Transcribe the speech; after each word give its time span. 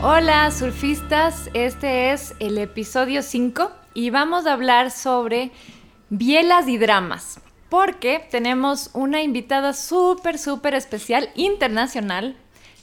Hola 0.00 0.48
surfistas, 0.52 1.50
este 1.54 2.12
es 2.12 2.36
el 2.38 2.56
episodio 2.58 3.20
5 3.20 3.72
y 3.94 4.10
vamos 4.10 4.46
a 4.46 4.52
hablar 4.52 4.92
sobre 4.92 5.50
bielas 6.08 6.68
y 6.68 6.78
dramas, 6.78 7.40
porque 7.68 8.24
tenemos 8.30 8.90
una 8.94 9.22
invitada 9.22 9.72
súper, 9.72 10.38
súper 10.38 10.74
especial, 10.74 11.30
internacional, 11.34 12.36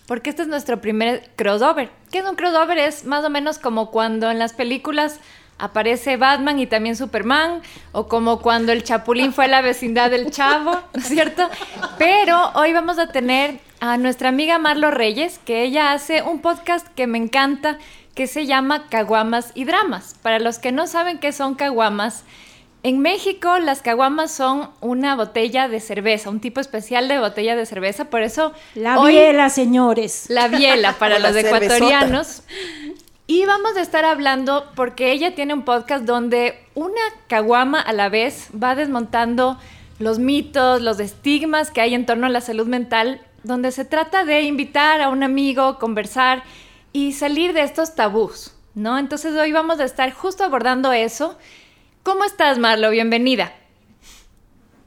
porque 0.07 0.29
este 0.29 0.41
es 0.41 0.49
nuestro 0.49 0.81
primer 0.81 1.31
crossover. 1.37 1.89
¿Qué 2.11 2.17
es 2.17 2.25
un 2.25 2.35
crossover? 2.35 2.77
Es 2.79 3.05
más 3.05 3.23
o 3.23 3.29
menos 3.29 3.59
como 3.59 3.91
cuando 3.91 4.29
en 4.29 4.37
las 4.37 4.51
películas 4.51 5.21
aparece 5.57 6.17
Batman 6.17 6.59
y 6.59 6.67
también 6.67 6.95
Superman, 6.95 7.61
o 7.91 8.07
como 8.07 8.41
cuando 8.41 8.71
el 8.71 8.83
Chapulín 8.83 9.33
fue 9.33 9.45
a 9.45 9.49
la 9.49 9.61
vecindad 9.61 10.11
del 10.11 10.31
Chavo, 10.31 10.71
¿no 10.93 10.99
es 10.99 11.07
cierto? 11.07 11.49
Pero 11.97 12.51
hoy 12.55 12.73
vamos 12.73 12.99
a 12.99 13.07
tener 13.07 13.59
a 13.79 13.97
nuestra 13.97 14.29
amiga 14.29 14.59
Marlo 14.59 14.91
Reyes, 14.91 15.39
que 15.45 15.63
ella 15.63 15.91
hace 15.91 16.21
un 16.21 16.39
podcast 16.39 16.87
que 16.95 17.07
me 17.07 17.17
encanta, 17.17 17.77
que 18.13 18.27
se 18.27 18.45
llama 18.45 18.87
Caguamas 18.89 19.51
y 19.55 19.65
Dramas. 19.65 20.15
Para 20.21 20.39
los 20.39 20.59
que 20.59 20.71
no 20.71 20.87
saben 20.87 21.19
qué 21.19 21.31
son 21.31 21.55
caguamas, 21.55 22.23
en 22.85 22.99
México 22.99 23.57
las 23.57 23.81
caguamas 23.81 24.31
son 24.31 24.69
una 24.79 25.15
botella 25.15 25.67
de 25.67 25.79
cerveza, 25.79 26.29
un 26.29 26.39
tipo 26.39 26.61
especial 26.61 27.07
de 27.07 27.17
botella 27.17 27.55
de 27.55 27.65
cerveza, 27.65 28.11
por 28.11 28.21
eso... 28.21 28.53
La 28.75 29.03
biela, 29.03 29.49
señores. 29.49 30.25
La 30.29 30.47
biela 30.47 30.93
para 30.93 31.17
los 31.19 31.35
ecuatorianos. 31.35 32.43
Y 33.27 33.45
vamos 33.45 33.75
a 33.75 33.81
estar 33.81 34.05
hablando 34.05 34.71
porque 34.75 35.11
ella 35.11 35.33
tiene 35.33 35.55
un 35.55 35.63
podcast 35.63 36.05
donde 36.05 36.63
una 36.75 37.01
caguama 37.27 37.81
a 37.81 37.91
la 37.91 38.07
vez 38.07 38.49
va 38.51 38.75
desmontando 38.75 39.57
los 39.97 40.19
mitos, 40.19 40.83
los 40.83 40.99
estigmas 40.99 41.71
que 41.71 41.81
hay 41.81 41.95
en 41.95 42.05
torno 42.05 42.27
a 42.27 42.29
la 42.29 42.41
salud 42.41 42.67
mental, 42.67 43.21
donde 43.41 43.71
se 43.71 43.83
trata 43.83 44.25
de 44.25 44.43
invitar 44.43 45.01
a 45.01 45.09
un 45.09 45.23
amigo, 45.23 45.79
conversar 45.79 46.43
y 46.93 47.13
salir 47.13 47.53
de 47.53 47.63
estos 47.63 47.95
tabús, 47.95 48.53
¿no? 48.75 48.99
Entonces 48.99 49.33
hoy 49.33 49.51
vamos 49.51 49.79
a 49.79 49.85
estar 49.85 50.11
justo 50.11 50.43
abordando 50.43 50.93
eso. 50.93 51.35
¿Cómo 52.03 52.25
estás, 52.25 52.59
Marlo? 52.59 52.91
Bienvenida. 52.91 53.53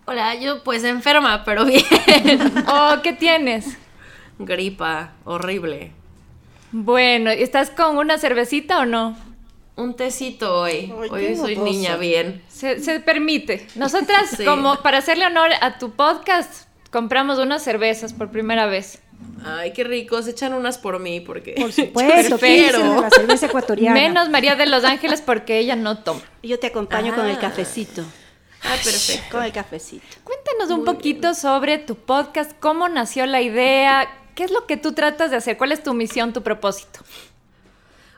Hola, 0.05 0.37
yo 0.37 0.63
pues 0.63 0.85
enferma, 0.85 1.43
pero 1.45 1.65
bien. 1.65 1.85
oh, 2.69 2.99
¿qué 3.03 3.13
tienes? 3.15 3.77
Gripa, 4.39 5.15
horrible. 5.25 5.93
Bueno, 6.73 7.31
¿estás 7.31 7.71
con 7.71 7.97
una 7.97 8.19
cervecita 8.19 8.81
o 8.81 8.85
no? 8.87 9.17
Un 9.77 9.95
tecito 9.95 10.61
hoy. 10.61 10.93
hoy 11.11 11.37
soy 11.37 11.57
niña 11.57 11.97
bien. 11.97 12.43
Se, 12.49 12.77
permite. 13.01 13.67
Nosotras, 13.77 14.37
como 14.45 14.77
para 14.83 14.99
hacerle 14.99 15.27
honor 15.27 15.51
a 15.61 15.79
tu 15.79 15.93
podcast, 15.93 16.69
compramos 16.91 17.39
unas 17.39 17.63
cervezas 17.63 18.13
por 18.13 18.31
primera 18.31 18.67
vez. 18.67 19.01
Ay, 19.45 19.73
qué 19.73 19.85
rico. 19.85 20.21
Se 20.21 20.33
echan 20.33 20.53
unas 20.53 20.79
por 20.79 20.99
mí 20.99 21.21
porque. 21.21 21.55
Por 21.57 21.73
supuesto, 21.73 22.39
pero 22.39 23.01
la 23.01 23.11
cerveza 23.11 23.47
ecuatoriana. 23.47 23.95
Menos 23.95 24.29
María 24.29 24.57
de 24.57 24.67
los 24.67 24.85
Ángeles 24.85 25.23
porque 25.23 25.59
ella 25.59 25.77
no 25.77 25.99
toma. 25.99 26.21
Yo 26.43 26.59
te 26.59 26.67
acompaño 26.67 27.15
con 27.15 27.27
el 27.27 27.37
ah. 27.37 27.41
cafecito. 27.41 28.05
Ah, 28.65 28.75
perfecto. 28.83 29.29
Con 29.31 29.45
el 29.45 29.53
cafecito. 29.53 30.05
Cuéntanos 30.25 30.71
un 30.71 30.85
poquito 30.85 31.35
sobre 31.35 31.79
tu 31.79 31.95
podcast, 31.95 32.51
cómo 32.59 32.89
nació 32.89 33.25
la 33.27 33.41
idea, 33.41 34.09
¿Qué 34.39 34.45
es 34.45 34.53
lo 34.53 34.67
que 34.67 34.77
tú 34.77 34.93
tratas 34.93 35.33
de 35.33 35.37
hacer? 35.37 35.59
¿Cuál 35.59 35.73
es 35.73 35.83
tu 35.83 35.93
misión, 35.95 36.33
tu 36.33 36.45
propósito? 36.45 37.01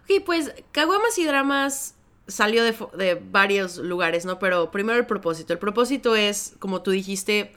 Ok, 0.03 0.23
pues 0.27 0.53
Caguamas 0.71 1.17
y 1.17 1.25
Dramas 1.25 1.95
salió 2.29 2.63
de, 2.63 3.15
varios 3.15 3.79
lugares, 3.79 4.27
¿no? 4.27 4.39
Pero 4.39 4.71
primero 4.71 4.99
el 4.99 5.07
propósito. 5.07 5.55
El 5.55 5.59
propósito 5.59 6.17
es, 6.17 6.57
como 6.59 6.83
tú 6.83 6.91
dijiste, 6.91 7.55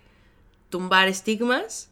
tumbar 0.69 1.09
estigmas 1.09 1.89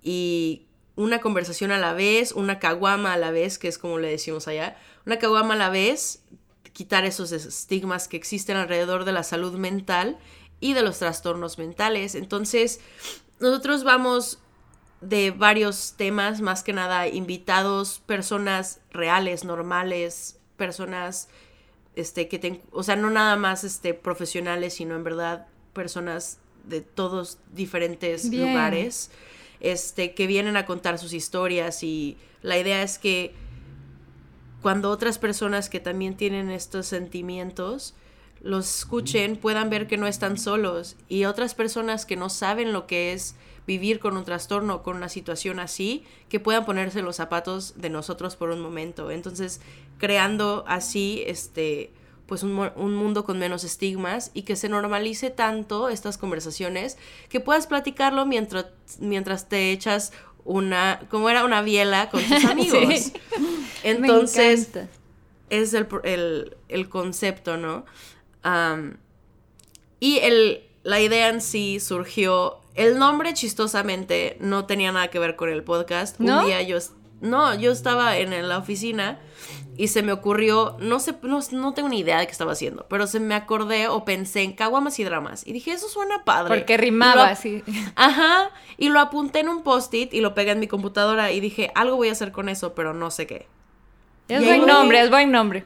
y 0.00 0.66
una 0.94 1.20
conversación 1.20 1.72
a 1.72 1.78
la 1.78 1.92
vez, 1.92 2.30
una 2.30 2.60
caguama 2.60 3.14
a 3.14 3.16
la 3.16 3.32
vez, 3.32 3.58
que 3.58 3.66
es 3.66 3.76
como 3.76 3.98
le 3.98 4.08
decimos 4.08 4.46
allá, 4.46 4.76
una 5.06 5.18
caguama 5.18 5.54
a 5.54 5.56
la 5.56 5.70
vez, 5.70 6.22
quitar 6.72 7.04
esos 7.04 7.32
estigmas 7.32 8.06
que 8.06 8.16
existen 8.16 8.56
alrededor 8.56 9.06
de 9.06 9.12
la 9.12 9.24
salud 9.24 9.54
mental 9.54 10.18
y 10.60 10.74
de 10.74 10.82
los 10.82 11.00
trastornos 11.00 11.58
mentales. 11.58 12.14
Entonces, 12.14 12.78
nosotros 13.40 13.82
vamos 13.82 14.38
de 15.00 15.30
varios 15.30 15.94
temas, 15.96 16.40
más 16.40 16.62
que 16.62 16.72
nada 16.72 17.06
invitados, 17.08 18.02
personas 18.06 18.80
reales, 18.90 19.44
normales, 19.44 20.38
personas 20.56 21.28
este 21.96 22.28
que 22.28 22.62
o 22.72 22.82
sea, 22.82 22.96
no 22.96 23.10
nada 23.10 23.36
más 23.36 23.64
este 23.64 23.94
profesionales, 23.94 24.74
sino 24.74 24.94
en 24.94 25.04
verdad 25.04 25.46
personas 25.72 26.38
de 26.64 26.80
todos 26.80 27.38
diferentes 27.52 28.30
lugares, 28.30 29.10
este 29.60 30.14
que 30.14 30.26
vienen 30.26 30.56
a 30.56 30.66
contar 30.66 30.98
sus 30.98 31.12
historias. 31.12 31.82
Y 31.82 32.18
la 32.42 32.58
idea 32.58 32.82
es 32.82 32.98
que 32.98 33.34
cuando 34.60 34.90
otras 34.90 35.18
personas 35.18 35.70
que 35.70 35.80
también 35.80 36.16
tienen 36.16 36.50
estos 36.50 36.86
sentimientos 36.86 37.94
los 38.46 38.78
escuchen, 38.78 39.36
puedan 39.36 39.70
ver 39.70 39.86
que 39.86 39.96
no 39.96 40.06
están 40.06 40.38
solos 40.38 40.96
y 41.08 41.24
otras 41.24 41.54
personas 41.54 42.06
que 42.06 42.16
no 42.16 42.28
saben 42.28 42.72
lo 42.72 42.86
que 42.86 43.12
es 43.12 43.34
vivir 43.66 43.98
con 43.98 44.16
un 44.16 44.24
trastorno, 44.24 44.82
con 44.82 44.96
una 44.96 45.08
situación 45.08 45.58
así, 45.58 46.04
que 46.28 46.38
puedan 46.38 46.64
ponerse 46.64 47.02
los 47.02 47.16
zapatos 47.16 47.74
de 47.76 47.90
nosotros 47.90 48.36
por 48.36 48.50
un 48.50 48.60
momento. 48.60 49.10
Entonces, 49.10 49.60
creando 49.98 50.64
así, 50.68 51.24
este, 51.26 51.92
pues 52.26 52.44
un, 52.44 52.54
mundo 52.94 53.24
con 53.24 53.38
menos 53.38 53.64
estigmas 53.64 54.30
y 54.34 54.42
que 54.42 54.56
se 54.56 54.68
normalice 54.68 55.30
tanto 55.30 55.88
estas 55.88 56.16
conversaciones 56.16 56.96
que 57.28 57.40
puedas 57.40 57.66
platicarlo 57.66 58.26
mientras, 58.26 58.66
mientras 59.00 59.48
te 59.48 59.72
echas 59.72 60.12
una, 60.44 61.00
como 61.10 61.28
era 61.28 61.44
una 61.44 61.62
biela 61.62 62.08
con 62.10 62.22
tus 62.22 62.44
amigos. 62.50 63.12
Entonces, 63.82 64.70
es 65.50 65.74
el, 65.74 66.56
el, 66.68 66.88
concepto, 66.88 67.56
¿no? 67.56 67.84
Y 70.00 70.18
el, 70.18 70.62
la 70.82 71.00
idea 71.00 71.28
en 71.28 71.40
sí 71.40 71.80
surgió 71.80 72.60
el 72.74 72.98
nombre, 72.98 73.32
chistosamente, 73.34 74.36
no 74.40 74.66
tenía 74.66 74.92
nada 74.92 75.08
que 75.08 75.18
ver 75.18 75.34
con 75.36 75.48
el 75.48 75.64
podcast. 75.64 76.20
Un 76.20 76.44
día 76.44 76.62
yo. 76.62 76.78
No, 77.22 77.54
yo 77.54 77.72
estaba 77.72 78.18
en 78.18 78.46
la 78.46 78.58
oficina 78.58 79.18
y 79.78 79.88
se 79.88 80.02
me 80.02 80.12
ocurrió, 80.12 80.76
no 80.80 81.00
sé, 81.00 81.14
no, 81.22 81.74
tengo 81.74 81.88
ni 81.88 82.00
idea 82.00 82.18
de 82.18 82.26
qué 82.26 82.32
estaba 82.32 82.52
haciendo, 82.52 82.86
pero 82.88 83.06
se 83.06 83.20
me 83.20 83.34
acordé 83.34 83.88
o 83.88 84.04
pensé 84.04 84.42
en 84.42 84.52
caguamas 84.52 84.98
y 84.98 85.04
dramas. 85.04 85.46
Y 85.46 85.52
dije, 85.52 85.72
eso 85.72 85.88
suena 85.88 86.24
padre. 86.24 86.54
Porque 86.54 86.76
rimaba 86.76 87.28
así. 87.28 87.62
Ajá. 87.96 88.50
Y 88.76 88.88
lo 88.88 89.00
apunté 89.00 89.40
en 89.40 89.48
un 89.48 89.62
post-it 89.62 90.12
y 90.14 90.20
lo 90.20 90.34
pegué 90.34 90.52
en 90.52 90.60
mi 90.60 90.66
computadora 90.66 91.32
y 91.32 91.40
dije, 91.40 91.70
algo 91.74 91.96
voy 91.96 92.08
a 92.08 92.12
hacer 92.12 92.32
con 92.32 92.48
eso, 92.48 92.74
pero 92.74 92.94
no 92.94 93.10
sé 93.10 93.26
qué. 93.26 93.46
Es 94.28 94.44
buen 94.44 94.66
nombre, 94.66 95.00
es 95.00 95.10
buen 95.10 95.30
nombre. 95.30 95.64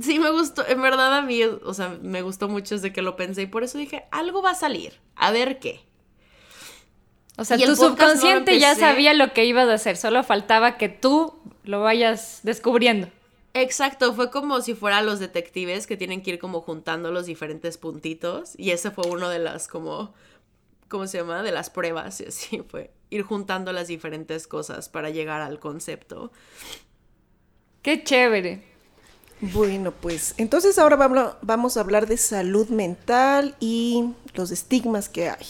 Sí, 0.00 0.18
me 0.18 0.30
gustó, 0.30 0.66
en 0.66 0.80
verdad 0.80 1.14
a 1.14 1.22
mí, 1.22 1.42
o 1.42 1.74
sea, 1.74 1.98
me 2.00 2.22
gustó 2.22 2.48
mucho 2.48 2.74
desde 2.74 2.92
que 2.92 3.02
lo 3.02 3.16
pensé 3.16 3.42
y 3.42 3.46
por 3.46 3.64
eso 3.64 3.78
dije, 3.78 4.04
algo 4.10 4.42
va 4.42 4.50
a 4.50 4.54
salir, 4.54 5.00
a 5.16 5.30
ver 5.30 5.58
qué. 5.58 5.80
O 7.36 7.44
sea, 7.44 7.58
tu 7.58 7.74
subconsciente 7.74 8.58
ya 8.58 8.74
sabía 8.74 9.14
lo 9.14 9.32
que 9.32 9.44
ibas 9.44 9.68
a 9.68 9.74
hacer, 9.74 9.96
solo 9.96 10.22
faltaba 10.22 10.76
que 10.76 10.88
tú 10.88 11.34
lo 11.64 11.80
vayas 11.80 12.40
descubriendo. 12.42 13.08
Exacto, 13.52 14.14
fue 14.14 14.30
como 14.30 14.60
si 14.60 14.74
fueran 14.74 15.06
los 15.06 15.18
detectives 15.18 15.86
que 15.86 15.96
tienen 15.96 16.22
que 16.22 16.32
ir 16.32 16.38
como 16.38 16.60
juntando 16.60 17.10
los 17.10 17.26
diferentes 17.26 17.78
puntitos 17.78 18.52
y 18.56 18.70
ese 18.70 18.90
fue 18.90 19.08
uno 19.08 19.28
de 19.28 19.40
las 19.40 19.66
como 19.66 20.14
¿cómo 20.88 21.06
se 21.06 21.18
llama? 21.18 21.42
de 21.42 21.50
las 21.50 21.70
pruebas 21.70 22.20
y 22.20 22.26
así 22.26 22.62
fue 22.68 22.92
ir 23.10 23.22
juntando 23.22 23.72
las 23.72 23.88
diferentes 23.88 24.46
cosas 24.46 24.88
para 24.88 25.10
llegar 25.10 25.40
al 25.40 25.58
concepto. 25.58 26.30
Qué 27.82 28.04
chévere. 28.04 28.69
Bueno, 29.40 29.92
pues 29.92 30.34
entonces 30.36 30.78
ahora 30.78 30.96
vamos 31.40 31.76
a 31.76 31.80
hablar 31.80 32.06
de 32.06 32.16
salud 32.18 32.68
mental 32.68 33.56
y 33.58 34.12
los 34.34 34.50
estigmas 34.50 35.08
que 35.08 35.30
hay. 35.30 35.46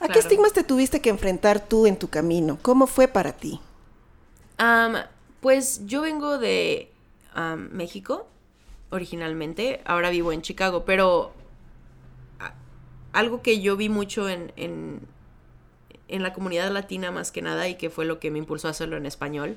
¿A 0.00 0.08
qué 0.08 0.18
estigmas 0.18 0.52
te 0.52 0.64
tuviste 0.64 1.00
que 1.00 1.10
enfrentar 1.10 1.60
tú 1.60 1.86
en 1.86 1.96
tu 1.96 2.08
camino? 2.08 2.58
¿Cómo 2.62 2.86
fue 2.86 3.08
para 3.08 3.32
ti? 3.32 3.60
pues 5.40 5.84
yo 5.86 6.02
vengo 6.02 6.38
de 6.38 6.92
México 7.72 8.28
originalmente, 8.90 9.80
ahora 9.84 10.10
vivo 10.10 10.32
en 10.32 10.42
Chicago, 10.42 10.84
pero 10.84 11.32
algo 13.12 13.42
que 13.42 13.60
yo 13.60 13.76
vi 13.76 13.88
mucho 13.88 14.28
en, 14.28 14.52
en, 14.56 15.00
la 16.08 16.32
comunidad 16.32 16.70
latina 16.70 17.10
más 17.10 17.32
que 17.32 17.42
nada 17.42 17.68
y 17.68 17.74
que 17.74 17.90
fue 17.90 18.04
lo 18.04 18.20
que 18.20 18.30
me 18.30 18.38
impulsó 18.38 18.68
a 18.68 18.70
hacerlo 18.70 18.96
en 18.96 19.06
español, 19.06 19.56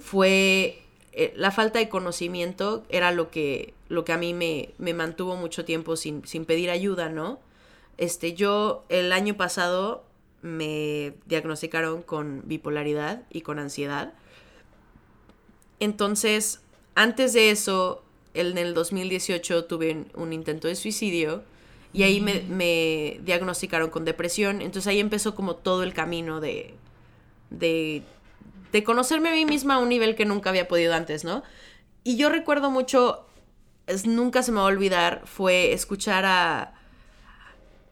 fue 0.00 0.82
eh, 1.12 1.32
la 1.36 1.50
falta 1.50 1.78
de 1.78 1.88
conocimiento 1.88 2.84
era 2.88 3.12
lo 3.12 3.30
que, 3.30 3.74
lo 3.88 4.04
que 4.04 4.12
a 4.12 4.18
mí 4.18 4.34
me, 4.34 4.70
me 4.78 4.94
mantuvo 4.94 5.36
mucho 5.36 5.64
tiempo 5.64 5.96
sin, 5.96 6.26
sin 6.26 6.44
pedir 6.44 6.70
ayuda, 6.70 7.08
¿no? 7.08 7.40
Este, 7.96 8.34
yo 8.34 8.84
el 8.88 9.12
año 9.12 9.36
pasado 9.36 10.04
me 10.42 11.14
diagnosticaron 11.26 12.02
con 12.02 12.42
bipolaridad 12.44 13.22
y 13.30 13.40
con 13.40 13.58
ansiedad. 13.58 14.14
Entonces, 15.80 16.60
antes 16.94 17.32
de 17.32 17.50
eso, 17.50 18.02
en 18.34 18.58
el 18.58 18.74
2018 18.74 19.64
tuve 19.64 20.04
un, 20.14 20.32
intento 20.32 20.68
de 20.68 20.76
suicidio 20.76 21.42
y 21.92 22.04
ahí 22.04 22.20
me, 22.20 22.42
me 22.42 23.20
diagnosticaron 23.24 23.90
con 23.90 24.04
depresión. 24.04 24.62
Entonces 24.62 24.86
ahí 24.88 25.00
empezó 25.00 25.34
como 25.34 25.56
todo 25.56 25.82
el 25.82 25.92
camino 25.92 26.40
de, 26.40 26.74
de, 27.50 28.02
de 28.72 28.84
conocerme 28.84 29.28
a 29.30 29.32
mí 29.32 29.44
misma 29.44 29.74
a 29.74 29.78
un 29.78 29.88
nivel 29.88 30.14
que 30.14 30.24
nunca 30.24 30.50
había 30.50 30.68
podido 30.68 30.94
antes, 30.94 31.24
¿no? 31.24 31.42
Y 32.04 32.16
yo 32.16 32.28
recuerdo 32.28 32.70
mucho, 32.70 33.26
es- 33.86 34.06
nunca 34.06 34.42
se 34.42 34.52
me 34.52 34.58
va 34.58 34.64
a 34.64 34.68
olvidar, 34.68 35.22
fue 35.24 35.72
escuchar 35.72 36.24
a, 36.24 36.74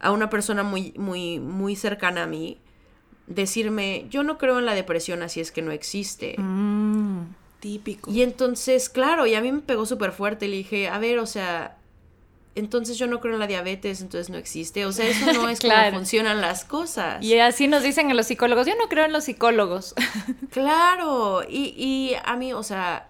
a 0.01 0.11
una 0.11 0.29
persona 0.31 0.63
muy, 0.63 0.93
muy, 0.97 1.41
muy 1.41 1.77
cercana 1.77 2.25
a 2.25 2.27
mí 2.27 2.59
decirme, 3.27 4.07
yo 4.09 4.23
no 4.23 4.39
creo 4.39 4.59
en 4.59 4.67
la 4.67 4.75
depresión 4.75 5.23
así 5.23 5.41
es 5.41 5.51
que 5.51 5.63
no 5.63 5.73
existe. 5.73 6.37
Típico. 7.61 8.11
Y 8.11 8.23
entonces, 8.23 8.89
claro, 8.89 9.27
y 9.27 9.35
a 9.35 9.41
mí 9.41 9.51
me 9.51 9.61
pegó 9.61 9.87
súper 9.87 10.13
fuerte. 10.13 10.47
Le 10.47 10.57
dije, 10.59 10.89
a 10.89 10.99
ver, 10.99 11.19
o 11.19 11.27
sea, 11.27 11.77
entonces 12.57 12.99
yo 12.99 13.07
no 13.07 13.21
creo 13.21 13.35
en 13.35 13.41
la 13.41 13.47
diabetes, 13.47 14.01
entonces 14.01 14.31
no 14.31 14.37
existe. 14.39 14.85
O 14.87 14.93
sea, 14.93 15.07
eso 15.07 15.33
no 15.33 15.49
es 15.51 15.61
Claro. 15.61 15.91
como 15.91 15.99
funcionan 16.01 16.41
las 16.41 16.65
cosas. 16.65 17.23
Y 17.23 17.39
así 17.39 17.69
nos 17.69 17.83
dicen 17.83 18.11
en 18.11 18.17
los 18.17 18.27
psicólogos. 18.27 18.67
Yo 18.67 18.75
no 18.77 18.89
creo 18.89 19.05
en 19.05 19.13
los 19.13 19.25
psicólogos. 19.25 19.95
Claro, 20.51 21.43
y, 21.49 21.75
y 21.77 22.17
a 22.25 22.35
mí, 22.37 22.53
o 22.55 22.63
sea, 22.63 23.09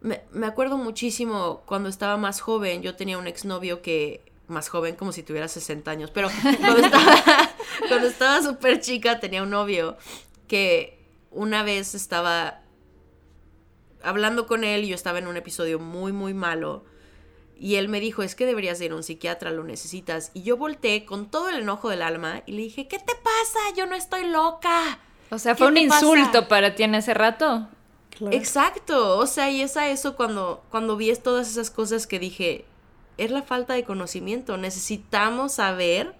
me, 0.00 0.22
me 0.32 0.46
acuerdo 0.46 0.78
muchísimo 0.78 1.62
cuando 1.66 1.88
estaba 1.90 2.16
más 2.16 2.40
joven, 2.40 2.80
yo 2.82 2.96
tenía 2.96 3.18
un 3.18 3.26
exnovio 3.26 3.82
que, 3.82 4.24
más 4.48 4.68
joven 4.68 4.96
como 4.96 5.12
si 5.12 5.22
tuviera 5.22 5.48
60 5.48 5.90
años, 5.90 6.10
pero 6.10 6.28
cuando 6.60 6.78
estaba, 6.86 7.50
cuando 7.88 8.06
estaba 8.08 8.42
súper 8.42 8.80
chica 8.80 9.20
tenía 9.20 9.42
un 9.42 9.50
novio 9.50 9.96
que 10.48 10.98
una 11.30 11.62
vez 11.62 11.94
estaba 11.94 12.60
hablando 14.02 14.46
con 14.46 14.64
él 14.64 14.84
y 14.84 14.88
yo 14.88 14.94
estaba 14.94 15.18
en 15.18 15.26
un 15.26 15.36
episodio 15.36 15.78
muy, 15.78 16.12
muy 16.12 16.34
malo. 16.34 16.84
Y 17.58 17.76
él 17.76 17.88
me 17.88 18.00
dijo, 18.00 18.22
es 18.22 18.34
que 18.34 18.46
deberías 18.46 18.80
ir 18.80 18.92
a 18.92 18.96
un 18.96 19.02
psiquiatra, 19.02 19.50
lo 19.50 19.64
necesitas. 19.64 20.30
Y 20.34 20.42
yo 20.42 20.56
volteé 20.56 21.04
con 21.04 21.30
todo 21.30 21.48
el 21.48 21.56
enojo 21.56 21.88
del 21.88 22.02
alma 22.02 22.42
y 22.46 22.52
le 22.52 22.62
dije, 22.62 22.88
¿qué 22.88 22.98
te 22.98 23.14
pasa? 23.14 23.58
Yo 23.76 23.86
no 23.86 23.94
estoy 23.94 24.26
loca. 24.28 24.98
O 25.30 25.38
sea, 25.38 25.54
¿Qué 25.54 25.58
fue 25.58 25.68
un 25.68 25.88
pasa? 25.88 26.04
insulto 26.04 26.48
para 26.48 26.74
ti 26.74 26.82
en 26.82 26.94
ese 26.94 27.14
rato. 27.14 27.68
Claro. 28.10 28.36
Exacto, 28.36 29.18
o 29.18 29.26
sea, 29.26 29.50
y 29.50 29.60
es 29.60 29.76
a 29.76 29.88
eso 29.88 30.14
cuando, 30.14 30.62
cuando 30.70 30.96
vi 30.96 31.12
todas 31.16 31.50
esas 31.50 31.70
cosas 31.70 32.06
que 32.06 32.20
dije, 32.20 32.64
es 33.18 33.30
la 33.30 33.42
falta 33.42 33.74
de 33.74 33.84
conocimiento, 33.84 34.56
necesitamos 34.56 35.54
saber 35.54 36.14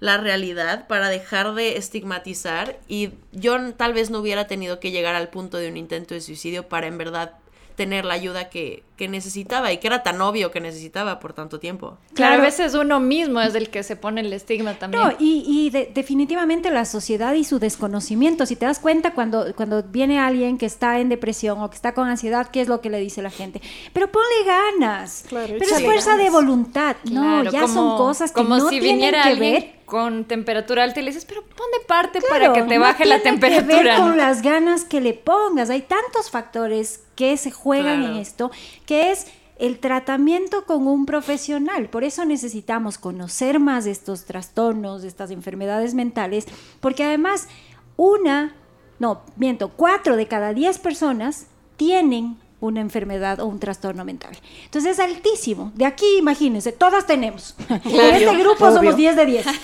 la 0.00 0.18
realidad 0.18 0.86
para 0.88 1.08
dejar 1.08 1.54
de 1.54 1.76
estigmatizar 1.76 2.78
y 2.88 3.10
yo 3.32 3.74
tal 3.74 3.94
vez 3.94 4.10
no 4.10 4.18
hubiera 4.18 4.46
tenido 4.46 4.78
que 4.80 4.90
llegar 4.90 5.14
al 5.14 5.28
punto 5.28 5.56
de 5.56 5.68
un 5.68 5.76
intento 5.76 6.14
de 6.14 6.20
suicidio 6.20 6.68
para 6.68 6.86
en 6.86 6.98
verdad 6.98 7.32
tener 7.76 8.04
la 8.06 8.14
ayuda 8.14 8.48
que, 8.48 8.82
que 8.96 9.06
necesitaba 9.06 9.70
y 9.70 9.76
que 9.78 9.86
era 9.86 10.02
tan 10.02 10.20
obvio 10.22 10.50
que 10.50 10.60
necesitaba 10.60 11.18
por 11.20 11.34
tanto 11.34 11.60
tiempo. 11.60 11.98
Claro, 12.14 12.40
a 12.40 12.44
veces 12.44 12.74
uno 12.74 12.98
mismo 13.00 13.40
es 13.42 13.54
el 13.54 13.68
que 13.68 13.82
se 13.82 13.96
pone 13.96 14.22
el 14.22 14.32
estigma 14.32 14.74
también. 14.74 15.02
No, 15.02 15.12
y, 15.18 15.44
y 15.46 15.70
de- 15.70 15.90
definitivamente 15.94 16.70
la 16.70 16.86
sociedad 16.86 17.34
y 17.34 17.44
su 17.44 17.58
desconocimiento. 17.58 18.46
Si 18.46 18.56
te 18.56 18.64
das 18.66 18.78
cuenta 18.78 19.12
cuando, 19.12 19.54
cuando 19.54 19.82
viene 19.82 20.18
alguien 20.18 20.56
que 20.58 20.66
está 20.66 20.98
en 20.98 21.10
depresión 21.10 21.60
o 21.60 21.68
que 21.68 21.76
está 21.76 21.92
con 21.92 22.08
ansiedad, 22.08 22.48
¿qué 22.50 22.62
es 22.62 22.68
lo 22.68 22.80
que 22.80 22.88
le 22.90 22.98
dice 22.98 23.20
la 23.22 23.30
gente? 23.30 23.60
Pero 23.92 24.10
ponle 24.10 24.28
ganas. 24.46 25.24
Claro, 25.28 25.54
pero 25.58 25.76
es 25.76 25.82
fuerza 25.82 26.12
ganas. 26.12 26.24
de 26.24 26.30
voluntad. 26.30 26.96
no, 27.10 27.20
Claro, 27.22 27.50
ya 27.50 27.60
como- 27.62 27.74
son 27.74 27.96
cosas 27.98 28.30
que 28.32 28.36
como 28.42 28.56
no 28.56 28.68
si 28.70 28.80
tienen 28.80 28.96
viniera 28.96 29.22
que 29.22 29.28
alguien 29.28 29.52
ver. 29.52 29.75
Con 29.86 30.24
temperatura 30.26 30.82
alta 30.84 31.00
y 31.00 31.04
le 31.04 31.10
dices, 31.10 31.24
pero 31.24 31.42
pon 31.42 31.66
de 31.80 31.86
parte 31.86 32.18
Claro, 32.18 32.32
para 32.46 32.52
que 32.52 32.62
te 32.68 32.74
no 32.74 32.80
baje 32.82 33.04
la 33.06 33.22
tiene 33.22 33.38
que 33.40 33.46
ver 33.48 33.56
temperatura. 33.64 33.96
con 33.96 34.16
las 34.18 34.42
ganas 34.42 34.84
que 34.84 35.00
le 35.00 35.14
pongas. 35.14 35.70
Hay 35.70 35.82
tantos 35.82 36.30
factores 36.30 37.04
que 37.14 37.36
se 37.38 37.50
juegan 37.52 38.00
Claro. 38.00 38.14
en 38.16 38.20
esto, 38.20 38.50
que 38.84 39.12
es 39.12 39.26
el 39.58 39.78
tratamiento 39.78 40.64
con 40.66 40.86
un 40.86 41.06
profesional. 41.06 41.88
Por 41.88 42.04
eso 42.04 42.24
necesitamos 42.26 42.98
conocer 42.98 43.58
más 43.60 43.84
de 43.86 43.92
estos 43.92 44.24
trastornos, 44.26 45.00
de 45.02 45.08
estas 45.08 45.30
enfermedades 45.30 45.94
mentales, 45.94 46.46
porque 46.80 47.04
además 47.04 47.48
una, 47.96 48.54
no, 48.98 49.22
miento, 49.36 49.68
cuatro 49.70 50.16
de 50.16 50.26
cada 50.26 50.52
diez 50.52 50.78
personas 50.78 51.46
tienen 51.76 52.36
una 52.60 52.80
enfermedad 52.80 53.40
o 53.40 53.46
un 53.46 53.60
trastorno 53.60 54.04
mental. 54.04 54.36
Entonces 54.64 54.92
es 54.92 55.00
altísimo. 55.00 55.72
De 55.74 55.84
aquí, 55.84 56.06
imagínense, 56.18 56.72
todas 56.72 57.06
tenemos. 57.06 57.54
En 57.68 58.14
este 58.14 58.36
grupo 58.36 58.64
Obvio. 58.66 58.76
somos 58.76 58.96
10 58.96 59.16
de 59.16 59.26
10. 59.26 59.46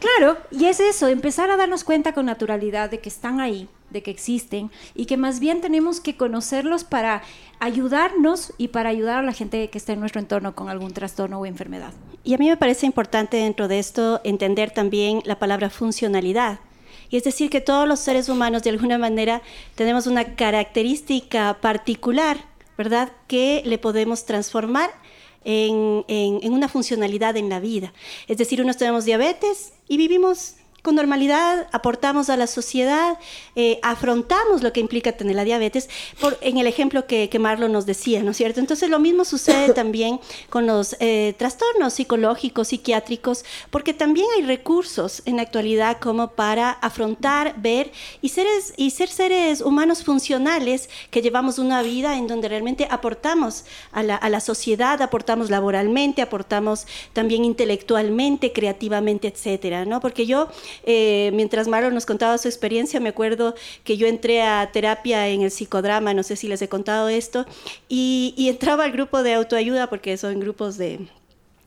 Claro, 0.00 0.38
y 0.50 0.66
es 0.66 0.78
eso, 0.78 1.08
empezar 1.08 1.50
a 1.50 1.56
darnos 1.56 1.82
cuenta 1.82 2.12
con 2.12 2.26
naturalidad 2.26 2.90
de 2.90 3.00
que 3.00 3.08
están 3.08 3.40
ahí, 3.40 3.68
de 3.90 4.02
que 4.02 4.10
existen 4.10 4.70
y 4.94 5.06
que 5.06 5.16
más 5.16 5.40
bien 5.40 5.60
tenemos 5.60 6.00
que 6.00 6.16
conocerlos 6.16 6.84
para 6.84 7.22
ayudarnos 7.58 8.52
y 8.56 8.68
para 8.68 8.90
ayudar 8.90 9.18
a 9.18 9.22
la 9.22 9.32
gente 9.32 9.68
que 9.68 9.78
está 9.78 9.92
en 9.92 10.00
nuestro 10.00 10.20
entorno 10.20 10.54
con 10.54 10.68
algún 10.68 10.92
trastorno 10.92 11.40
o 11.40 11.46
enfermedad. 11.46 11.92
Y 12.24 12.34
a 12.34 12.38
mí 12.38 12.48
me 12.48 12.56
parece 12.56 12.86
importante 12.86 13.36
dentro 13.36 13.68
de 13.68 13.78
esto 13.78 14.20
entender 14.24 14.70
también 14.70 15.22
la 15.24 15.38
palabra 15.38 15.70
funcionalidad. 15.70 16.60
Y 17.10 17.16
es 17.16 17.24
decir, 17.24 17.50
que 17.50 17.60
todos 17.60 17.86
los 17.88 18.00
seres 18.00 18.28
humanos 18.28 18.62
de 18.62 18.70
alguna 18.70 18.98
manera 18.98 19.42
tenemos 19.74 20.06
una 20.06 20.34
característica 20.36 21.58
particular, 21.60 22.38
¿verdad? 22.76 23.12
Que 23.28 23.62
le 23.64 23.78
podemos 23.78 24.24
transformar 24.26 24.90
en, 25.44 26.04
en- 26.08 26.52
una 26.52 26.68
funcionalidad 26.68 27.36
en 27.36 27.48
la 27.48 27.60
vida. 27.60 27.92
Es 28.26 28.36
decir, 28.38 28.60
unos 28.60 28.76
tenemos 28.76 29.04
diabetes 29.04 29.72
y 29.88 29.96
vivimos 29.96 30.55
con 30.86 30.94
normalidad, 30.94 31.66
aportamos 31.72 32.30
a 32.30 32.36
la 32.36 32.46
sociedad, 32.46 33.18
eh, 33.56 33.80
afrontamos 33.82 34.62
lo 34.62 34.72
que 34.72 34.78
implica 34.78 35.10
tener 35.10 35.34
la 35.34 35.42
diabetes, 35.42 35.90
por, 36.20 36.38
en 36.42 36.58
el 36.58 36.68
ejemplo 36.68 37.08
que, 37.08 37.28
que 37.28 37.40
Marlon 37.40 37.72
nos 37.72 37.86
decía, 37.86 38.22
¿no 38.22 38.30
es 38.30 38.36
cierto? 38.36 38.60
Entonces 38.60 38.88
lo 38.88 39.00
mismo 39.00 39.24
sucede 39.24 39.72
también 39.74 40.20
con 40.48 40.64
los 40.64 40.94
eh, 41.00 41.34
trastornos 41.38 41.94
psicológicos, 41.94 42.68
psiquiátricos, 42.68 43.44
porque 43.70 43.94
también 43.94 44.28
hay 44.36 44.44
recursos 44.44 45.22
en 45.24 45.38
la 45.38 45.42
actualidad 45.42 45.98
como 45.98 46.28
para 46.28 46.70
afrontar, 46.70 47.56
ver 47.58 47.90
y, 48.22 48.28
seres, 48.28 48.72
y 48.76 48.90
ser 48.90 49.08
seres 49.08 49.62
humanos 49.62 50.04
funcionales 50.04 50.88
que 51.10 51.20
llevamos 51.20 51.58
una 51.58 51.82
vida 51.82 52.16
en 52.16 52.28
donde 52.28 52.48
realmente 52.48 52.86
aportamos 52.92 53.64
a 53.90 54.04
la, 54.04 54.14
a 54.14 54.28
la 54.28 54.38
sociedad, 54.38 55.02
aportamos 55.02 55.50
laboralmente, 55.50 56.22
aportamos 56.22 56.86
también 57.12 57.44
intelectualmente, 57.44 58.52
creativamente, 58.52 59.26
etcétera, 59.26 59.84
¿no? 59.84 59.98
Porque 60.00 60.26
yo, 60.26 60.46
eh, 60.84 61.30
mientras 61.34 61.68
Marlon 61.68 61.94
nos 61.94 62.06
contaba 62.06 62.38
su 62.38 62.48
experiencia, 62.48 63.00
me 63.00 63.08
acuerdo 63.10 63.54
que 63.84 63.96
yo 63.96 64.06
entré 64.06 64.42
a 64.42 64.70
terapia 64.72 65.28
en 65.28 65.42
el 65.42 65.50
psicodrama, 65.50 66.14
no 66.14 66.22
sé 66.22 66.36
si 66.36 66.48
les 66.48 66.60
he 66.62 66.68
contado 66.68 67.08
esto, 67.08 67.46
y, 67.88 68.34
y 68.36 68.48
entraba 68.48 68.84
al 68.84 68.92
grupo 68.92 69.22
de 69.22 69.34
autoayuda 69.34 69.88
porque 69.88 70.16
son 70.16 70.40
grupos 70.40 70.76
de 70.76 71.08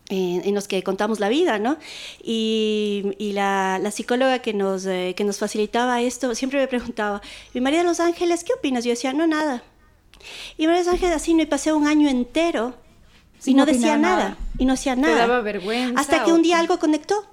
en, 0.10 0.56
los 0.56 0.68
que 0.68 0.82
contamos 0.84 1.20
la 1.20 1.30
vida, 1.30 1.60
¿no? 1.60 1.78
Y, 2.24 3.14
y 3.18 3.34
la, 3.34 3.80
la 3.82 3.92
psicóloga 3.92 4.40
que 4.40 4.54
nos, 4.54 4.86
eh, 4.86 5.14
que 5.16 5.24
nos 5.24 5.38
facilitaba 5.38 6.02
esto 6.02 6.34
siempre 6.36 6.60
me 6.60 6.68
preguntaba, 6.68 7.22
¿y 7.54 7.62
María 7.62 7.80
de 7.80 7.86
los 7.86 8.00
Ángeles 8.00 8.44
qué 8.44 8.54
opinas? 8.54 8.84
Yo 8.84 8.92
decía, 8.92 9.14
no, 9.14 9.28
nada. 9.28 9.64
Y 10.58 10.66
María 10.66 10.80
de 10.82 10.86
los 10.86 10.94
Ángeles 10.96 11.16
así 11.16 11.34
me 11.34 11.46
pasé 11.46 11.74
un 11.74 11.88
año 11.88 12.10
entero 12.10 12.74
y 13.46 13.54
no 13.54 13.64
opinar 13.64 13.76
decía 13.82 13.98
nada. 13.98 14.18
nada. 14.18 14.38
y 14.58 14.66
no 14.66 14.74
hacía 14.74 14.96
¿Te 14.96 15.02
nada. 15.02 15.18
daba 15.18 15.42
vergüenza 15.42 16.00
Hasta 16.00 16.24
que 16.26 16.34
un 16.34 16.42
día 16.42 16.60
algo 16.60 16.80
conectó. 16.80 17.26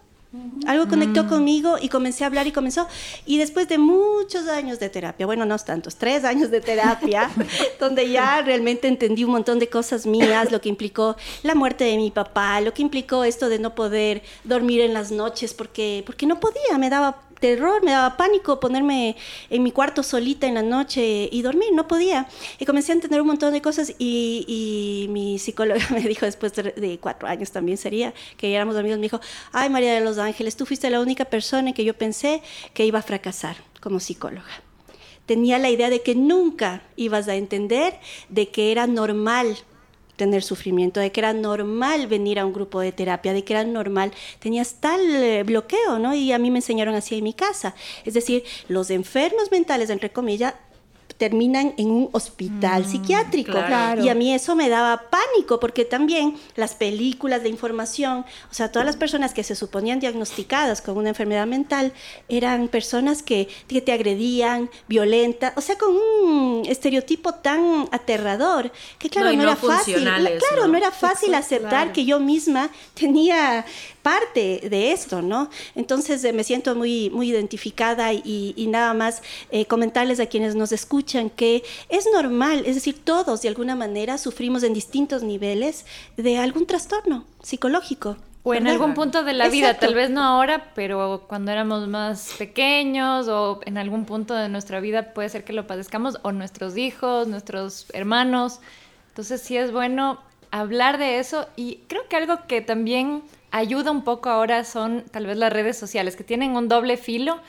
Algo 0.66 0.88
conectó 0.88 1.28
conmigo 1.28 1.76
y 1.80 1.88
comencé 1.88 2.24
a 2.24 2.28
hablar 2.28 2.46
y 2.46 2.52
comenzó. 2.52 2.88
Y 3.24 3.38
después 3.38 3.68
de 3.68 3.78
muchos 3.78 4.48
años 4.48 4.80
de 4.80 4.88
terapia, 4.88 5.26
bueno, 5.26 5.44
no 5.44 5.56
tantos, 5.58 5.96
tres 5.96 6.24
años 6.24 6.50
de 6.50 6.60
terapia, 6.60 7.30
donde 7.80 8.10
ya 8.10 8.42
realmente 8.42 8.88
entendí 8.88 9.24
un 9.24 9.32
montón 9.32 9.58
de 9.58 9.68
cosas 9.68 10.06
mías, 10.06 10.52
lo 10.52 10.60
que 10.60 10.68
implicó 10.68 11.16
la 11.42 11.54
muerte 11.54 11.84
de 11.84 11.96
mi 11.96 12.10
papá, 12.10 12.60
lo 12.60 12.74
que 12.74 12.82
implicó 12.82 13.24
esto 13.24 13.48
de 13.48 13.58
no 13.58 13.74
poder 13.74 14.22
dormir 14.44 14.80
en 14.80 14.92
las 14.92 15.10
noches 15.10 15.54
porque, 15.54 16.02
porque 16.04 16.26
no 16.26 16.40
podía, 16.40 16.78
me 16.78 16.90
daba 16.90 17.25
terror, 17.40 17.82
me 17.82 17.92
daba 17.92 18.16
pánico 18.16 18.60
ponerme 18.60 19.16
en 19.50 19.62
mi 19.62 19.72
cuarto 19.72 20.02
solita 20.02 20.46
en 20.46 20.54
la 20.54 20.62
noche 20.62 21.28
y 21.30 21.42
dormir, 21.42 21.72
no 21.72 21.86
podía. 21.86 22.28
Y 22.58 22.64
comencé 22.64 22.92
a 22.92 22.94
entender 22.94 23.20
un 23.20 23.26
montón 23.26 23.52
de 23.52 23.62
cosas 23.62 23.94
y, 23.98 25.06
mi 25.10 25.38
psicóloga 25.38 25.86
me 25.90 26.00
dijo 26.00 26.26
después 26.26 26.54
de, 26.54 26.72
de 26.72 26.98
cuatro 26.98 27.28
años 27.28 27.50
también 27.50 27.78
sería, 27.78 28.12
que 28.36 28.54
éramos 28.54 28.76
amigos, 28.76 28.98
me 28.98 29.02
dijo, 29.02 29.20
ay 29.52 29.70
María 29.70 29.94
de 29.94 30.00
los 30.00 30.18
Ángeles, 30.18 30.56
tú 30.56 30.66
fuiste 30.66 30.90
la 30.90 31.00
única 31.00 31.24
persona 31.24 31.68
en 31.68 31.74
que 31.74 31.84
yo 31.84 31.94
pensé 31.94 32.42
que 32.74 32.84
iba 32.84 32.98
a 32.98 33.02
fracasar 33.02 33.56
como 33.80 34.00
psicóloga. 34.00 34.62
Tenía 35.26 35.58
la 35.58 35.70
idea 35.70 35.90
de 35.90 36.02
que 36.02 36.14
nunca 36.14 36.82
ibas 36.94 37.28
a 37.28 37.34
entender 37.34 37.98
de 38.28 38.48
que 38.48 38.70
era 38.70 38.86
normal 38.86 39.56
tener 40.16 40.42
sufrimiento, 40.42 41.00
de 41.00 41.12
que 41.12 41.20
era 41.20 41.32
normal 41.32 42.06
venir 42.06 42.38
a 42.38 42.46
un 42.46 42.52
grupo 42.52 42.80
de 42.80 42.92
terapia, 42.92 43.32
de 43.32 43.44
que 43.44 43.52
era 43.52 43.64
normal, 43.64 44.12
tenías 44.38 44.75
tal 44.80 45.00
eh, 45.00 45.42
bloqueo, 45.42 45.99
¿no? 45.99 46.14
Y 46.14 46.32
a 46.32 46.38
mí 46.38 46.50
me 46.50 46.58
enseñaron 46.58 46.94
así 46.94 47.18
en 47.18 47.25
mi 47.25 47.35
casa. 47.35 47.75
Es 48.04 48.14
decir, 48.14 48.44
los 48.68 48.90
enfermos 48.90 49.50
mentales, 49.50 49.90
entre 49.90 50.11
comillas, 50.11 50.54
terminan 51.18 51.75
en 51.78 51.90
un 51.90 52.08
hospital 52.12 52.82
Mm, 52.82 52.90
psiquiátrico. 52.90 53.52
claro. 53.52 54.04
Y 54.04 54.08
a 54.08 54.14
mí 54.14 54.35
eso 54.35 54.54
me 54.54 54.68
daba 54.68 55.04
pánico, 55.11 55.58
porque 55.61 55.85
también 55.85 56.37
las 56.56 56.75
películas 56.75 57.42
de 57.42 57.49
información, 57.49 58.25
o 58.50 58.54
sea, 58.54 58.70
todas 58.70 58.85
las 58.85 58.96
personas 58.96 59.32
que 59.32 59.42
se 59.42 59.54
suponían 59.54 59.99
diagnosticadas 60.00 60.82
con 60.82 60.96
una 60.96 61.08
enfermedad 61.11 61.46
mental 61.46 61.92
eran 62.28 62.68
personas 62.68 63.23
que, 63.23 63.49
que 63.68 63.80
te 63.80 63.92
agredían, 63.92 64.68
violentas, 64.88 65.52
o 65.56 65.61
sea, 65.61 65.76
con 65.78 65.94
un 65.96 66.62
estereotipo 66.66 67.32
tan 67.35 67.88
aterrador, 67.92 68.70
que 68.99 69.08
claro, 69.08 69.32
No, 69.32 69.42
era 69.42 69.56
fácil. 69.56 69.94
claro, 70.04 70.62
¿no? 70.62 70.68
no 70.68 70.78
era 70.78 70.90
fácil 70.90 71.35
aceptar 71.35 71.70
claro. 71.70 71.92
que 71.92 72.04
yo 72.04 72.20
misma 72.20 72.70
tenía 72.94 73.64
parte 74.02 74.61
de 74.70 74.92
esto, 74.92 75.20
¿no? 75.23 75.50
Entonces 75.75 76.23
eh, 76.25 76.32
me 76.32 76.44
siento 76.44 76.75
muy, 76.76 77.11
muy 77.11 77.30
identificada 77.30 78.12
y, 78.12 78.54
y 78.56 78.66
nada 78.68 78.94
más 78.94 79.23
eh, 79.50 79.64
comentarles 79.66 80.20
a 80.20 80.26
quienes 80.26 80.54
nos 80.54 80.70
escuchan 80.73 81.05
que 81.34 81.64
es 81.88 82.06
normal, 82.12 82.64
es 82.66 82.75
decir, 82.75 83.02
todos 83.02 83.42
de 83.42 83.48
alguna 83.48 83.75
manera 83.75 84.18
sufrimos 84.18 84.62
en 84.62 84.75
distintos 84.75 85.22
niveles 85.22 85.86
de 86.16 86.38
algún 86.38 86.66
trastorno 86.66 87.25
psicológico. 87.42 88.16
O 88.42 88.54
en 88.54 88.62
¿verdad? 88.62 88.80
algún 88.80 88.94
punto 88.94 89.25
de 89.25 89.32
la 89.32 89.48
vida, 89.48 89.70
Exacto. 89.70 89.86
tal 89.86 89.94
vez 89.96 90.10
no 90.10 90.22
ahora, 90.22 90.70
pero 90.75 91.25
cuando 91.26 91.50
éramos 91.50 91.88
más 91.88 92.34
pequeños 92.38 93.26
o 93.26 93.60
en 93.64 93.76
algún 93.76 94.04
punto 94.04 94.34
de 94.34 94.48
nuestra 94.48 94.78
vida 94.78 95.14
puede 95.14 95.28
ser 95.28 95.42
que 95.42 95.52
lo 95.52 95.66
padezcamos, 95.66 96.18
o 96.22 96.30
nuestros 96.30 96.76
hijos, 96.76 97.26
nuestros 97.26 97.86
hermanos. 97.92 98.60
Entonces 99.08 99.40
sí 99.40 99.56
es 99.56 99.72
bueno 99.72 100.20
hablar 100.52 100.98
de 100.98 101.18
eso 101.18 101.48
y 101.56 101.80
creo 101.88 102.06
que 102.08 102.16
algo 102.16 102.46
que 102.46 102.60
también 102.60 103.22
ayuda 103.50 103.90
un 103.90 104.04
poco 104.04 104.28
ahora 104.28 104.62
son 104.64 105.04
tal 105.10 105.26
vez 105.26 105.36
las 105.36 105.52
redes 105.52 105.76
sociales, 105.76 106.14
que 106.14 106.25
tienen 106.25 106.54
un 106.56 106.68
doble 106.68 106.96
filo. 106.96 107.40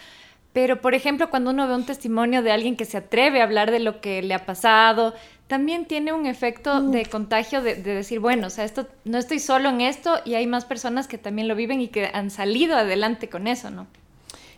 Pero, 0.57 0.81
por 0.81 0.95
ejemplo, 0.95 1.29
cuando 1.29 1.51
uno 1.51 1.67
ve 1.67 1.75
un 1.75 1.85
testimonio 1.85 2.41
de 2.41 2.51
alguien 2.51 2.75
que 2.75 2.85
se 2.85 2.97
atreve 2.97 3.41
a 3.41 3.43
hablar 3.43 3.69
de 3.69 3.79
lo 3.79 4.01
que 4.01 4.23
le 4.23 4.33
ha 4.33 4.47
pasado, 4.47 5.13
también 5.45 5.85
tiene 5.85 6.13
un 6.13 6.25
efecto 6.25 6.81
de 6.81 7.05
contagio 7.05 7.61
de, 7.61 7.75
de 7.75 7.93
decir, 7.93 8.19
bueno, 8.19 8.47
o 8.47 8.49
sea, 8.49 8.65
esto, 8.65 8.87
no 9.05 9.19
estoy 9.19 9.37
solo 9.37 9.69
en 9.69 9.81
esto 9.81 10.19
y 10.25 10.33
hay 10.33 10.47
más 10.47 10.65
personas 10.65 11.07
que 11.07 11.19
también 11.19 11.47
lo 11.47 11.53
viven 11.53 11.79
y 11.79 11.89
que 11.89 12.09
han 12.11 12.31
salido 12.31 12.75
adelante 12.75 13.29
con 13.29 13.45
eso, 13.45 13.69
¿no? 13.69 13.85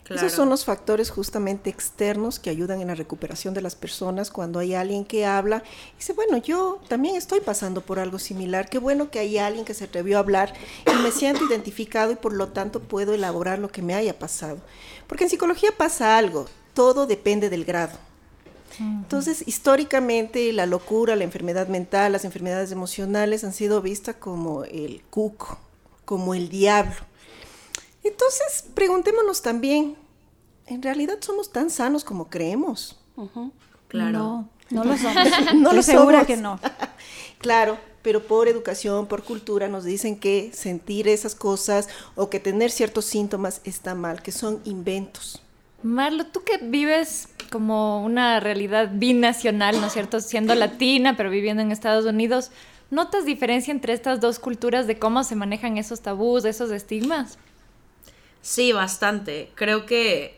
Claro. 0.09 0.25
Esos 0.25 0.35
son 0.35 0.49
los 0.49 0.65
factores 0.65 1.11
justamente 1.11 1.69
externos 1.69 2.39
que 2.39 2.49
ayudan 2.49 2.81
en 2.81 2.87
la 2.87 2.95
recuperación 2.95 3.53
de 3.53 3.61
las 3.61 3.75
personas 3.75 4.31
cuando 4.31 4.57
hay 4.57 4.73
alguien 4.73 5.05
que 5.05 5.23
habla 5.23 5.61
y 5.93 5.97
dice, 5.97 6.13
bueno, 6.13 6.37
yo 6.37 6.79
también 6.87 7.15
estoy 7.15 7.41
pasando 7.41 7.81
por 7.81 7.99
algo 7.99 8.17
similar, 8.17 8.71
qué 8.71 8.79
bueno 8.79 9.11
que 9.11 9.19
hay 9.19 9.37
alguien 9.37 9.65
que 9.65 9.75
se 9.75 9.83
atrevió 9.83 10.17
a 10.17 10.21
hablar 10.21 10.55
y 10.91 11.03
me 11.03 11.11
siento 11.11 11.45
identificado 11.45 12.11
y 12.11 12.15
por 12.15 12.33
lo 12.33 12.47
tanto 12.47 12.79
puedo 12.79 13.13
elaborar 13.13 13.59
lo 13.59 13.69
que 13.69 13.83
me 13.83 13.93
haya 13.93 14.17
pasado. 14.17 14.57
Porque 15.05 15.25
en 15.25 15.29
psicología 15.29 15.69
pasa 15.77 16.17
algo, 16.17 16.47
todo 16.73 17.05
depende 17.05 17.51
del 17.51 17.63
grado. 17.63 17.95
Entonces, 18.79 19.47
históricamente 19.47 20.51
la 20.53 20.65
locura, 20.65 21.15
la 21.15 21.23
enfermedad 21.23 21.67
mental, 21.67 22.13
las 22.13 22.25
enfermedades 22.25 22.71
emocionales 22.71 23.43
han 23.43 23.53
sido 23.53 23.79
vistas 23.83 24.15
como 24.15 24.63
el 24.63 25.03
cuco, 25.11 25.59
como 26.03 26.33
el 26.33 26.49
diablo. 26.49 27.08
Entonces, 28.09 28.65
preguntémonos 28.73 29.41
también, 29.41 29.95
¿en 30.65 30.81
realidad 30.81 31.17
somos 31.21 31.51
tan 31.51 31.69
sanos 31.69 32.03
como 32.03 32.29
creemos? 32.29 32.97
Claro. 33.87 34.47
No, 34.69 34.83
no 34.83 34.91
lo 34.91 34.97
somos. 34.97 35.27
No 35.55 35.73
lo 35.73 35.83
segura 35.83 36.19
somos. 36.19 36.27
que 36.27 36.37
no. 36.37 36.59
Claro, 37.37 37.77
pero 38.01 38.21
por 38.23 38.47
educación, 38.49 39.05
por 39.07 39.23
cultura, 39.23 39.69
nos 39.69 39.85
dicen 39.85 40.19
que 40.19 40.51
sentir 40.53 41.07
esas 41.07 41.35
cosas 41.35 41.87
o 42.15 42.29
que 42.29 42.39
tener 42.39 42.69
ciertos 42.69 43.05
síntomas 43.05 43.61
está 43.63 43.95
mal, 43.95 44.21
que 44.21 44.33
son 44.33 44.59
inventos. 44.65 45.41
Marlo, 45.81 46.25
tú 46.25 46.43
que 46.43 46.57
vives 46.57 47.29
como 47.49 48.03
una 48.03 48.41
realidad 48.41 48.89
binacional, 48.91 49.79
¿no 49.79 49.87
es 49.87 49.93
cierto? 49.93 50.19
Siendo 50.19 50.53
latina, 50.55 51.15
pero 51.15 51.29
viviendo 51.29 51.61
en 51.61 51.71
Estados 51.71 52.05
Unidos, 52.05 52.51
¿notas 52.91 53.23
diferencia 53.23 53.71
entre 53.71 53.93
estas 53.93 54.19
dos 54.19 54.39
culturas 54.39 54.85
de 54.87 54.99
cómo 54.99 55.23
se 55.23 55.35
manejan 55.35 55.77
esos 55.77 56.01
tabús, 56.01 56.43
esos 56.43 56.71
estigmas? 56.71 57.37
Sí, 58.41 58.71
bastante. 58.71 59.51
Creo 59.55 59.85
que. 59.85 60.37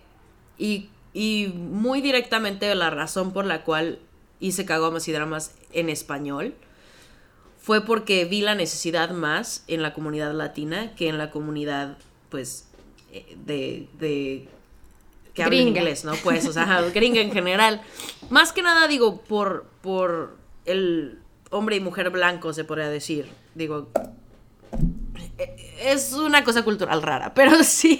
Y, 0.57 0.89
y 1.13 1.53
muy 1.55 2.01
directamente 2.01 2.73
la 2.75 2.89
razón 2.89 3.33
por 3.33 3.45
la 3.45 3.63
cual 3.63 3.99
hice 4.39 4.65
Caguamas 4.65 5.07
y 5.07 5.11
Dramas 5.11 5.53
en 5.71 5.89
español 5.89 6.55
fue 7.61 7.85
porque 7.85 8.25
vi 8.25 8.41
la 8.41 8.55
necesidad 8.55 9.11
más 9.11 9.63
en 9.67 9.83
la 9.83 9.93
comunidad 9.93 10.33
latina 10.33 10.93
que 10.95 11.07
en 11.09 11.17
la 11.17 11.29
comunidad, 11.29 11.97
pues, 12.29 12.67
eh, 13.11 13.37
de. 13.45 13.87
de 13.99 14.47
que 15.33 15.43
habla 15.43 15.57
inglés, 15.57 16.03
¿no? 16.03 16.13
Pues, 16.23 16.45
o 16.45 16.51
sea, 16.51 16.81
gringa 16.93 17.21
en 17.21 17.31
general. 17.31 17.81
Más 18.29 18.51
que 18.51 18.61
nada, 18.61 18.87
digo, 18.89 19.21
por, 19.21 19.65
por 19.81 20.35
el 20.65 21.19
hombre 21.51 21.77
y 21.77 21.79
mujer 21.79 22.09
blanco, 22.09 22.51
se 22.51 22.65
podría 22.65 22.89
decir. 22.89 23.29
Digo, 23.55 23.89
es 25.79 26.13
una 26.13 26.43
cosa 26.43 26.63
cultural 26.63 27.01
rara, 27.01 27.33
pero 27.35 27.63
sí. 27.63 27.99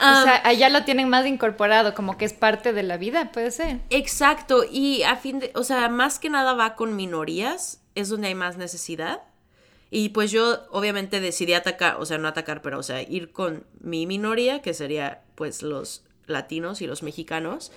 o 0.00 0.18
um, 0.18 0.24
sea, 0.24 0.40
allá 0.44 0.68
lo 0.68 0.84
tienen 0.84 1.08
más 1.08 1.26
incorporado, 1.26 1.94
como 1.94 2.16
que 2.16 2.24
es 2.24 2.32
parte 2.32 2.72
de 2.72 2.82
la 2.82 2.96
vida, 2.96 3.32
puede 3.32 3.50
ser. 3.50 3.80
exacto, 3.90 4.64
y 4.70 5.02
a 5.02 5.16
fin 5.16 5.40
de, 5.40 5.50
o 5.54 5.64
sea, 5.64 5.88
más 5.88 6.18
que 6.18 6.30
nada 6.30 6.54
va 6.54 6.74
con 6.74 6.96
minorías, 6.96 7.80
es 7.94 8.08
donde 8.08 8.28
hay 8.28 8.34
más 8.34 8.56
necesidad. 8.56 9.22
Y 9.90 10.10
pues 10.10 10.30
yo 10.30 10.66
obviamente 10.70 11.18
decidí 11.18 11.54
atacar, 11.54 11.96
o 11.98 12.04
sea, 12.04 12.18
no 12.18 12.28
atacar, 12.28 12.60
pero 12.60 12.78
o 12.78 12.82
sea, 12.82 13.00
ir 13.00 13.32
con 13.32 13.64
mi 13.80 14.06
minoría, 14.06 14.60
que 14.60 14.74
sería 14.74 15.22
pues 15.34 15.62
los 15.62 16.04
latinos 16.26 16.82
y 16.82 16.86
los 16.86 17.02
mexicanos, 17.02 17.72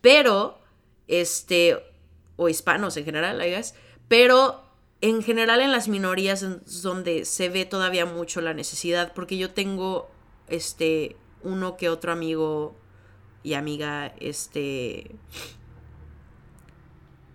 pero 0.00 0.60
este 1.08 1.82
o 2.36 2.48
hispanos 2.48 2.96
en 2.96 3.04
general, 3.04 3.44
I 3.44 3.50
guess, 3.50 3.74
pero 4.06 4.69
en 5.00 5.22
general 5.22 5.60
en 5.60 5.72
las 5.72 5.88
minorías 5.88 6.42
es 6.42 6.82
donde 6.82 7.24
se 7.24 7.48
ve 7.48 7.64
todavía 7.64 8.04
mucho 8.04 8.40
la 8.40 8.54
necesidad, 8.54 9.12
porque 9.14 9.38
yo 9.38 9.50
tengo 9.50 10.10
este 10.48 11.16
uno 11.42 11.76
que 11.76 11.88
otro 11.88 12.12
amigo 12.12 12.76
y 13.42 13.54
amiga 13.54 14.12
este 14.20 15.10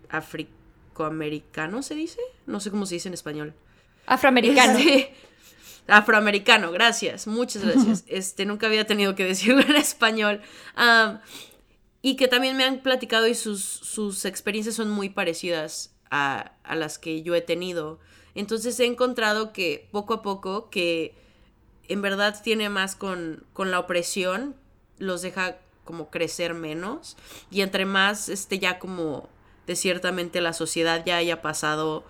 africoamericano 0.10 1.82
se 1.82 1.96
dice, 1.96 2.20
no 2.46 2.60
sé 2.60 2.70
cómo 2.70 2.86
se 2.86 2.96
dice 2.96 3.08
en 3.08 3.16
español. 3.16 3.56
Afroamericano. 4.06 4.78
Este, 4.78 5.16
afroamericano, 5.88 6.72
gracias, 6.72 7.26
muchas 7.26 7.64
gracias. 7.64 8.04
Este, 8.08 8.46
nunca 8.46 8.68
había 8.68 8.86
tenido 8.86 9.16
que 9.16 9.26
decirlo 9.26 9.62
en 9.62 9.76
español. 9.76 10.42
Y 12.04 12.16
que 12.18 12.28
también 12.28 12.56
me 12.56 12.64
han 12.64 12.82
platicado 12.82 13.26
y 13.28 13.34
sus, 13.34 13.64
sus 13.64 14.26
experiencias 14.26 14.76
son 14.76 14.92
muy 14.92 15.10
parecidas 15.10 15.95
a, 16.10 16.52
a 16.64 16.76
las 16.76 16.98
que 16.98 17.22
yo 17.22 17.36
he 17.36 17.42
tenido. 17.42 18.00
Entonces 18.36 18.80
he 18.80 18.86
encontrado 18.86 19.54
que 19.54 19.88
poco 19.92 20.16
a 20.16 20.22
poco, 20.22 20.70
que 20.70 21.16
en 21.88 22.02
verdad 22.02 22.42
tiene 22.42 22.70
más 22.70 22.96
con, 22.96 23.44
con 23.54 23.72
la 23.72 23.80
opresión, 23.80 24.56
los 24.98 25.22
deja 25.22 25.58
como 25.84 26.10
crecer 26.10 26.54
menos. 26.54 27.16
Y 27.52 27.62
entre 27.62 27.86
más 27.86 28.30
este, 28.30 28.60
ya 28.60 28.80
como 28.80 29.30
de 29.68 29.76
ciertamente 29.76 30.42
la 30.42 30.54
sociedad 30.54 31.04
ya 31.06 31.18
haya 31.18 31.42
pasado 31.42 32.04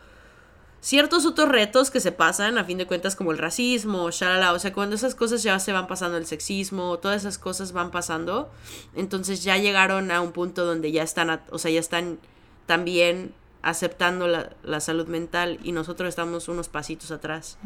ciertos 0.81 1.25
otros 1.25 1.49
retos 1.49 1.89
que 1.89 1.99
se 1.99 2.11
pasan, 2.11 2.59
a 2.59 2.63
fin 2.63 2.77
de 2.77 2.85
cuentas, 2.85 3.15
como 3.15 3.31
el 3.31 3.39
racismo, 3.39 4.11
shalala, 4.11 4.53
o 4.53 4.59
sea, 4.59 4.71
cuando 4.71 4.95
esas 4.95 5.15
cosas 5.15 5.41
ya 5.41 5.57
se 5.57 5.71
van 5.71 5.87
pasando, 5.87 6.17
el 6.17 6.27
sexismo, 6.27 6.99
todas 6.99 7.23
esas 7.23 7.39
cosas 7.39 7.71
van 7.71 7.89
pasando, 7.89 8.51
entonces 8.93 9.43
ya 9.43 9.57
llegaron 9.57 10.11
a 10.11 10.21
un 10.21 10.31
punto 10.31 10.63
donde 10.63 10.91
ya 10.91 11.01
están, 11.01 11.41
o 11.49 11.57
sea, 11.57 11.71
ya 11.71 11.79
están 11.79 12.19
también 12.67 13.33
aceptando 13.65 14.27
la, 14.27 14.51
la 14.63 14.79
salud 14.79 15.07
mental 15.07 15.59
y 15.63 15.71
nosotros 15.71 16.07
estamos 16.09 16.47
unos 16.47 16.69
pasitos 16.69 17.09
atrás. 17.11 17.57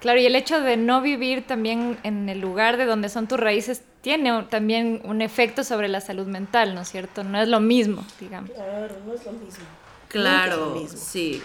Claro, 0.00 0.20
y 0.20 0.26
el 0.26 0.34
hecho 0.36 0.60
de 0.60 0.76
no 0.76 1.00
vivir 1.00 1.46
también 1.46 1.98
en 2.02 2.28
el 2.28 2.40
lugar 2.40 2.76
de 2.76 2.84
donde 2.84 3.08
son 3.08 3.26
tus 3.28 3.38
raíces 3.40 3.82
tiene 4.02 4.42
también 4.50 5.00
un 5.04 5.22
efecto 5.22 5.64
sobre 5.64 5.88
la 5.88 6.00
salud 6.02 6.26
mental, 6.26 6.74
¿no 6.74 6.82
es 6.82 6.88
cierto? 6.88 7.24
No 7.24 7.40
es 7.40 7.48
lo 7.48 7.60
mismo, 7.60 8.04
digamos. 8.20 8.50
Claro, 8.50 8.94
no 9.06 9.14
es 9.14 9.24
lo 9.24 9.32
mismo. 9.32 9.64
Claro, 10.08 10.70
mismo. 10.74 10.98
sí. 10.98 11.42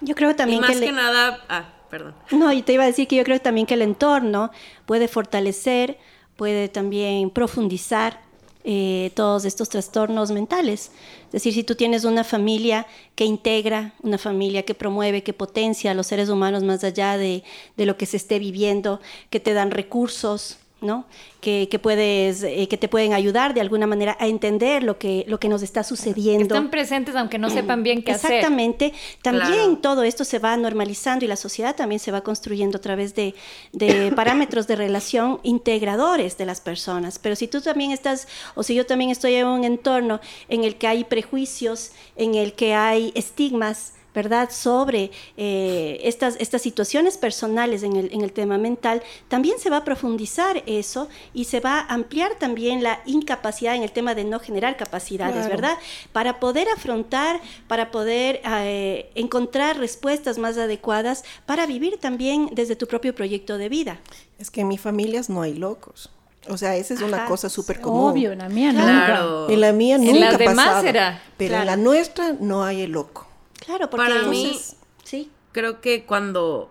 Yo 0.00 0.14
creo 0.16 0.30
Y 0.30 0.34
también 0.34 0.60
más 0.62 0.70
que, 0.70 0.80
que, 0.80 0.86
le- 0.86 0.92
nada, 0.92 1.44
ah, 1.48 1.66
perdón. 1.90 2.14
No, 2.32 2.52
yo 2.52 2.64
te 2.64 2.72
iba 2.72 2.82
a 2.82 2.86
decir 2.86 3.06
que 3.06 3.14
yo 3.16 3.24
creo 3.24 3.40
también 3.40 3.66
que 3.66 3.74
el 3.74 3.82
entorno 3.82 4.50
puede 4.86 5.06
fortalecer, 5.06 5.98
puede 6.36 6.68
también 6.68 7.30
profundizar 7.30 8.20
eh, 8.64 9.10
todos 9.14 9.44
estos 9.44 9.68
trastornos 9.68 10.30
mentales. 10.30 10.92
Es 11.26 11.32
decir, 11.32 11.54
si 11.54 11.64
tú 11.64 11.74
tienes 11.74 12.04
una 12.04 12.24
familia 12.24 12.86
que 13.14 13.24
integra, 13.24 13.94
una 14.02 14.18
familia 14.18 14.64
que 14.64 14.74
promueve, 14.74 15.22
que 15.22 15.32
potencia 15.32 15.90
a 15.90 15.94
los 15.94 16.06
seres 16.06 16.28
humanos 16.28 16.62
más 16.62 16.84
allá 16.84 17.16
de, 17.16 17.42
de 17.76 17.86
lo 17.86 17.96
que 17.96 18.06
se 18.06 18.16
esté 18.16 18.38
viviendo, 18.38 19.00
que 19.30 19.40
te 19.40 19.52
dan 19.52 19.70
recursos, 19.70 20.58
¿no? 20.82 21.06
Que, 21.40 21.68
que 21.70 21.78
puedes, 21.78 22.42
eh, 22.42 22.68
que 22.68 22.76
te 22.76 22.88
pueden 22.88 23.12
ayudar 23.14 23.54
de 23.54 23.60
alguna 23.60 23.86
manera 23.86 24.16
a 24.20 24.26
entender 24.26 24.82
lo 24.82 24.98
que, 24.98 25.24
lo 25.26 25.40
que 25.40 25.48
nos 25.48 25.62
está 25.62 25.82
sucediendo. 25.82 26.54
Están 26.54 26.70
presentes 26.70 27.16
aunque 27.16 27.38
no 27.38 27.50
sepan 27.50 27.82
bien 27.82 28.02
qué 28.02 28.12
hacer. 28.12 28.32
Exactamente. 28.32 28.92
También 29.22 29.42
Claro. 29.52 29.78
todo 29.78 30.02
esto 30.04 30.24
se 30.24 30.38
va 30.38 30.56
normalizando 30.56 31.24
y 31.24 31.28
la 31.28 31.36
sociedad 31.36 31.74
también 31.74 31.98
se 31.98 32.12
va 32.12 32.20
construyendo 32.22 32.78
a 32.78 32.80
través 32.80 33.14
de, 33.14 33.34
de 33.72 34.12
parámetros 34.16 34.66
de 34.66 34.76
relación 34.76 35.40
integradores 35.42 36.36
de 36.38 36.46
las 36.46 36.60
personas. 36.60 37.18
Pero 37.18 37.36
si 37.36 37.48
tú 37.48 37.60
también 37.60 37.90
estás, 37.90 38.28
o 38.54 38.62
si 38.62 38.74
yo 38.74 38.86
también 38.86 39.10
estoy 39.10 39.34
en 39.34 39.46
un 39.46 39.64
entorno 39.64 40.20
en 40.48 40.64
el 40.64 40.76
que 40.76 40.86
hay 40.86 41.04
prejuicios, 41.04 41.92
en 42.16 42.34
el 42.34 42.52
que 42.54 42.74
hay 42.74 43.12
estigmas, 43.14 43.94
¿verdad? 44.14 44.50
Sobre 44.50 45.10
eh, 45.36 46.00
estas, 46.02 46.36
estas 46.38 46.62
situaciones 46.62 47.16
personales 47.16 47.82
en 47.82 47.96
el, 47.96 48.12
en 48.12 48.22
el 48.22 48.32
tema 48.32 48.58
mental, 48.58 49.02
también 49.28 49.58
se 49.58 49.70
va 49.70 49.78
a 49.78 49.84
profundizar 49.84 50.62
eso 50.66 51.08
y 51.32 51.44
se 51.44 51.60
va 51.60 51.80
a 51.80 51.94
ampliar 51.94 52.34
también 52.38 52.82
la 52.82 53.00
incapacidad 53.06 53.74
en 53.74 53.82
el 53.82 53.92
tema 53.92 54.14
de 54.14 54.24
no 54.24 54.38
generar 54.40 54.76
capacidades, 54.76 55.34
Claro. 55.34 55.48
¿verdad? 55.50 55.78
Para 56.12 56.40
poder 56.40 56.68
afrontar, 56.68 57.40
para 57.68 57.90
poder 57.90 58.40
eh, 58.44 59.10
encontrar 59.14 59.78
respuestas 59.78 60.38
más 60.38 60.58
adecuadas, 60.58 61.24
para 61.46 61.66
vivir 61.66 61.98
también 61.98 62.50
desde 62.52 62.76
tu 62.76 62.86
propio 62.86 63.14
proyecto 63.14 63.58
de 63.58 63.68
vida. 63.68 63.98
Es 64.38 64.50
que 64.50 64.60
en 64.62 64.68
mi 64.68 64.78
familias 64.78 65.30
no 65.30 65.42
hay 65.42 65.54
locos. 65.54 66.10
O 66.48 66.56
sea, 66.56 66.74
esa 66.74 66.94
es 66.94 67.00
una 67.02 67.18
Ajá. 67.18 67.26
cosa 67.26 67.48
súper 67.48 67.80
común. 67.80 68.10
Obvio, 68.10 68.32
en 68.32 68.38
la 68.38 68.48
mía 68.48 68.72
nunca. 68.72 69.06
Claro. 69.06 69.48
En 69.48 69.60
la 69.60 69.72
mía 69.72 69.94
En 69.94 70.04
nunca 70.04 70.20
las 70.32 70.34
ha 70.34 70.38
demás 70.38 70.84
era. 70.84 71.22
Pero 71.36 71.54
en 71.56 71.66
la 71.66 71.76
nuestra 71.76 72.34
no 72.40 72.64
hay 72.64 72.82
el 72.82 72.90
loco. 72.92 73.28
Claro, 73.64 73.88
porque 73.90 74.06
Para 74.08 74.22
mí- 74.24 74.44
entonces- 74.46 74.76
sí. 75.04 75.30
creo 75.52 75.80
que 75.80 76.04
cuando, 76.04 76.70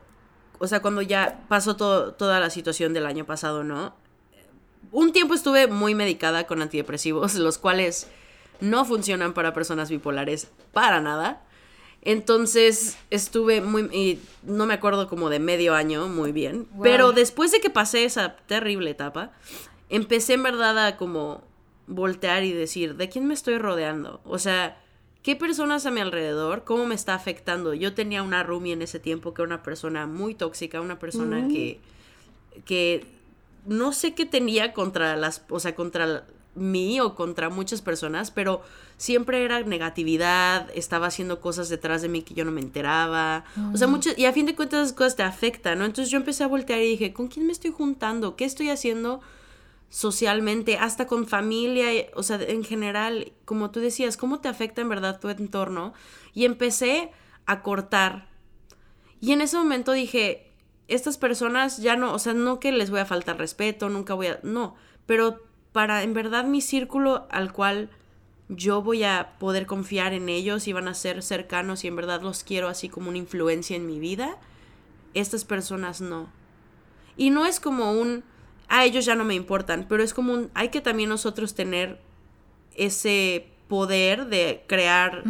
o 0.60 0.68
sea, 0.68 0.82
cuando 0.82 1.02
ya 1.02 1.44
pasó 1.48 1.76
todo, 1.76 2.14
toda 2.14 2.40
la 2.40 2.50
situación 2.50 2.94
del 2.94 3.06
año 3.06 3.26
pasado, 3.26 3.64
¿no? 3.64 3.96
Un 4.92 5.14
tiempo 5.14 5.34
estuve 5.34 5.68
muy 5.68 5.96
medicada 5.96 6.46
con 6.48 6.62
antidepresivos, 6.62 7.36
los 7.36 7.58
cuales 7.58 8.08
no 8.60 8.84
funcionan 8.86 9.34
para 9.34 9.54
personas 9.54 9.90
bipolares 9.90 10.50
para 10.74 11.00
nada. 11.02 11.44
Entonces 12.04 12.98
estuve 13.12 13.62
muy, 13.62 13.84
y 13.96 14.20
no 14.44 14.66
me 14.66 14.74
acuerdo 14.74 15.08
como 15.08 15.30
de 15.30 15.40
medio 15.40 15.76
año 15.76 16.08
muy 16.08 16.32
bien, 16.32 16.68
pero 16.82 17.12
después 17.12 17.52
de 17.52 17.62
que 17.62 17.70
pasé 17.70 18.06
esa 18.06 18.36
terrible 18.48 18.90
etapa, 18.90 19.32
empecé 19.90 20.34
en 20.34 20.44
verdad 20.44 20.78
a 20.86 20.98
como 20.98 21.44
voltear 21.88 22.44
y 22.44 22.54
decir, 22.54 22.96
¿de 22.96 23.08
quién 23.10 23.28
me 23.28 23.34
estoy 23.36 23.60
rodeando? 23.60 24.20
O 24.26 24.40
sea, 24.40 24.82
¿qué 25.24 25.36
personas 25.36 25.86
a 25.86 25.92
mi 25.92 26.02
alrededor? 26.02 26.64
¿Cómo 26.64 26.86
me 26.86 26.96
está 26.96 27.14
afectando? 27.14 27.74
Yo 27.74 27.94
tenía 27.94 28.24
una 28.24 28.44
roomie 28.44 28.74
en 28.74 28.82
ese 28.82 29.00
tiempo 29.00 29.34
que 29.34 29.42
era 29.42 29.48
una 29.48 29.64
persona 29.64 30.08
muy 30.08 30.36
tóxica, 30.36 30.82
una 30.82 31.00
persona 31.00 31.48
que, 31.48 31.80
que 32.66 33.06
no 33.66 33.94
sé 33.94 34.14
qué 34.14 34.26
tenía 34.26 34.74
contra 34.74 35.16
las, 35.16 35.44
o 35.50 35.60
sea, 35.60 35.76
contra 35.76 36.26
mí 36.56 37.00
o 37.00 37.16
contra 37.16 37.50
muchas 37.50 37.82
personas, 37.82 38.32
pero 38.32 38.62
siempre 38.98 39.44
era 39.46 39.62
negatividad, 39.62 40.70
estaba 40.76 41.08
haciendo 41.08 41.40
cosas 41.40 41.70
detrás 41.70 42.02
de 42.02 42.10
mí 42.10 42.24
que 42.24 42.34
yo 42.34 42.44
no 42.44 42.52
me 42.52 42.62
enteraba. 42.62 43.46
O 43.74 43.78
sea, 43.78 43.88
muchas, 43.88 44.18
y 44.18 44.26
a 44.26 44.34
fin 44.34 44.46
de 44.46 44.56
cuentas 44.56 44.82
esas 44.82 44.94
cosas 44.94 45.16
te 45.16 45.24
afectan, 45.24 45.80
¿no? 45.80 45.86
Entonces 45.86 46.12
yo 46.12 46.18
empecé 46.18 46.44
a 46.44 46.48
voltear 46.48 46.80
y 46.82 46.90
dije, 46.90 47.14
¿con 47.14 47.28
quién 47.28 47.46
me 47.46 47.54
estoy 47.54 47.72
juntando? 47.72 48.36
¿Qué 48.36 48.46
estoy 48.46 48.70
haciendo? 48.70 49.22
Socialmente, 49.92 50.78
hasta 50.78 51.06
con 51.06 51.28
familia, 51.28 51.94
eh, 51.94 52.10
o 52.16 52.24
sea, 52.24 52.42
en 52.42 52.64
general, 52.64 53.34
como 53.44 53.72
tú 53.72 53.82
decías, 53.82 54.16
cómo 54.16 54.40
te 54.40 54.48
afecta 54.48 54.82
en 54.82 54.90
verdad 54.90 55.20
tu 55.20 55.30
entorno. 55.30 55.94
Y 56.34 56.46
empecé 56.46 57.12
a 57.46 57.62
cortar. 57.62 58.30
Y 59.20 59.34
en 59.34 59.42
ese 59.42 59.58
momento 59.58 59.92
dije, 59.92 60.54
estas 60.88 61.18
personas 61.18 61.78
ya 61.78 61.98
no, 61.98 62.14
o 62.14 62.20
sea, 62.20 62.34
no 62.34 62.60
que 62.62 62.72
les 62.72 62.90
voy 62.90 63.02
a 63.02 63.06
faltar 63.06 63.38
respeto, 63.38 63.90
nunca 63.90 64.14
voy 64.14 64.28
a, 64.28 64.40
no, 64.44 64.76
pero 65.06 65.44
para 65.74 66.04
en 66.04 66.14
verdad 66.14 66.46
mi 66.46 66.62
círculo 66.62 67.28
al 67.30 67.52
cual 67.52 67.90
yo 68.48 68.82
voy 68.82 69.04
a 69.04 69.36
poder 69.40 69.66
confiar 69.66 70.14
en 70.14 70.30
ellos 70.30 70.68
y 70.68 70.74
van 70.74 70.88
a 70.88 70.94
ser 70.94 71.22
cercanos 71.22 71.84
y 71.84 71.88
en 71.88 71.96
verdad 71.98 72.22
los 72.22 72.44
quiero 72.44 72.68
así 72.70 72.90
como 72.90 73.10
una 73.10 73.18
influencia 73.18 73.76
en 73.76 73.86
mi 73.86 74.00
vida, 74.00 74.38
estas 75.14 75.44
personas 75.44 76.00
no. 76.00 76.30
Y 77.18 77.30
no 77.30 77.46
es 77.46 77.60
como 77.60 77.92
un, 77.92 78.24
a 78.74 78.86
ellos 78.86 79.04
ya 79.04 79.16
no 79.16 79.26
me 79.26 79.36
importan, 79.36 79.86
pero 79.90 80.02
es 80.02 80.14
como 80.14 80.32
un, 80.34 80.50
hay 80.54 80.70
que 80.70 80.80
también 80.80 81.10
nosotros 81.10 81.54
tener 81.56 82.00
ese 82.76 83.48
poder 83.68 84.28
de 84.28 84.64
crear 84.66 85.24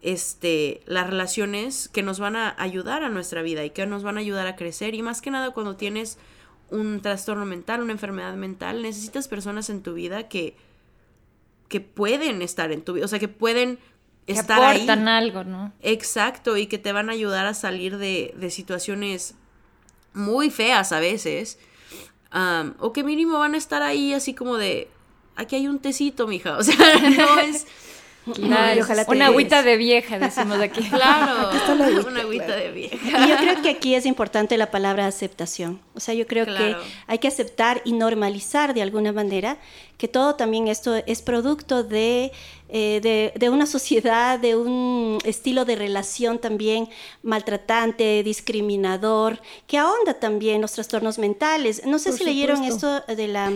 este, 0.00 0.80
las 0.86 1.06
relaciones 1.08 1.90
que 1.90 2.02
nos 2.02 2.18
van 2.18 2.36
a 2.36 2.54
ayudar 2.58 3.02
a 3.02 3.10
nuestra 3.10 3.42
vida 3.42 3.62
y 3.64 3.70
que 3.70 3.84
nos 3.86 4.02
van 4.02 4.16
a 4.16 4.20
ayudar 4.20 4.46
a 4.46 4.56
crecer. 4.56 4.94
Y 4.94 5.02
más 5.02 5.20
que 5.20 5.30
nada 5.30 5.50
cuando 5.50 5.76
tienes 5.76 6.16
un 6.70 7.00
trastorno 7.02 7.44
mental, 7.44 7.82
una 7.82 7.92
enfermedad 7.92 8.34
mental, 8.36 8.80
necesitas 8.80 9.28
personas 9.28 9.68
en 9.68 9.82
tu 9.82 9.92
vida 9.92 10.28
que, 10.28 10.56
que 11.68 11.80
pueden 11.80 12.40
estar 12.40 12.72
en 12.72 12.82
tu 12.82 12.94
vida, 12.94 13.04
o 13.04 13.08
sea, 13.08 13.18
que 13.18 13.28
pueden 13.28 13.78
Que 14.24 14.32
estar 14.32 14.62
ahí. 14.62 14.76
aportan 14.76 15.08
algo, 15.08 15.44
¿no? 15.44 15.72
Exacto, 15.82 16.56
y 16.56 16.68
que 16.68 16.78
te 16.78 16.92
van 16.92 17.10
a 17.10 17.12
ayudar 17.12 17.44
a 17.46 17.52
salir 17.52 17.98
de, 17.98 18.34
de 18.38 18.50
situaciones 18.50 19.34
muy 20.14 20.48
feas 20.50 20.92
a 20.92 21.00
veces. 21.00 21.58
Am, 22.30 22.74
o 22.78 22.92
que 22.92 23.04
mínimo 23.04 23.38
van 23.38 23.54
a 23.54 23.58
estar 23.58 23.82
ahí 23.82 24.12
así 24.12 24.34
como 24.34 24.56
de, 24.56 24.88
aquí 25.36 25.56
hay 25.56 25.66
un 25.68 25.78
tecito, 25.78 26.26
mija. 26.26 26.56
O 26.58 26.62
sea, 26.62 26.76
no 27.16 27.38
es... 27.40 27.66
Claro, 28.34 28.82
ojalá 28.82 29.06
una 29.08 29.26
agüita 29.26 29.62
de 29.62 29.78
vieja, 29.78 30.18
decimos 30.18 30.60
aquí. 30.60 30.82
Claro, 30.90 31.50
está 31.52 31.74
la 31.74 31.86
agüita, 31.86 32.08
una 32.10 32.20
agüita 32.20 32.44
claro. 32.46 32.60
de 32.62 32.70
vieja. 32.70 32.96
Y 33.26 33.28
yo 33.28 33.36
creo 33.38 33.62
que 33.62 33.70
aquí 33.70 33.94
es 33.94 34.04
importante 34.04 34.58
la 34.58 34.70
palabra 34.70 35.06
aceptación. 35.06 35.80
O 35.94 36.00
sea, 36.00 36.12
yo 36.14 36.26
creo 36.26 36.44
Claro. 36.44 36.58
que 36.82 36.88
hay 37.06 37.18
que 37.18 37.28
aceptar 37.28 37.80
y 37.86 37.94
normalizar 37.94 38.74
de 38.74 38.82
alguna 38.82 39.12
manera 39.12 39.56
que 40.00 40.08
todo 40.08 40.34
también 40.34 40.66
esto 40.68 40.96
es 40.96 41.20
producto 41.20 41.84
de, 41.84 42.32
eh, 42.70 43.00
de, 43.02 43.34
de 43.38 43.50
una 43.50 43.66
sociedad, 43.66 44.38
de 44.38 44.56
un 44.56 45.18
estilo 45.26 45.66
de 45.66 45.76
relación 45.76 46.38
también 46.38 46.88
maltratante, 47.22 48.22
discriminador, 48.22 49.42
que 49.66 49.76
ahonda 49.76 50.14
también 50.14 50.62
los 50.62 50.72
trastornos 50.72 51.18
mentales. 51.18 51.82
No 51.84 51.98
sé 51.98 52.08
Por 52.08 52.18
si 52.18 52.24
leyeron 52.24 52.64
esto 52.64 53.02
de 53.02 53.28
la, 53.28 53.52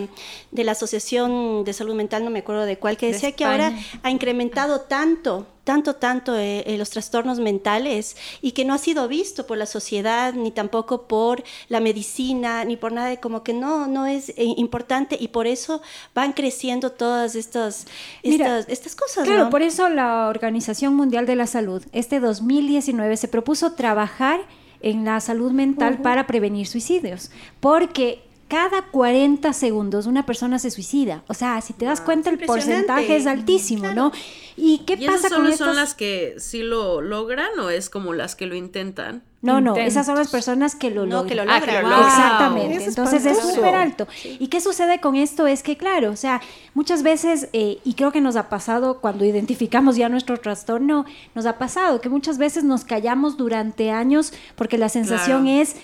de 0.51 0.63
la 0.63 0.73
Asociación 0.73 1.63
de 1.63 1.73
Salud 1.73 1.95
Mental, 1.95 2.23
no 2.23 2.29
me 2.29 2.39
acuerdo 2.39 2.65
de 2.65 2.77
cuál, 2.77 2.95
que 2.95 3.07
De 3.07 3.13
decía 3.13 3.31
que 3.31 3.43
ahora 3.43 3.75
ha 4.03 4.11
incrementado 4.11 4.81
tanto, 4.81 5.47
tanto, 5.65 5.95
tanto 5.95 6.37
eh, 6.37 6.63
eh, 6.65 6.77
los 6.77 6.91
trastornos 6.91 7.39
mentales 7.39 8.15
y 8.41 8.51
que 8.51 8.63
no 8.63 8.73
ha 8.73 8.77
sido 8.77 9.09
visto 9.09 9.45
por 9.45 9.57
la 9.57 9.65
sociedad, 9.65 10.33
ni 10.33 10.51
tampoco 10.51 11.07
por 11.07 11.43
la 11.67 11.81
medicina, 11.81 12.63
ni 12.63 12.77
por 12.77 12.93
nada, 12.93 13.17
como 13.17 13.43
que 13.43 13.53
no, 13.53 13.87
no 13.87 14.05
es 14.05 14.29
eh, 14.29 14.35
importante 14.57 15.17
y 15.19 15.29
por 15.29 15.47
eso 15.47 15.81
van 16.13 16.31
creciendo 16.31 16.91
todas 16.91 17.35
estas, 17.35 17.87
Mira, 18.23 18.59
estas, 18.59 18.71
estas 18.71 18.95
cosas. 18.95 19.25
Claro, 19.25 19.45
¿no? 19.45 19.49
por 19.49 19.63
eso 19.63 19.89
la 19.89 20.29
Organización 20.29 20.95
Mundial 20.95 21.25
de 21.25 21.35
la 21.35 21.47
Salud, 21.47 21.83
este 21.91 22.19
2019, 22.19 23.17
se 23.17 23.27
propuso 23.27 23.73
trabajar 23.73 24.39
en 24.81 25.03
la 25.03 25.19
salud 25.19 25.51
mental 25.51 25.97
para 25.97 26.27
prevenir 26.27 26.67
suicidios, 26.67 27.31
porque 27.59 28.21
cada 28.55 28.83
40 28.83 29.51
segundos 29.51 30.05
una 30.05 30.25
persona 30.25 30.59
se 30.59 30.71
suicida. 30.71 31.23
O 31.27 31.33
sea, 31.33 31.59
si 31.59 31.73
te 31.73 31.83
das 31.83 31.99
cuenta, 31.99 32.29
el 32.29 32.37
porcentaje 32.39 33.17
es 33.17 33.27
altísimo, 33.27 33.91
¿no? 33.91 34.13
¿Y 34.55 34.77
qué 34.85 34.93
¿Y 34.93 35.05
pasa 35.07 35.17
esas 35.27 35.31
con 35.31 35.39
solo 35.41 35.49
estas? 35.49 35.67
son 35.67 35.75
las 35.75 35.93
que 35.93 36.35
sí 36.37 36.63
lo 36.63 37.01
logran 37.01 37.49
o 37.59 37.69
es 37.69 37.89
como 37.89 38.13
las 38.13 38.37
que 38.37 38.45
lo 38.45 38.55
intentan? 38.55 39.23
No, 39.41 39.59
no, 39.59 39.71
intentos. 39.71 39.91
esas 39.91 40.05
son 40.05 40.15
las 40.15 40.29
personas 40.29 40.73
que 40.75 40.89
lo 40.89 41.05
No, 41.05 41.17
logran. 41.23 41.27
que 41.27 41.35
lo 41.35 41.41
Ah, 41.51 41.59
que 41.59 41.65
logran. 41.67 41.83
lo 41.83 41.89
Wow. 41.89 41.97
logran. 41.97 42.21
Exactamente. 42.21 42.75
Es 42.77 42.87
Entonces 42.87 43.25
es 43.25 43.37
súper 43.39 43.75
alto. 43.75 44.07
¿Y 44.39 44.47
qué 44.47 44.61
sucede 44.61 45.01
con 45.01 45.15
esto? 45.17 45.45
Es 45.47 45.61
que, 45.61 45.75
claro, 45.75 46.11
o 46.11 46.15
sea, 46.15 46.41
muchas 46.73 47.03
veces, 47.03 47.49
eh, 47.51 47.79
y 47.83 47.93
creo 47.95 48.13
que 48.13 48.21
nos 48.21 48.37
ha 48.37 48.47
pasado 48.47 49.01
cuando 49.01 49.25
identificamos 49.25 49.97
ya 49.97 50.07
nuestro 50.07 50.37
trastorno, 50.39 51.03
nos 51.35 51.45
ha 51.45 51.57
pasado 51.57 51.99
que 51.99 52.07
muchas 52.09 52.37
veces 52.37 52.63
nos 52.63 52.85
callamos 52.85 53.35
durante 53.35 53.91
años 53.91 54.31
porque 54.55 54.77
la 54.77 54.87
sensación 54.89 55.43
Claro. 55.43 55.61
es, 55.61 55.75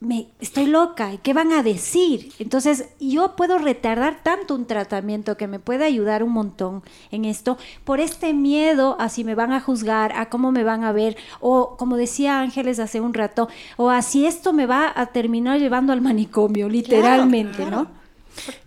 me, 0.00 0.28
estoy 0.40 0.66
loca, 0.66 1.12
¿y 1.12 1.18
¿qué 1.18 1.34
van 1.34 1.52
a 1.52 1.62
decir? 1.62 2.32
Entonces, 2.38 2.84
yo 3.00 3.34
puedo 3.34 3.58
retardar 3.58 4.22
tanto 4.22 4.54
un 4.54 4.66
tratamiento 4.66 5.36
que 5.36 5.48
me 5.48 5.58
puede 5.58 5.84
ayudar 5.84 6.22
un 6.22 6.32
montón 6.32 6.82
en 7.10 7.24
esto 7.24 7.58
por 7.84 7.98
este 7.98 8.32
miedo 8.32 8.96
a 9.00 9.08
si 9.08 9.24
me 9.24 9.34
van 9.34 9.52
a 9.52 9.60
juzgar, 9.60 10.12
a 10.12 10.30
cómo 10.30 10.52
me 10.52 10.62
van 10.62 10.84
a 10.84 10.92
ver, 10.92 11.16
o 11.40 11.76
como 11.76 11.96
decía 11.96 12.40
Ángeles 12.40 12.78
hace 12.78 13.00
un 13.00 13.12
rato, 13.12 13.48
o 13.76 13.90
a 13.90 14.02
si 14.02 14.24
esto 14.24 14.52
me 14.52 14.66
va 14.66 14.92
a 14.94 15.06
terminar 15.06 15.58
llevando 15.58 15.92
al 15.92 16.00
manicomio, 16.00 16.68
literalmente, 16.68 17.66
¿no? 17.66 17.88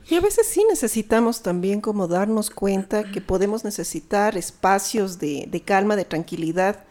Y 0.09 0.15
a 0.15 0.19
veces 0.19 0.47
sí 0.47 0.65
necesitamos 0.67 1.41
también 1.41 1.79
como 1.79 2.09
darnos 2.09 2.49
cuenta 2.49 3.09
que 3.09 3.21
podemos 3.21 3.63
necesitar 3.63 4.37
espacios 4.37 5.17
de, 5.19 5.47
de 5.49 5.61
calma, 5.61 5.95
de 5.95 6.03
tranquilidad. 6.03 6.83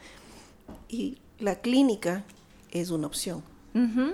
Y 0.89 1.19
la 1.39 1.57
clínica 1.57 2.25
es 2.71 2.89
una 2.89 3.07
opción. 3.07 3.50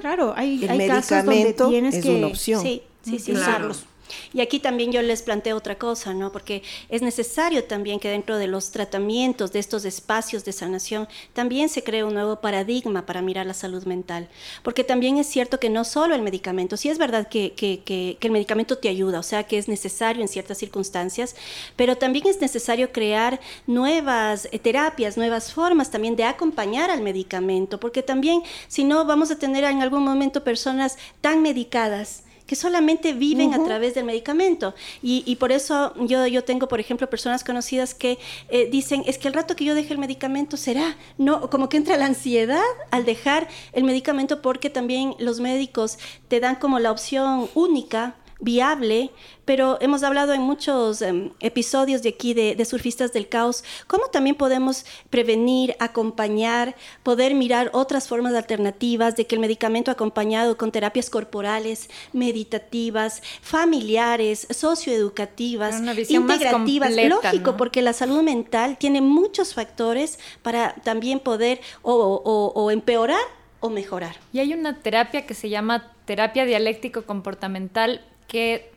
Claro, 0.00 0.34
hay, 0.36 0.62
El 0.64 0.70
hay 0.70 0.88
casos 0.88 1.24
donde 1.24 1.52
tienes 1.54 1.94
es 1.96 2.04
que 2.04 2.16
una 2.16 2.26
opción. 2.28 2.62
Sí, 2.62 2.82
sí, 3.02 3.18
sí, 3.18 3.32
Claro. 3.32 3.48
usarlos. 3.48 3.86
Y 4.32 4.40
aquí 4.40 4.60
también 4.60 4.92
yo 4.92 5.02
les 5.02 5.22
planteo 5.22 5.56
otra 5.56 5.76
cosa, 5.76 6.14
¿no? 6.14 6.32
Porque 6.32 6.62
es 6.88 7.02
necesario 7.02 7.64
también 7.64 8.00
que 8.00 8.08
dentro 8.08 8.38
de 8.38 8.46
los 8.46 8.70
tratamientos 8.70 9.52
de 9.52 9.58
estos 9.58 9.84
espacios 9.84 10.44
de 10.44 10.52
sanación 10.52 11.08
también 11.32 11.68
se 11.68 11.82
cree 11.82 12.04
un 12.04 12.14
nuevo 12.14 12.40
paradigma 12.40 13.06
para 13.06 13.22
mirar 13.22 13.46
la 13.46 13.54
salud 13.54 13.84
mental. 13.84 14.28
Porque 14.62 14.84
también 14.84 15.18
es 15.18 15.26
cierto 15.26 15.58
que 15.60 15.70
no 15.70 15.84
solo 15.84 16.14
el 16.14 16.22
medicamento, 16.22 16.76
sí 16.76 16.88
es 16.88 16.98
verdad 16.98 17.28
que, 17.28 17.52
que, 17.52 17.82
que, 17.84 18.16
que 18.20 18.26
el 18.26 18.32
medicamento 18.32 18.78
te 18.78 18.88
ayuda, 18.88 19.20
o 19.20 19.22
sea, 19.22 19.44
que 19.44 19.58
es 19.58 19.68
necesario 19.68 20.22
en 20.22 20.28
ciertas 20.28 20.58
circunstancias, 20.58 21.36
pero 21.76 21.96
también 21.96 22.26
es 22.26 22.40
necesario 22.40 22.92
crear 22.92 23.40
nuevas 23.66 24.48
eh, 24.52 24.58
terapias, 24.58 25.16
nuevas 25.16 25.52
formas 25.52 25.90
también 25.90 26.16
de 26.16 26.24
acompañar 26.24 26.90
al 26.90 27.02
medicamento, 27.02 27.80
porque 27.80 28.02
también 28.02 28.42
si 28.68 28.84
no 28.84 29.04
vamos 29.04 29.30
a 29.30 29.38
tener 29.38 29.64
en 29.64 29.82
algún 29.82 30.04
momento 30.04 30.44
personas 30.44 30.98
tan 31.20 31.42
medicadas 31.42 32.25
que 32.46 32.56
solamente 32.56 33.12
viven 33.12 33.54
a 33.54 33.62
través 33.64 33.94
del 33.94 34.04
medicamento. 34.04 34.74
Y, 35.02 35.22
y, 35.26 35.36
por 35.36 35.52
eso 35.52 35.92
yo, 36.06 36.26
yo 36.26 36.44
tengo, 36.44 36.68
por 36.68 36.80
ejemplo, 36.80 37.10
personas 37.10 37.44
conocidas 37.44 37.94
que 37.94 38.18
eh, 38.48 38.68
dicen, 38.70 39.02
es 39.06 39.18
que 39.18 39.28
el 39.28 39.34
rato 39.34 39.56
que 39.56 39.64
yo 39.64 39.74
deje 39.74 39.92
el 39.92 39.98
medicamento 39.98 40.56
será, 40.56 40.96
no, 41.18 41.50
como 41.50 41.68
que 41.68 41.76
entra 41.76 41.96
la 41.96 42.06
ansiedad 42.06 42.62
al 42.90 43.04
dejar 43.04 43.48
el 43.72 43.84
medicamento 43.84 44.42
porque 44.42 44.70
también 44.70 45.14
los 45.18 45.40
médicos 45.40 45.98
te 46.28 46.40
dan 46.40 46.56
como 46.56 46.78
la 46.78 46.90
opción 46.90 47.48
única 47.54 48.14
viable, 48.38 49.10
pero 49.44 49.78
hemos 49.80 50.02
hablado 50.02 50.34
en 50.34 50.42
muchos 50.42 51.00
um, 51.00 51.30
episodios 51.40 52.02
de 52.02 52.10
aquí 52.10 52.34
de, 52.34 52.54
de, 52.54 52.64
Surfistas 52.64 53.12
del 53.12 53.28
Caos, 53.28 53.64
cómo 53.86 54.08
también 54.08 54.36
podemos 54.36 54.84
prevenir, 55.08 55.74
acompañar, 55.78 56.76
poder 57.02 57.34
mirar 57.34 57.70
otras 57.72 58.08
formas 58.08 58.34
alternativas 58.34 59.16
de 59.16 59.26
que 59.26 59.36
el 59.36 59.40
medicamento 59.40 59.90
acompañado 59.90 60.58
con 60.58 60.70
terapias 60.70 61.08
corporales, 61.08 61.88
meditativas, 62.12 63.22
familiares, 63.40 64.46
socioeducativas, 64.50 65.80
integrativas, 66.08 66.94
lógico, 66.94 67.52
¿no? 67.52 67.56
porque 67.56 67.80
la 67.80 67.94
salud 67.94 68.22
mental 68.22 68.76
tiene 68.78 69.00
muchos 69.00 69.54
factores 69.54 70.18
para 70.42 70.74
también 70.74 71.20
poder 71.20 71.60
o, 71.82 71.94
o, 71.94 72.52
o 72.54 72.70
empeorar 72.70 73.22
o 73.60 73.70
mejorar. 73.70 74.16
Y 74.32 74.40
hay 74.40 74.52
una 74.52 74.78
terapia 74.80 75.24
que 75.24 75.32
se 75.32 75.48
llama 75.48 75.90
terapia 76.04 76.44
dialéctico 76.44 77.02
comportamental 77.02 78.02
que 78.28 78.70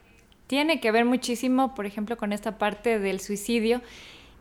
tiene 0.47 0.79
que 0.79 0.91
ver 0.91 1.05
muchísimo, 1.05 1.75
por 1.75 1.85
ejemplo, 1.85 2.17
con 2.17 2.33
esta 2.33 2.57
parte 2.57 2.99
del 2.99 3.19
suicidio. 3.19 3.81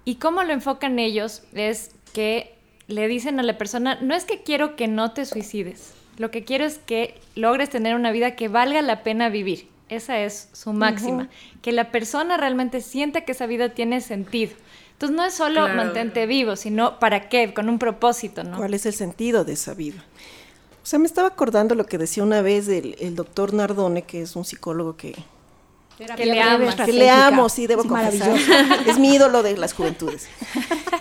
Y 0.05 0.17
cómo 0.17 0.43
lo 0.43 0.53
enfocan 0.53 0.99
ellos 0.99 1.43
es 1.53 1.91
que 2.15 2.55
le 2.87 3.07
dicen 3.09 3.39
a 3.39 3.43
la 3.43 3.59
persona, 3.59 3.99
no 4.01 4.15
es 4.15 4.25
que 4.25 4.43
quiero 4.43 4.75
que 4.75 4.89
no 4.89 5.13
te 5.13 5.27
suicides, 5.27 5.93
lo 6.17 6.31
que 6.31 6.45
quiero 6.45 6.65
es 6.65 6.79
que 6.79 7.15
logres 7.35 7.71
tener 7.71 7.95
una 7.95 8.11
vida 8.11 8.35
que 8.35 8.49
valga 8.49 8.83
la 8.83 9.03
pena 9.03 9.29
vivir. 9.29 9.69
Esa 9.89 10.21
es 10.21 10.51
su 10.53 10.73
máxima, 10.73 11.23
uh 11.23 11.27
-huh. 11.27 11.61
que 11.63 11.73
la 11.73 11.91
persona 11.91 12.37
realmente 12.37 12.81
sienta 12.81 13.23
que 13.23 13.33
esa 13.33 13.47
vida 13.47 13.71
tiene 13.71 14.01
sentido. 14.01 14.53
Entonces 14.93 15.17
no 15.17 15.25
es 15.25 15.35
solo 15.35 15.63
claro. 15.63 15.77
mantente 15.77 16.27
vivo, 16.27 16.57
sino 16.57 16.99
para 16.99 17.29
qué, 17.29 17.55
con 17.55 17.69
un 17.69 17.79
propósito, 17.79 18.45
¿no? 18.45 18.57
¿Cuál 18.57 18.75
es 18.75 18.85
el 18.85 18.93
sentido 18.93 19.45
de 19.45 19.53
esa 19.53 19.75
vida? 19.75 20.05
O 20.83 20.87
sea, 20.87 20.99
me 20.99 21.07
estaba 21.07 21.29
acordando 21.29 21.75
lo 21.75 21.87
que 21.87 21.99
decía 21.99 22.23
una 22.23 22.43
vez 22.43 22.69
el, 22.69 22.97
el 22.99 23.15
doctor 23.15 23.53
Nardone, 23.53 24.03
que 24.03 24.23
es 24.23 24.37
un 24.37 24.45
psicólogo 24.45 24.97
que... 24.97 25.15
Que 25.99 26.27
le 26.27 26.41
amo, 26.41 26.69
que 26.85 26.93
le 26.93 27.11
amo, 27.11 27.49
sí, 27.49 27.67
debo 27.67 27.83
es 27.83 27.89
confesar. 27.89 28.39
Es 28.87 29.01
mi 29.01 29.15
ídolo 29.15 29.43
de 29.43 29.57
las 29.57 29.73
juventudes. 29.73 30.29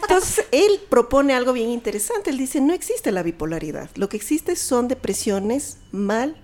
Entonces, 0.01 0.45
él 0.51 0.81
propone 0.89 1.35
algo 1.35 1.53
bien 1.53 1.69
interesante. 1.69 2.31
Él 2.31 2.37
dice, 2.39 2.61
no 2.61 2.73
existe 2.73 3.11
la 3.11 3.21
bipolaridad. 3.21 3.91
Lo 3.93 4.09
que 4.09 4.17
existe 4.17 4.55
son 4.55 4.87
depresiones 4.87 5.77
mal 5.91 6.35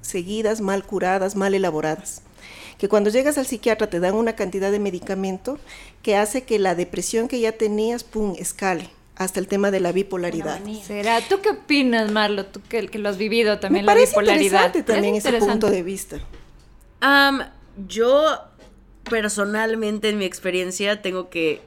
seguidas, 0.00 0.60
mal 0.60 0.84
curadas, 0.84 1.36
mal 1.36 1.54
elaboradas. 1.54 2.22
Que 2.76 2.88
cuando 2.88 3.08
llegas 3.08 3.38
al 3.38 3.46
psiquiatra 3.46 3.88
te 3.88 4.00
dan 4.00 4.16
una 4.16 4.34
cantidad 4.34 4.72
de 4.72 4.80
medicamento 4.80 5.60
que 6.02 6.16
hace 6.16 6.42
que 6.42 6.58
la 6.58 6.74
depresión 6.74 7.28
que 7.28 7.38
ya 7.38 7.52
tenías, 7.52 8.02
pum, 8.02 8.34
escale 8.36 8.90
hasta 9.24 9.40
el 9.40 9.46
tema 9.46 9.70
de 9.70 9.80
la 9.80 9.92
bipolaridad. 9.92 10.60
¿Será? 10.84 11.20
¿Tú 11.20 11.40
qué 11.40 11.50
opinas, 11.50 12.10
Marlo? 12.10 12.46
Tú 12.46 12.60
que, 12.68 12.88
que 12.88 12.98
lo 12.98 13.08
has 13.08 13.18
vivido 13.18 13.58
también, 13.58 13.84
Me 13.84 13.94
la 13.94 14.00
bipolaridad. 14.00 14.66
interesante 14.66 14.82
también 14.82 15.14
ese 15.14 15.32
punto 15.32 15.70
de 15.70 15.82
vista. 15.82 16.16
Um, 17.02 17.40
yo, 17.88 18.38
personalmente, 19.08 20.08
en 20.08 20.18
mi 20.18 20.24
experiencia, 20.24 21.02
tengo 21.02 21.30
que... 21.30 21.60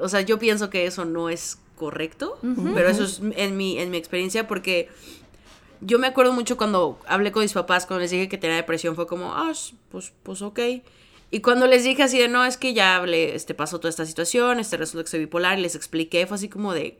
O 0.00 0.08
sea, 0.08 0.20
yo 0.22 0.38
pienso 0.38 0.70
que 0.70 0.86
eso 0.86 1.04
no 1.04 1.28
es 1.28 1.58
correcto, 1.76 2.38
uh 2.42 2.46
-huh. 2.46 2.74
pero 2.74 2.88
eso 2.88 3.04
es 3.04 3.20
en 3.36 3.56
mi, 3.56 3.78
en 3.78 3.90
mi 3.90 3.96
experiencia 3.96 4.48
porque 4.48 4.88
yo 5.80 5.98
me 5.98 6.08
acuerdo 6.08 6.32
mucho 6.32 6.56
cuando 6.56 6.98
hablé 7.06 7.32
con 7.32 7.42
mis 7.42 7.52
papás, 7.52 7.86
cuando 7.86 8.02
les 8.02 8.10
dije 8.10 8.28
que 8.28 8.38
tenía 8.38 8.56
depresión, 8.56 8.96
fue 8.96 9.06
como, 9.06 9.32
ah, 9.32 9.52
pues, 9.90 10.12
pues 10.22 10.42
ok. 10.42 10.58
Y 11.30 11.40
cuando 11.40 11.66
les 11.66 11.84
dije 11.84 12.02
así 12.02 12.18
de, 12.18 12.28
no, 12.28 12.44
es 12.44 12.56
que 12.56 12.72
ya 12.72 12.96
hablé, 12.96 13.34
este, 13.34 13.54
pasó 13.54 13.78
toda 13.78 13.90
esta 13.90 14.06
situación, 14.06 14.60
este 14.60 14.76
resulta 14.76 15.04
que 15.04 15.10
soy 15.10 15.20
bipolar, 15.20 15.58
y 15.58 15.62
les 15.62 15.74
expliqué, 15.74 16.26
fue 16.26 16.36
así 16.36 16.48
como 16.48 16.72
de, 16.72 16.98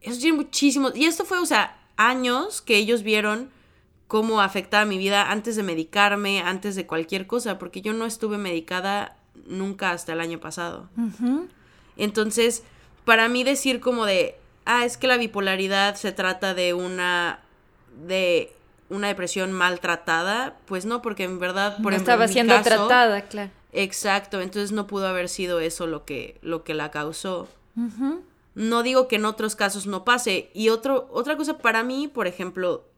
eso 0.00 0.20
tiene 0.20 0.36
muchísimo, 0.36 0.90
y 0.94 1.06
esto 1.06 1.24
fue, 1.24 1.38
o 1.38 1.46
sea, 1.46 1.80
años 1.96 2.60
que 2.60 2.76
ellos 2.76 3.02
vieron 3.02 3.50
cómo 4.06 4.40
afectaba 4.40 4.84
mi 4.84 4.96
vida 4.96 5.30
antes 5.30 5.56
de 5.56 5.62
medicarme, 5.62 6.40
antes 6.40 6.76
de 6.76 6.86
cualquier 6.86 7.26
cosa, 7.26 7.58
porque 7.58 7.82
yo 7.82 7.92
no 7.92 8.06
estuve 8.06 8.38
medicada 8.38 9.16
nunca 9.46 9.90
hasta 9.90 10.12
el 10.12 10.20
año 10.20 10.38
pasado. 10.40 10.88
Uh 10.96 11.10
-huh. 11.20 11.48
Entonces, 11.96 12.62
para 13.04 13.28
mí 13.28 13.44
decir 13.44 13.80
como 13.80 14.06
de, 14.06 14.36
ah, 14.64 14.84
es 14.84 14.96
que 14.96 15.08
la 15.08 15.18
bipolaridad 15.18 15.96
se 15.96 16.12
trata 16.12 16.54
de 16.54 16.74
una, 16.74 17.40
de 18.06 18.52
una 18.88 19.08
depresión 19.08 19.52
maltratada, 19.52 20.58
pues 20.66 20.84
no, 20.86 21.02
porque 21.02 21.24
en 21.24 21.38
verdad, 21.38 21.76
por 21.76 21.84
no 21.84 21.90
ejemplo, 21.90 22.12
estaba 22.12 22.24
en 22.24 22.32
siendo 22.32 22.54
caso, 22.54 22.68
tratada, 22.68 23.22
claro. 23.22 23.50
Exacto, 23.72 24.40
entonces 24.40 24.72
no 24.72 24.86
pudo 24.86 25.06
haber 25.06 25.28
sido 25.28 25.60
eso 25.60 25.86
lo 25.86 26.04
que, 26.04 26.38
lo 26.42 26.64
que 26.64 26.74
la 26.74 26.90
causó. 26.90 27.48
Uh 27.76 27.88
-huh. 27.88 28.20
No 28.54 28.82
digo 28.82 29.06
que 29.08 29.16
en 29.16 29.24
otros 29.24 29.54
casos 29.54 29.86
no 29.86 30.04
pase. 30.04 30.50
Y 30.52 30.70
otro, 30.70 31.08
otra 31.12 31.36
cosa 31.36 31.58
para 31.58 31.82
mí, 31.84 32.08
por 32.08 32.26
ejemplo, 32.26 32.88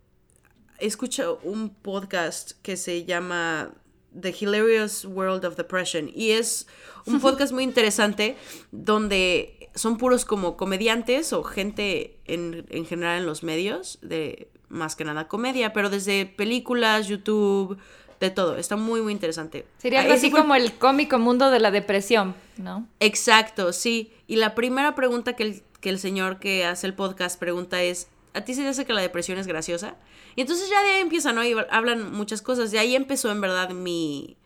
escucho 0.78 1.38
un 1.42 1.70
podcast 1.70 2.52
que 2.62 2.76
se 2.76 3.04
llama 3.04 3.72
The 4.18 4.34
Hilarious 4.38 5.04
World 5.04 5.44
of 5.44 5.56
Depression 5.56 6.10
y 6.14 6.30
es 6.30 6.66
un 7.06 7.20
podcast 7.20 7.52
muy 7.52 7.64
interesante 7.64 8.36
donde 8.72 9.70
son 9.74 9.98
puros 9.98 10.24
como 10.24 10.56
comediantes 10.56 11.32
o 11.32 11.42
gente 11.44 12.18
en, 12.24 12.66
en 12.70 12.86
general 12.86 13.18
en 13.18 13.26
los 13.26 13.42
medios 13.42 13.98
de 14.02 14.50
más 14.70 14.96
que 14.96 15.04
nada 15.04 15.28
comedia, 15.28 15.72
pero 15.72 15.90
desde 15.90 16.24
películas, 16.24 17.08
YouTube, 17.08 17.78
de 18.20 18.30
todo. 18.30 18.56
Está 18.56 18.76
muy, 18.76 19.00
muy 19.00 19.12
interesante. 19.12 19.66
Sería 19.78 20.00
algo 20.00 20.12
así 20.12 20.30
fue... 20.30 20.40
como 20.40 20.54
el 20.54 20.74
cómico 20.74 21.18
mundo 21.18 21.50
de 21.50 21.58
la 21.58 21.70
depresión, 21.70 22.34
¿no? 22.58 22.86
Exacto, 23.00 23.72
sí. 23.72 24.12
Y 24.26 24.36
la 24.36 24.54
primera 24.54 24.94
pregunta 24.94 25.34
que 25.34 25.42
el, 25.42 25.62
que 25.80 25.88
el 25.88 25.98
señor 25.98 26.38
que 26.38 26.64
hace 26.64 26.86
el 26.86 26.94
podcast 26.94 27.38
pregunta 27.38 27.82
es, 27.82 28.08
¿a 28.34 28.42
ti 28.42 28.54
se 28.54 28.62
te 28.62 28.68
hace 28.68 28.84
que 28.84 28.92
la 28.92 29.00
depresión 29.00 29.38
es 29.38 29.46
graciosa? 29.46 29.96
Y 30.36 30.42
entonces 30.42 30.68
ya 30.68 30.82
de 30.82 30.90
ahí 30.90 31.00
empiezan, 31.00 31.34
¿no? 31.34 31.44
Y 31.44 31.56
hablan 31.70 32.12
muchas 32.12 32.42
cosas. 32.42 32.70
De 32.70 32.78
ahí 32.78 32.94
empezó 32.94 33.30
en 33.30 33.40
verdad 33.40 33.70
mi... 33.70 34.36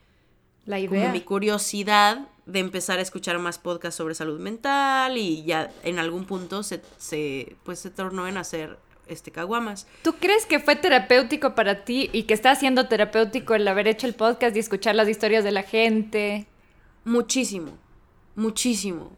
La 0.65 0.79
idea. 0.81 1.13
mi 1.13 1.21
curiosidad 1.21 2.27
de 2.47 2.59
empezar 2.59 2.99
a 2.99 3.03
escuchar 3.03 3.39
más 3.39 3.59
podcasts 3.59 3.99
sobre 3.99 4.15
salud 4.15 4.41
mental 4.41 5.19
y 5.19 5.45
ya 5.45 5.71
en 5.83 5.99
algún 5.99 6.25
punto 6.25 6.63
se, 6.63 6.81
se 6.97 7.57
pues 7.65 7.81
se 7.81 7.91
tornó 7.91 8.27
en 8.27 8.39
hacer 8.39 8.79
este 9.09 9.31
caguamas. 9.31 9.87
¿Tú 10.03 10.15
crees 10.15 10.47
que 10.47 10.59
fue 10.59 10.77
terapéutico 10.77 11.55
para 11.55 11.85
ti 11.85 12.11
y 12.13 12.25
que 12.25 12.35
está 12.35 12.55
siendo 12.55 12.89
terapéutico 12.89 13.55
el 13.55 13.67
haber 13.69 13.89
hecho 13.89 14.07
el 14.07 14.15
podcast 14.15 14.57
y 14.57 14.61
escuchar 14.61 14.95
las 14.95 15.09
historias 15.09 15.45
de 15.45 15.53
la 15.53 15.63
gente? 15.63 16.47
Muchísimo, 17.05 17.79
muchísimo. 18.35 19.13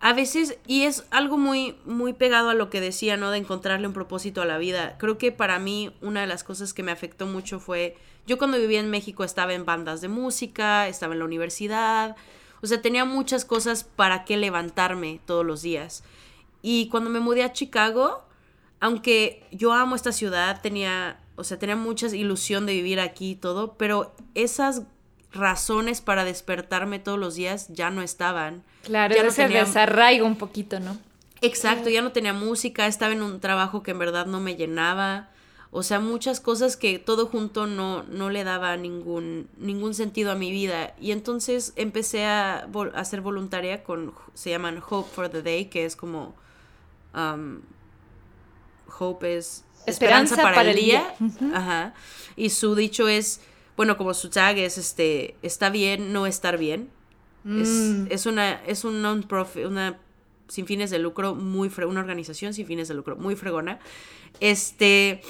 A 0.00 0.14
veces, 0.14 0.58
y 0.66 0.82
es 0.82 1.04
algo 1.10 1.38
muy, 1.38 1.76
muy 1.84 2.12
pegado 2.12 2.50
a 2.50 2.54
lo 2.54 2.70
que 2.70 2.80
decía, 2.80 3.16
¿no? 3.16 3.30
De 3.30 3.38
encontrarle 3.38 3.86
un 3.86 3.92
propósito 3.92 4.42
a 4.42 4.46
la 4.46 4.58
vida. 4.58 4.96
Creo 4.98 5.16
que 5.16 5.30
para 5.30 5.60
mí 5.60 5.94
una 6.00 6.22
de 6.22 6.26
las 6.26 6.42
cosas 6.42 6.74
que 6.74 6.82
me 6.82 6.90
afectó 6.90 7.26
mucho 7.26 7.60
fue, 7.60 7.96
yo 8.26 8.36
cuando 8.36 8.58
vivía 8.58 8.80
en 8.80 8.90
México 8.90 9.22
estaba 9.22 9.54
en 9.54 9.64
bandas 9.64 10.00
de 10.00 10.08
música, 10.08 10.88
estaba 10.88 11.12
en 11.12 11.20
la 11.20 11.24
universidad, 11.24 12.16
o 12.62 12.66
sea, 12.66 12.82
tenía 12.82 13.04
muchas 13.04 13.44
cosas 13.44 13.84
para 13.84 14.24
qué 14.24 14.36
levantarme 14.36 15.20
todos 15.24 15.44
los 15.44 15.62
días. 15.62 16.02
Y 16.62 16.88
cuando 16.88 17.10
me 17.10 17.20
mudé 17.20 17.42
a 17.42 17.52
Chicago, 17.52 18.24
aunque 18.82 19.44
yo 19.52 19.72
amo 19.72 19.94
esta 19.94 20.10
ciudad, 20.10 20.60
tenía, 20.60 21.20
o 21.36 21.44
sea, 21.44 21.56
tenía 21.56 21.76
mucha 21.76 22.08
ilusión 22.08 22.66
de 22.66 22.72
vivir 22.72 22.98
aquí 22.98 23.30
y 23.30 23.34
todo, 23.36 23.74
pero 23.74 24.12
esas 24.34 24.82
razones 25.30 26.00
para 26.00 26.24
despertarme 26.24 26.98
todos 26.98 27.16
los 27.16 27.36
días 27.36 27.68
ya 27.68 27.90
no 27.90 28.02
estaban. 28.02 28.64
Claro, 28.82 29.14
ya 29.14 29.22
no 29.22 29.30
se 29.30 29.44
tenía... 29.44 29.64
desarraiga 29.64 30.24
un 30.24 30.34
poquito, 30.34 30.80
¿no? 30.80 30.98
Exacto, 31.42 31.90
ya 31.90 32.02
no 32.02 32.10
tenía 32.10 32.32
música, 32.32 32.88
estaba 32.88 33.12
en 33.12 33.22
un 33.22 33.38
trabajo 33.38 33.84
que 33.84 33.92
en 33.92 34.00
verdad 34.00 34.26
no 34.26 34.40
me 34.40 34.56
llenaba. 34.56 35.28
O 35.70 35.84
sea, 35.84 36.00
muchas 36.00 36.40
cosas 36.40 36.76
que 36.76 36.98
todo 36.98 37.26
junto 37.26 37.68
no, 37.68 38.02
no 38.02 38.30
le 38.30 38.42
daba 38.42 38.76
ningún, 38.76 39.48
ningún 39.58 39.94
sentido 39.94 40.32
a 40.32 40.34
mi 40.34 40.50
vida. 40.50 40.92
Y 41.00 41.12
entonces 41.12 41.72
empecé 41.76 42.24
a, 42.24 42.66
a 42.94 43.04
ser 43.04 43.20
voluntaria 43.20 43.84
con, 43.84 44.12
se 44.34 44.50
llaman 44.50 44.82
Hope 44.86 45.08
for 45.08 45.28
the 45.28 45.42
Day, 45.42 45.66
que 45.66 45.84
es 45.84 45.94
como, 45.94 46.34
um, 47.14 47.60
Hope 48.98 49.36
es 49.36 49.64
esperanza, 49.86 50.34
esperanza 50.34 50.36
para, 50.36 50.54
para, 50.54 50.70
el 50.70 50.76
día. 50.76 51.00
día. 51.00 51.14
Uh 51.20 51.24
-huh. 51.30 51.54
Ajá. 51.56 51.94
Y 52.36 52.50
su 52.50 52.74
dicho 52.74 53.08
es, 53.08 53.40
bueno, 53.76 53.96
como 53.96 54.14
su 54.14 54.30
tag 54.30 54.58
es 54.58 54.78
este, 54.78 55.36
está 55.42 55.70
bien 55.70 56.12
no 56.12 56.26
estar 56.26 56.58
bien. 56.58 56.88
Es, 57.44 57.68
Mm. 57.68 58.06
es 58.10 58.26
una, 58.26 58.52
es 58.66 58.84
un 58.84 59.02
non-profit, 59.02 59.66
una 59.66 59.98
sin 60.48 60.66
fines 60.66 60.90
de 60.90 60.98
lucro 61.00 61.34
muy 61.34 61.70
fre 61.70 61.86
una 61.86 62.00
organización 62.00 62.52
sin 62.54 62.66
fines 62.66 62.86
de 62.88 62.94
lucro 62.94 63.16
muy 63.16 63.34
fregona. 63.36 63.80
Este, 64.38 65.22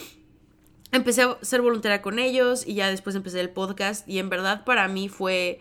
empecé 0.90 1.22
a 1.22 1.38
ser 1.42 1.62
voluntaria 1.62 2.02
con 2.02 2.18
ellos 2.18 2.66
y 2.66 2.74
ya 2.74 2.88
después 2.90 3.16
empecé 3.16 3.40
el 3.40 3.50
podcast 3.50 4.06
y 4.08 4.18
en 4.18 4.28
verdad 4.28 4.64
para 4.64 4.88
mí 4.88 5.08
fue 5.08 5.60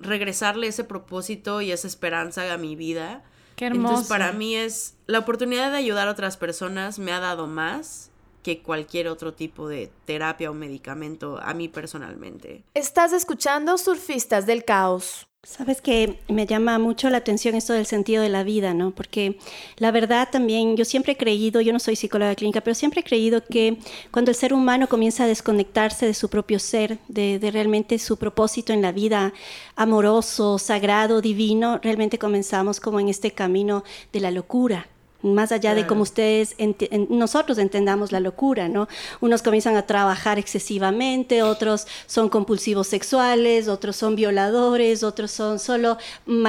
regresarle 0.00 0.66
ese 0.66 0.84
propósito 0.84 1.60
y 1.60 1.70
esa 1.70 1.86
esperanza 1.86 2.52
a 2.52 2.58
mi 2.58 2.74
vida. 2.76 3.22
Qué 3.56 3.66
hermoso. 3.66 3.88
Entonces 3.88 4.08
para 4.08 4.32
mí 4.32 4.56
es 4.56 4.96
la 5.06 5.20
oportunidad 5.20 5.70
de 5.70 5.78
ayudar 5.78 6.08
a 6.08 6.10
otras 6.10 6.36
personas 6.36 6.98
me 6.98 7.12
ha 7.12 7.20
dado 7.20 7.46
más 7.46 8.10
que 8.42 8.62
cualquier 8.62 9.08
otro 9.08 9.32
tipo 9.32 9.68
de 9.68 9.90
terapia 10.04 10.50
o 10.50 10.54
medicamento 10.54 11.38
a 11.42 11.54
mí 11.54 11.68
personalmente. 11.68 12.62
Estás 12.74 13.12
escuchando 13.12 13.78
Surfistas 13.78 14.46
del 14.46 14.64
Caos. 14.64 15.26
Sabes 15.46 15.82
que 15.82 16.20
me 16.28 16.46
llama 16.46 16.78
mucho 16.78 17.10
la 17.10 17.18
atención 17.18 17.54
esto 17.54 17.74
del 17.74 17.84
sentido 17.84 18.22
de 18.22 18.30
la 18.30 18.44
vida, 18.44 18.72
¿no? 18.72 18.92
Porque 18.92 19.38
la 19.76 19.90
verdad 19.90 20.28
también, 20.32 20.74
yo 20.74 20.86
siempre 20.86 21.12
he 21.12 21.16
creído, 21.18 21.60
yo 21.60 21.72
no 21.72 21.78
soy 21.78 21.96
psicóloga 21.96 22.34
clínica, 22.34 22.62
pero 22.62 22.74
siempre 22.74 23.02
he 23.02 23.04
creído 23.04 23.44
que 23.44 23.76
cuando 24.10 24.30
el 24.30 24.36
ser 24.36 24.54
humano 24.54 24.88
comienza 24.88 25.24
a 25.24 25.26
desconectarse 25.26 26.06
de 26.06 26.14
su 26.14 26.30
propio 26.30 26.58
ser, 26.58 26.98
de, 27.08 27.38
de 27.38 27.50
realmente 27.50 27.98
su 27.98 28.16
propósito 28.16 28.72
en 28.72 28.80
la 28.80 28.92
vida 28.92 29.34
amoroso, 29.76 30.58
sagrado, 30.58 31.20
divino, 31.20 31.78
realmente 31.82 32.18
comenzamos 32.18 32.80
como 32.80 32.98
en 32.98 33.10
este 33.10 33.32
camino 33.32 33.84
de 34.12 34.20
la 34.20 34.30
locura 34.30 34.88
más 35.24 35.50
allá 35.52 35.74
de 35.74 35.86
cómo 35.86 36.02
ustedes, 36.02 36.54
en- 36.58 36.76
nosotros 37.08 37.58
entendamos 37.58 38.12
la 38.12 38.20
locura, 38.20 38.68
¿no? 38.68 38.86
Unos 39.20 39.42
comienzan 39.42 39.74
a 39.76 39.86
trabajar 39.86 40.38
excesivamente, 40.38 41.42
otros 41.42 41.86
son 42.06 42.28
compulsivos 42.28 42.86
sexuales, 42.86 43.66
otros 43.68 43.96
son 43.96 44.14
violadores, 44.16 45.02
otros 45.02 45.30
son 45.32 45.58
solo 45.58 45.96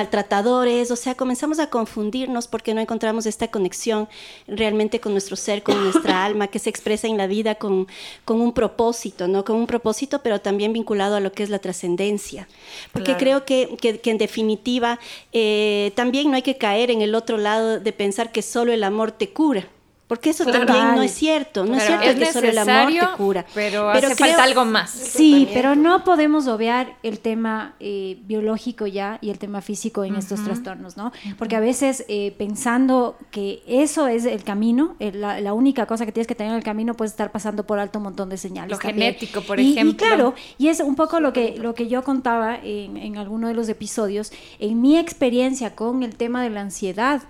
maltratadores, 0.05 0.91
o 0.91 0.95
sea, 0.95 1.15
comenzamos 1.15 1.59
a 1.59 1.69
confundirnos 1.69 2.47
porque 2.47 2.73
no 2.73 2.81
encontramos 2.81 3.25
esta 3.25 3.47
conexión 3.47 4.07
realmente 4.47 4.99
con 4.99 5.13
nuestro 5.13 5.35
ser, 5.35 5.63
con 5.63 5.81
nuestra 5.83 6.23
alma, 6.25 6.47
que 6.47 6.59
se 6.59 6.69
expresa 6.69 7.07
en 7.07 7.17
la 7.17 7.27
vida 7.27 7.55
con, 7.55 7.88
con 8.25 8.41
un 8.41 8.53
propósito, 8.53 9.27
¿no? 9.27 9.43
Con 9.45 9.55
un 9.55 9.67
propósito, 9.67 10.19
pero 10.21 10.41
también 10.41 10.73
vinculado 10.73 11.15
a 11.15 11.19
lo 11.21 11.31
que 11.31 11.43
es 11.43 11.49
la 11.49 11.59
trascendencia. 11.59 12.47
Porque 12.91 13.05
Claro. 13.15 13.19
creo 13.19 13.45
que, 13.45 13.77
que- 13.79 13.99
que 13.99 14.11
en 14.11 14.17
definitiva 14.17 14.99
eh, 15.31 15.91
también 15.95 16.29
no 16.29 16.35
hay 16.35 16.41
que 16.41 16.57
caer 16.57 16.91
en 16.91 17.01
el 17.01 17.15
otro 17.15 17.38
lado 17.38 17.79
de 17.79 17.91
pensar 17.93 18.31
que 18.31 18.41
solo 18.41 18.64
el 18.71 18.84
amor 18.84 19.12
te 19.12 19.30
cura. 19.32 19.67
Porque 20.08 20.30
eso 20.30 20.43
Claro. 20.43 20.67
también 20.67 20.93
no 20.93 21.01
es 21.01 21.13
cierto, 21.15 21.65
no 21.65 21.73
es 21.75 21.82
Pero 21.84 21.99
cierto 21.99 22.21
es 22.21 22.28
que 22.28 22.34
solo 22.34 22.47
el 22.49 22.58
amor 22.60 22.93
te 22.93 23.17
cura. 23.17 23.43
pero 23.56 23.89
hace 23.89 24.13
falta 24.13 24.43
algo 24.43 24.63
más. 24.63 24.91
Sí, 24.91 25.49
pero 25.51 25.75
no 25.75 26.04
podemos 26.04 26.45
obviar 26.45 26.95
el 27.01 27.17
tema 27.21 27.73
eh, 27.80 28.19
biológico 28.28 28.86
ya 28.86 29.17
y 29.23 29.32
el 29.32 29.39
tema 29.39 29.62
físico 29.62 30.04
en 30.04 30.15
estos 30.15 30.43
trastornos, 30.43 30.95
¿no? 30.95 31.12
Porque 31.39 31.56
a 31.56 31.60
veces 31.60 32.06
eh, 32.08 32.36
pensando 32.38 33.17
que 33.32 33.63
eso 33.65 34.06
es 34.08 34.25
el 34.25 34.43
camino, 34.43 34.95
eh, 34.99 35.12
la, 35.12 35.41
la 35.41 35.54
única 35.54 35.88
cosa 35.88 36.06
que 36.06 36.12
tienes 36.12 36.28
que 36.28 36.36
tener 36.36 36.51
en 36.51 36.58
el 36.60 36.63
camino, 36.63 36.93
puedes 36.93 37.10
estar 37.13 37.32
pasando 37.32 37.65
por 37.65 37.80
alto 37.80 37.97
un 37.97 38.04
montón 38.04 38.30
de 38.30 38.38
señales. 38.38 38.73
Lo 38.73 38.78
también. 38.78 39.15
genético, 39.15 39.41
por 39.41 39.60
Y- 39.60 39.71
ejemplo. 39.71 39.91
Y 39.93 40.08
claro, 40.08 40.36
y 40.60 40.67
es 40.67 40.82
un 40.82 40.93
poco 40.95 41.19
lo 41.19 41.34
que, 41.34 41.56
lo 41.58 41.73
que 41.73 41.88
yo 41.88 42.04
contaba 42.04 42.56
en, 42.63 42.97
en 42.97 43.17
alguno 43.17 43.47
de 43.47 43.56
los 43.56 43.67
episodios, 43.69 44.32
en 44.60 44.82
mi 44.82 44.99
experiencia 44.99 45.73
con 45.75 46.04
el 46.04 46.15
tema 46.15 46.43
de 46.43 46.51
la 46.51 46.62
ansiedad. 46.62 47.23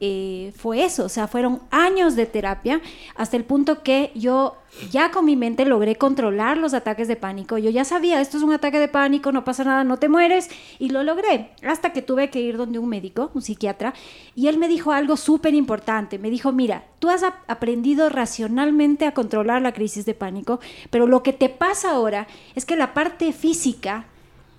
Eh, 0.00 0.52
fue 0.56 0.84
eso, 0.84 1.04
o 1.04 1.08
sea, 1.08 1.28
fueron 1.28 1.60
años 1.70 2.16
de 2.16 2.26
terapia 2.26 2.80
hasta 3.16 3.36
el 3.36 3.44
punto 3.44 3.82
que 3.82 4.10
yo 4.14 4.56
ya 4.90 5.10
con 5.10 5.24
mi 5.24 5.36
mente 5.36 5.64
logré 5.64 5.96
controlar 5.96 6.56
los 6.56 6.74
ataques 6.74 7.08
de 7.08 7.16
pánico. 7.16 7.58
Yo 7.58 7.70
ya 7.70 7.84
sabía, 7.84 8.20
esto 8.20 8.36
es 8.36 8.42
un 8.42 8.52
ataque 8.52 8.78
de 8.78 8.88
pánico, 8.88 9.32
no 9.32 9.44
pasa 9.44 9.64
nada, 9.64 9.84
no 9.84 9.98
te 9.98 10.08
mueres, 10.08 10.48
y 10.78 10.90
lo 10.90 11.02
logré. 11.02 11.50
Hasta 11.66 11.92
que 11.92 12.02
tuve 12.02 12.30
que 12.30 12.40
ir 12.40 12.56
donde 12.56 12.78
un 12.78 12.88
médico, 12.88 13.30
un 13.34 13.42
psiquiatra, 13.42 13.94
y 14.34 14.46
él 14.46 14.58
me 14.58 14.68
dijo 14.68 14.92
algo 14.92 15.16
súper 15.16 15.54
importante. 15.54 16.18
Me 16.18 16.30
dijo, 16.30 16.52
mira, 16.52 16.84
tú 17.00 17.10
has 17.10 17.24
ap- 17.24 17.42
aprendido 17.48 18.08
racionalmente 18.10 19.06
a 19.06 19.12
controlar 19.12 19.60
la 19.60 19.72
crisis 19.72 20.06
de 20.06 20.14
pánico, 20.14 20.60
pero 20.90 21.06
lo 21.08 21.22
que 21.22 21.32
te 21.32 21.48
pasa 21.48 21.90
ahora 21.90 22.28
es 22.54 22.64
que 22.64 22.76
la 22.76 22.94
parte 22.94 23.32
física, 23.32 24.06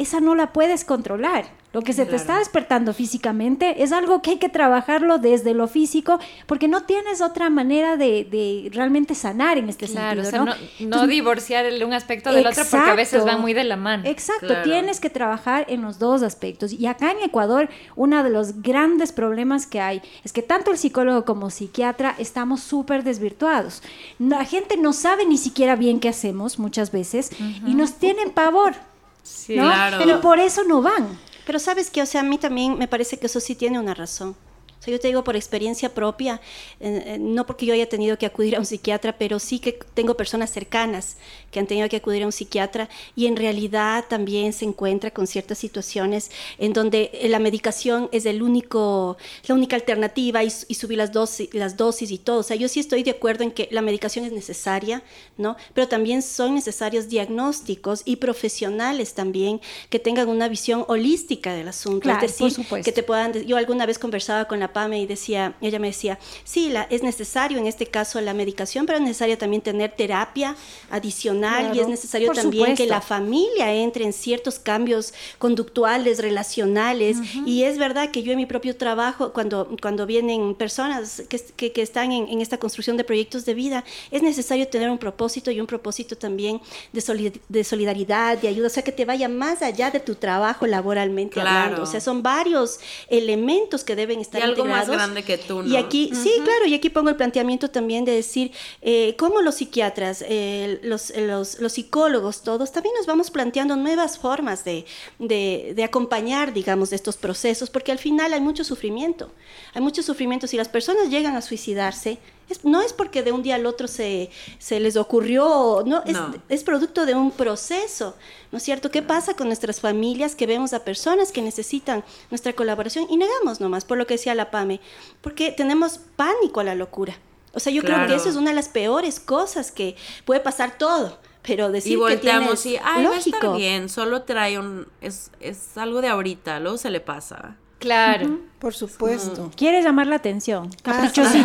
esa 0.01 0.19
no 0.19 0.35
la 0.35 0.51
puedes 0.53 0.83
controlar. 0.85 1.45
Lo 1.73 1.81
que 1.83 1.93
se 1.93 2.05
te 2.05 2.17
está 2.17 2.37
despertando 2.39 2.93
físicamente 2.93 3.81
es 3.81 3.93
algo 3.93 4.21
que 4.21 4.31
hay 4.31 4.37
que 4.39 4.49
trabajarlo 4.49 5.19
desde 5.19 5.53
lo 5.53 5.69
físico, 5.69 6.19
porque 6.45 6.67
no 6.67 6.83
tienes 6.83 7.21
otra 7.21 7.49
manera 7.49 7.95
de, 7.95 8.25
de 8.29 8.69
realmente 8.73 9.15
sanar 9.15 9.57
en 9.57 9.69
este 9.69 9.87
Claro, 9.87 10.21
sentido. 10.21 10.27
o 10.27 10.29
sea, 10.31 10.39
¿no? 10.39 10.45
no, 10.47 10.51
no 10.61 10.67
Entonces, 10.79 11.09
divorciar 11.09 11.63
el 11.65 11.81
un 11.85 11.93
aspecto 11.93 12.33
del 12.33 12.45
otro 12.45 12.63
porque 12.69 12.89
a 12.89 12.93
veces 12.95 13.13
Exacto. 13.13 13.31
van 13.33 13.41
muy 13.41 13.53
de 13.53 13.63
la 13.63 13.77
mano. 13.77 14.03
Exacto, 14.05 14.47
Claro. 14.47 14.63
tienes 14.63 14.99
que 14.99 15.09
trabajar 15.09 15.65
en 15.69 15.81
los 15.81 15.97
dos 15.97 16.23
aspectos. 16.23 16.73
Y 16.73 16.87
acá 16.87 17.11
en 17.11 17.21
Ecuador, 17.23 17.69
uno 17.95 18.21
de 18.21 18.29
los 18.31 18.61
grandes 18.61 19.13
problemas 19.13 19.65
que 19.65 19.79
hay 19.79 20.01
es 20.25 20.33
que 20.33 20.41
tanto 20.41 20.71
el 20.71 20.77
psicólogo 20.77 21.23
como 21.23 21.49
psiquiatra 21.51 22.15
estamos 22.17 22.59
súper 22.59 23.03
desvirtuados. 23.05 23.81
La 24.19 24.43
gente 24.43 24.75
no 24.75 24.91
sabe 24.91 25.25
ni 25.25 25.37
siquiera 25.37 25.77
bien 25.77 26.01
qué 26.01 26.09
hacemos 26.09 26.59
muchas 26.59 26.91
veces 26.91 27.29
y 27.65 27.75
nos 27.75 27.93
tienen 27.93 28.31
pavor. 28.31 28.73
Sí, 29.23 29.55
¿no? 29.55 29.63
claro. 29.63 29.97
Pero 29.99 30.21
por 30.21 30.39
eso 30.39 30.63
no 30.63 30.81
van. 30.81 31.19
Pero 31.45 31.59
sabes 31.59 31.89
que, 31.89 32.01
o 32.01 32.05
sea, 32.05 32.21
a 32.21 32.23
mí 32.23 32.37
también 32.37 32.77
me 32.77 32.87
parece 32.87 33.17
que 33.17 33.25
eso 33.25 33.39
sí 33.39 33.55
tiene 33.55 33.79
una 33.79 33.93
razón. 33.93 34.35
O 34.81 34.83
sea, 34.83 34.91
yo 34.91 34.99
te 34.99 35.09
digo 35.09 35.23
por 35.23 35.35
experiencia 35.35 35.93
propia, 35.93 36.41
eh, 36.79 37.17
no 37.19 37.45
porque 37.45 37.67
yo 37.67 37.73
haya 37.75 37.87
tenido 37.87 38.17
que 38.17 38.25
acudir 38.25 38.55
a 38.55 38.59
un 38.59 38.65
psiquiatra, 38.65 39.15
pero 39.15 39.37
sí 39.37 39.59
que 39.59 39.73
tengo 39.93 40.17
personas 40.17 40.49
cercanas 40.49 41.17
que 41.51 41.59
han 41.59 41.67
tenido 41.67 41.87
que 41.87 41.97
acudir 41.97 42.23
a 42.23 42.25
un 42.25 42.31
psiquiatra 42.31 42.89
y 43.15 43.27
en 43.27 43.35
realidad 43.35 44.05
también 44.09 44.53
se 44.53 44.65
encuentra 44.65 45.11
con 45.11 45.27
ciertas 45.27 45.59
situaciones 45.59 46.31
en 46.57 46.73
donde 46.73 47.11
eh, 47.13 47.29
la 47.29 47.37
medicación 47.37 48.09
es 48.11 48.25
el 48.25 48.41
único, 48.41 49.17
la 49.47 49.53
única 49.53 49.75
alternativa 49.75 50.43
y, 50.43 50.51
y 50.67 50.73
subir 50.73 50.97
las 50.97 51.11
dosis, 51.11 51.53
las 51.53 51.77
dosis 51.77 52.09
y 52.09 52.17
todo. 52.17 52.39
O 52.39 52.43
sea, 52.43 52.57
yo 52.57 52.67
sí 52.67 52.79
estoy 52.79 53.03
de 53.03 53.11
acuerdo 53.11 53.43
en 53.43 53.51
que 53.51 53.67
la 53.69 53.83
medicación 53.83 54.25
es 54.25 54.31
necesaria, 54.31 55.03
¿no? 55.37 55.57
Pero 55.75 55.89
también 55.89 56.23
son 56.23 56.55
necesarios 56.55 57.07
diagnósticos 57.07 58.01
y 58.03 58.15
profesionales 58.15 59.13
también 59.13 59.61
que 59.91 59.99
tengan 59.99 60.27
una 60.27 60.47
visión 60.47 60.85
holística 60.87 61.53
del 61.53 61.67
asunto. 61.67 62.01
Claro, 62.01 62.25
es 62.25 62.31
decir, 62.31 62.47
por 62.47 62.63
supuesto. 62.63 62.85
que 62.85 62.91
te 62.91 63.03
puedan. 63.03 63.33
Yo 63.45 63.57
alguna 63.57 63.85
vez 63.85 63.99
conversaba 63.99 64.45
con 64.45 64.59
la 64.59 64.70
PAME 64.73 64.99
y 65.01 65.05
decía, 65.07 65.55
ella 65.61 65.79
me 65.79 65.87
decía, 65.87 66.17
sí, 66.43 66.69
la, 66.69 66.83
es 66.89 67.03
necesario 67.03 67.57
en 67.57 67.67
este 67.67 67.85
caso 67.87 68.19
la 68.21 68.33
medicación, 68.33 68.85
pero 68.85 68.97
es 68.97 69.03
necesario 69.03 69.37
también 69.37 69.61
tener 69.61 69.91
terapia 69.95 70.55
adicional 70.89 71.61
y 71.65 71.65
Claro, 71.71 71.81
es 71.81 71.87
necesario 71.87 72.31
también 72.31 72.65
que 72.75 72.83
supuesto. 72.83 72.93
la 72.93 73.01
familia 73.01 73.73
entre 73.73 74.05
en 74.05 74.13
ciertos 74.13 74.59
cambios 74.59 75.13
conductuales, 75.37 76.19
relacionales. 76.19 77.17
Y 77.45 77.63
es 77.63 77.77
verdad 77.77 78.11
que 78.11 78.23
yo 78.23 78.31
en 78.31 78.37
mi 78.37 78.45
propio 78.45 78.75
trabajo, 78.75 79.31
cuando, 79.33 79.69
cuando 79.81 80.05
vienen 80.05 80.55
personas 80.55 81.23
que, 81.29 81.39
que- 81.55 81.71
que 81.71 81.81
están 81.81 82.11
en, 82.11 82.27
en 82.27 82.41
esta 82.41 82.57
construcción 82.57 82.97
de 82.97 83.03
proyectos 83.03 83.45
de 83.45 83.53
vida, 83.53 83.83
es 84.11 84.21
necesario 84.21 84.67
tener 84.67 84.89
un 84.89 84.97
propósito 84.97 85.51
y 85.51 85.59
un 85.59 85.67
propósito 85.67 86.15
también 86.17 86.59
de, 86.91 87.01
solid- 87.01 87.39
de 87.49 87.63
solidaridad, 87.63 88.37
de 88.37 88.47
ayuda, 88.47 88.67
o 88.67 88.69
sea, 88.69 88.83
que 88.83 88.91
te 88.91 89.05
vaya 89.05 89.29
más 89.29 89.61
allá 89.61 89.91
de 89.91 89.99
tu 89.99 90.15
trabajo 90.15 90.67
laboralmente 90.67 91.33
Claro. 91.35 91.49
hablando. 91.49 91.83
O 91.83 91.85
sea, 91.85 91.99
son 92.01 92.21
varios 92.23 92.79
elementos 93.09 93.83
que 93.83 93.95
deben 93.95 94.19
estar 94.19 94.39
Y 94.41 94.43
algo 94.43 94.60
más 94.65 94.89
grande 94.89 95.23
que 95.23 95.37
tú, 95.37 95.61
¿no? 95.61 95.67
Y 95.67 95.75
aquí, 95.77 96.11
sí, 96.13 96.31
claro, 96.43 96.65
y 96.65 96.73
aquí 96.73 96.89
pongo 96.89 97.09
el 97.09 97.15
planteamiento 97.15 97.69
también 97.69 98.05
de 98.05 98.13
decir, 98.13 98.51
eh, 98.81 99.15
cómo 99.17 99.41
los 99.41 99.55
psiquiatras, 99.55 100.23
eh, 100.27 100.79
los, 100.83 101.13
los, 101.15 101.59
los 101.59 101.73
psicólogos, 101.73 102.41
todos, 102.41 102.71
también 102.71 102.95
nos 102.97 103.05
vamos 103.05 103.31
planteando 103.31 103.75
nuevas 103.75 104.17
formas 104.17 104.63
de, 104.63 104.85
de, 105.19 105.73
de 105.75 105.83
acompañar, 105.83 106.53
digamos, 106.53 106.89
de 106.89 106.95
estos 106.95 107.17
procesos, 107.17 107.69
porque 107.69 107.91
al 107.91 107.99
final 107.99 108.33
hay 108.33 108.41
mucho 108.41 108.63
sufrimiento. 108.63 109.31
Hay 109.73 109.81
mucho 109.81 110.03
sufrimiento. 110.03 110.47
Si 110.47 110.57
las 110.57 110.69
personas 110.69 111.09
llegan 111.09 111.35
a 111.35 111.41
suicidarse, 111.41 112.17
es- 112.51 112.63
no 112.65 112.81
es 112.81 112.93
porque 112.93 113.23
de 113.23 113.31
un 113.31 113.43
día 113.43 113.55
al 113.55 113.65
otro 113.65 113.87
se, 113.87 114.29
se 114.59 114.79
les 114.79 114.95
ocurrió, 114.97 115.83
no, 115.85 116.03
es, 116.05 116.13
No. 116.13 116.33
es 116.49 116.63
producto 116.63 117.05
de 117.05 117.15
un 117.15 117.31
proceso, 117.31 118.15
¿no 118.51 118.57
es 118.57 118.63
cierto? 118.63 118.91
¿Qué 118.91 119.01
pasa 119.01 119.35
con 119.35 119.47
nuestras 119.47 119.79
familias 119.79 120.35
que 120.35 120.45
vemos 120.47 120.73
a 120.73 120.83
personas 120.83 121.31
que 121.31 121.41
necesitan 121.41 122.03
nuestra 122.29 122.53
colaboración 122.53 123.07
y 123.09 123.17
negamos 123.17 123.59
nomás, 123.61 123.85
por 123.85 123.97
lo 123.97 124.05
que 124.07 124.15
decía 124.15 124.35
la 124.35 124.51
PAME, 124.51 124.79
porque 125.21 125.51
tenemos 125.51 125.99
pánico 126.15 126.59
a 126.59 126.63
la 126.63 126.75
locura? 126.75 127.17
O 127.53 127.59
sea, 127.59 127.73
yo 127.73 127.81
creo 127.81 128.07
que 128.07 128.15
eso 128.15 128.29
es 128.29 128.35
una 128.35 128.51
de 128.51 128.55
las 128.55 128.69
peores 128.69 129.19
cosas 129.19 129.71
que 129.73 129.95
puede 130.25 130.39
pasar 130.39 130.77
todo, 130.77 131.19
pero 131.41 131.69
decir 131.71 131.93
y 131.93 131.95
volteamos 131.97 132.63
que 132.63 132.69
y, 132.69 132.71
tienes, 132.73 132.87
ay, 132.87 133.03
va 133.05 133.11
a 133.11 133.17
estar 133.17 133.33
lógico, 133.33 133.53
bien, 133.57 133.89
solo 133.89 134.21
trae 134.21 134.57
un, 134.57 134.87
es, 135.01 135.31
es 135.41 135.77
algo 135.77 135.99
de 136.01 136.07
ahorita, 136.07 136.59
luego 136.61 136.77
se 136.77 136.89
le 136.89 137.01
pasa. 137.01 137.57
Claro. 137.81 138.39
Por 138.59 138.75
supuesto. 138.75 139.49
Quiere 139.57 139.81
llamar 139.81 140.05
la 140.07 140.17
atención. 140.17 140.69
Ah, 140.71 140.77
Caprichosita. 140.83 141.39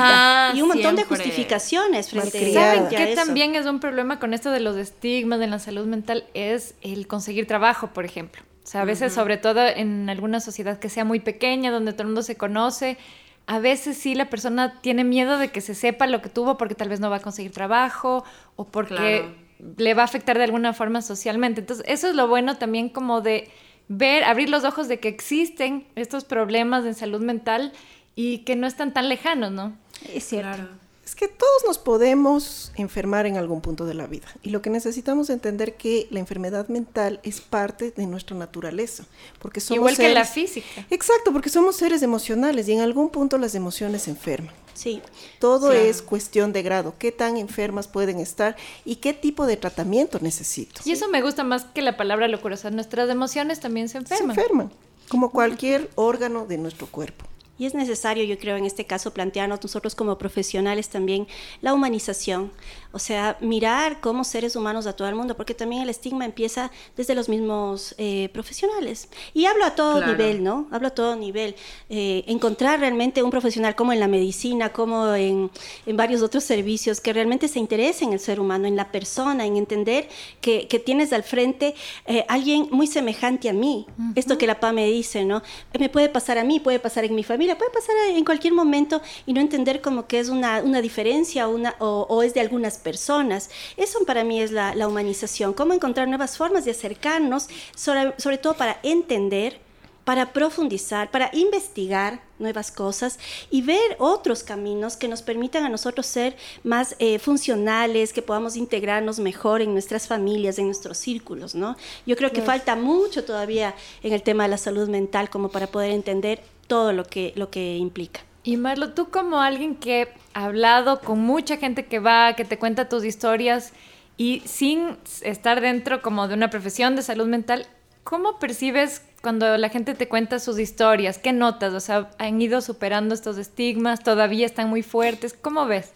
Ajá, 0.48 0.56
y 0.56 0.60
un 0.60 0.68
montón 0.68 0.94
de 0.96 1.04
justificaciones 1.04 2.10
frente. 2.10 2.52
¿Saben 2.52 2.88
qué 2.88 3.14
también 3.16 3.54
es 3.56 3.64
un 3.66 3.80
problema 3.80 4.18
con 4.18 4.34
esto 4.34 4.50
de 4.50 4.60
los 4.60 4.76
estigmas 4.76 5.38
de 5.40 5.46
la 5.46 5.58
salud 5.58 5.86
mental? 5.86 6.24
Es 6.34 6.74
el 6.82 7.06
conseguir 7.06 7.46
trabajo, 7.46 7.88
por 7.88 8.04
ejemplo. 8.04 8.42
O 8.62 8.66
sea, 8.66 8.82
a 8.82 8.84
veces, 8.84 9.14
sobre 9.14 9.38
todo 9.38 9.66
en 9.66 10.10
alguna 10.10 10.40
sociedad 10.40 10.78
que 10.78 10.88
sea 10.90 11.04
muy 11.04 11.20
pequeña, 11.20 11.70
donde 11.70 11.92
todo 11.92 12.02
el 12.02 12.08
mundo 12.08 12.22
se 12.22 12.36
conoce, 12.36 12.98
a 13.46 13.60
veces 13.60 13.96
sí 13.96 14.14
la 14.14 14.28
persona 14.28 14.80
tiene 14.82 15.02
miedo 15.04 15.38
de 15.38 15.48
que 15.48 15.60
se 15.62 15.74
sepa 15.74 16.06
lo 16.06 16.20
que 16.20 16.28
tuvo 16.28 16.58
porque 16.58 16.74
tal 16.74 16.88
vez 16.90 17.00
no 17.00 17.08
va 17.08 17.16
a 17.16 17.20
conseguir 17.20 17.52
trabajo 17.52 18.24
o 18.56 18.64
porque 18.66 19.20
Claro. 19.20 19.34
le 19.78 19.94
va 19.94 20.02
a 20.02 20.04
afectar 20.04 20.36
de 20.36 20.44
alguna 20.44 20.72
forma 20.74 21.00
socialmente. 21.00 21.60
Entonces, 21.60 21.86
eso 21.88 22.08
es 22.08 22.14
lo 22.14 22.26
bueno 22.28 22.58
también 22.58 22.88
como 22.90 23.20
de 23.22 23.48
ver, 23.88 24.24
abrir 24.24 24.48
los 24.50 24.64
ojos 24.64 24.88
de 24.88 25.00
que 25.00 25.08
existen 25.08 25.86
estos 25.94 26.24
problemas 26.24 26.84
de 26.84 26.94
salud 26.94 27.20
mental 27.20 27.72
y 28.14 28.38
que 28.38 28.56
no 28.56 28.66
están 28.66 28.92
tan 28.92 29.08
lejanos, 29.08 29.52
¿no? 29.52 29.76
Es 30.12 30.24
cierto. 30.24 30.56
Claro. 30.56 30.85
Es 31.06 31.14
que 31.14 31.28
todos 31.28 31.62
nos 31.64 31.78
podemos 31.78 32.72
enfermar 32.74 33.26
en 33.26 33.36
algún 33.36 33.60
punto 33.60 33.86
de 33.86 33.94
la 33.94 34.08
vida 34.08 34.26
y 34.42 34.50
lo 34.50 34.60
que 34.60 34.70
necesitamos 34.70 35.30
entender 35.30 35.76
que 35.76 36.08
la 36.10 36.18
enfermedad 36.18 36.66
mental 36.66 37.20
es 37.22 37.40
parte 37.40 37.92
de 37.96 38.06
nuestra 38.06 38.36
naturaleza, 38.36 39.04
porque 39.38 39.60
somos 39.60 39.76
Igual 39.78 39.96
que 39.96 40.12
la 40.12 40.24
seres- 40.24 40.30
física. 40.52 40.84
Exacto, 40.90 41.32
porque 41.32 41.48
somos 41.48 41.76
seres 41.76 42.02
emocionales 42.02 42.66
y 42.68 42.72
en 42.72 42.80
algún 42.80 43.10
punto 43.10 43.38
las 43.38 43.54
emociones 43.54 44.08
enferman. 44.08 44.52
Sí. 44.74 45.00
Todo 45.38 45.70
Claro. 45.70 45.84
es 45.84 46.02
cuestión 46.02 46.52
de 46.52 46.62
grado, 46.64 46.94
qué 46.98 47.12
tan 47.12 47.36
enfermas 47.36 47.86
pueden 47.86 48.18
estar 48.18 48.56
y 48.84 48.96
qué 48.96 49.12
tipo 49.14 49.46
de 49.46 49.56
tratamiento 49.56 50.18
necesito. 50.20 50.80
Y 50.84 50.90
eso 50.90 51.08
me 51.08 51.22
gusta 51.22 51.44
más 51.44 51.64
que 51.66 51.82
la 51.82 51.96
palabra 51.96 52.26
locura. 52.26 52.56
O 52.56 52.58
sea, 52.58 52.70
nuestras 52.72 53.08
emociones 53.08 53.60
también 53.60 53.88
se 53.88 53.92
Se 53.92 53.98
enferman. 53.98 54.36
enferman, 54.36 54.72
como 55.08 55.30
cualquier 55.30 55.88
órgano 55.94 56.46
de 56.46 56.58
nuestro 56.58 56.88
cuerpo. 56.88 57.24
Y 57.58 57.66
es 57.66 57.74
necesario, 57.74 58.24
yo 58.24 58.38
creo, 58.38 58.56
en 58.56 58.66
este 58.66 58.84
caso, 58.84 59.14
plantearnos 59.14 59.62
nosotros 59.62 59.94
como 59.94 60.18
profesionales 60.18 60.88
también 60.88 61.26
la 61.62 61.72
humanización, 61.72 62.52
o 62.96 62.98
sea, 62.98 63.36
mirar 63.40 64.00
como 64.00 64.24
seres 64.24 64.56
humanos 64.56 64.86
a 64.86 64.94
todo 64.94 65.06
el 65.08 65.14
mundo, 65.14 65.36
porque 65.36 65.52
también 65.54 65.82
el 65.82 65.90
estigma 65.90 66.24
empieza 66.24 66.70
desde 66.96 67.14
los 67.14 67.28
mismos 67.28 67.94
eh, 67.98 68.30
profesionales. 68.32 69.08
Y 69.34 69.44
hablo 69.44 69.64
a 69.66 69.74
todo 69.74 69.98
Claro. 69.98 70.12
nivel, 70.12 70.42
¿no? 70.42 70.66
Hablo 70.70 70.88
a 70.88 70.90
todo 70.90 71.14
nivel. 71.14 71.54
Eh, 71.90 72.24
encontrar 72.26 72.80
realmente 72.80 73.22
un 73.22 73.30
profesional 73.30 73.74
como 73.76 73.92
en 73.92 74.00
la 74.00 74.08
medicina, 74.08 74.72
como 74.72 75.14
en, 75.14 75.50
en 75.84 75.96
varios 75.96 76.22
otros 76.22 76.42
servicios, 76.44 77.00
que 77.00 77.12
realmente 77.12 77.48
se 77.48 77.58
interese 77.58 78.04
en 78.04 78.12
el 78.14 78.18
ser 78.20 78.40
humano, 78.40 78.66
en 78.66 78.76
la 78.76 78.90
persona, 78.90 79.44
en 79.44 79.56
entender 79.56 80.08
que, 80.40 80.66
que 80.68 80.78
tienes 80.78 81.12
al 81.12 81.22
frente 81.22 81.74
eh, 82.06 82.24
alguien 82.28 82.68
muy 82.72 82.86
semejante 82.86 83.48
a 83.50 83.52
mí. 83.52 83.86
Esto 84.14 84.38
que 84.38 84.46
la 84.46 84.58
PA 84.58 84.72
me 84.72 84.86
dice, 84.86 85.24
¿no? 85.26 85.42
Me 85.78 85.88
puede 85.90 86.08
pasar 86.08 86.38
a 86.38 86.44
mí, 86.44 86.60
puede 86.60 86.78
pasar 86.80 87.04
en 87.04 87.14
mi 87.14 87.24
familia, 87.24 87.58
puede 87.58 87.70
pasar 87.72 87.94
en 88.08 88.24
cualquier 88.24 88.54
momento 88.54 89.02
y 89.26 89.34
no 89.34 89.40
entender 89.42 89.80
como 89.82 90.06
que 90.06 90.18
es 90.18 90.28
una, 90.30 90.62
una 90.62 90.80
diferencia 90.80 91.46
una, 91.48 91.74
o, 91.78 92.06
o 92.08 92.22
es 92.22 92.32
de 92.34 92.40
algunas 92.40 92.78
personas. 92.86 93.50
Eso 93.76 94.04
para 94.06 94.22
mí 94.22 94.40
es 94.40 94.52
la, 94.52 94.76
la 94.76 94.86
humanización, 94.86 95.52
cómo 95.52 95.74
encontrar 95.74 96.06
nuevas 96.06 96.36
formas 96.36 96.64
de 96.64 96.70
acercarnos, 96.70 97.48
sobre, 97.74 98.14
sobre 98.16 98.38
todo 98.38 98.54
para 98.54 98.78
entender 98.84 99.58
para 100.06 100.32
profundizar, 100.32 101.10
para 101.10 101.30
investigar 101.32 102.20
nuevas 102.38 102.70
cosas 102.70 103.18
y 103.50 103.62
ver 103.62 103.96
otros 103.98 104.44
caminos 104.44 104.96
que 104.96 105.08
nos 105.08 105.20
permitan 105.20 105.64
a 105.64 105.68
nosotros 105.68 106.06
ser 106.06 106.36
más 106.62 106.94
eh, 107.00 107.18
funcionales, 107.18 108.12
que 108.12 108.22
podamos 108.22 108.54
integrarnos 108.54 109.18
mejor 109.18 109.62
en 109.62 109.72
nuestras 109.72 110.06
familias, 110.06 110.60
en 110.60 110.66
nuestros 110.66 110.96
círculos, 110.96 111.56
¿no? 111.56 111.76
Yo 112.06 112.14
creo 112.14 112.30
que 112.30 112.40
falta 112.40 112.76
mucho 112.76 113.24
todavía 113.24 113.74
en 114.04 114.12
el 114.12 114.22
tema 114.22 114.44
de 114.44 114.50
la 114.50 114.58
salud 114.58 114.88
mental 114.88 115.28
como 115.28 115.48
para 115.48 115.66
poder 115.66 115.90
entender 115.90 116.40
todo 116.68 116.92
lo 116.92 117.02
que, 117.02 117.32
lo 117.34 117.50
que 117.50 117.76
implica. 117.76 118.25
Y 118.46 118.56
Marlo, 118.58 118.92
tú 118.92 119.10
como 119.10 119.40
alguien 119.40 119.74
que 119.74 120.14
ha 120.32 120.44
hablado 120.44 121.00
con 121.00 121.18
mucha 121.18 121.56
gente 121.56 121.86
que 121.86 121.98
va, 121.98 122.34
que 122.36 122.44
te 122.44 122.60
cuenta 122.60 122.88
tus 122.88 123.04
historias 123.04 123.72
y 124.16 124.40
sin 124.46 124.96
estar 125.22 125.60
dentro 125.60 126.00
como 126.00 126.28
de 126.28 126.34
una 126.34 126.48
profesión 126.48 126.94
de 126.94 127.02
salud 127.02 127.26
mental, 127.26 127.66
¿cómo 128.04 128.38
percibes 128.38 129.02
cuando 129.20 129.56
la 129.56 129.68
gente 129.68 129.94
te 129.94 130.06
cuenta 130.06 130.38
sus 130.38 130.60
historias? 130.60 131.18
¿Qué 131.18 131.32
notas? 131.32 131.74
O 131.74 131.80
sea, 131.80 132.08
¿han 132.18 132.40
ido 132.40 132.60
superando 132.60 133.16
estos 133.16 133.36
estigmas? 133.36 134.04
¿Todavía 134.04 134.46
están 134.46 134.68
muy 134.68 134.84
fuertes? 134.84 135.34
¿Cómo 135.34 135.66
ves? 135.66 135.92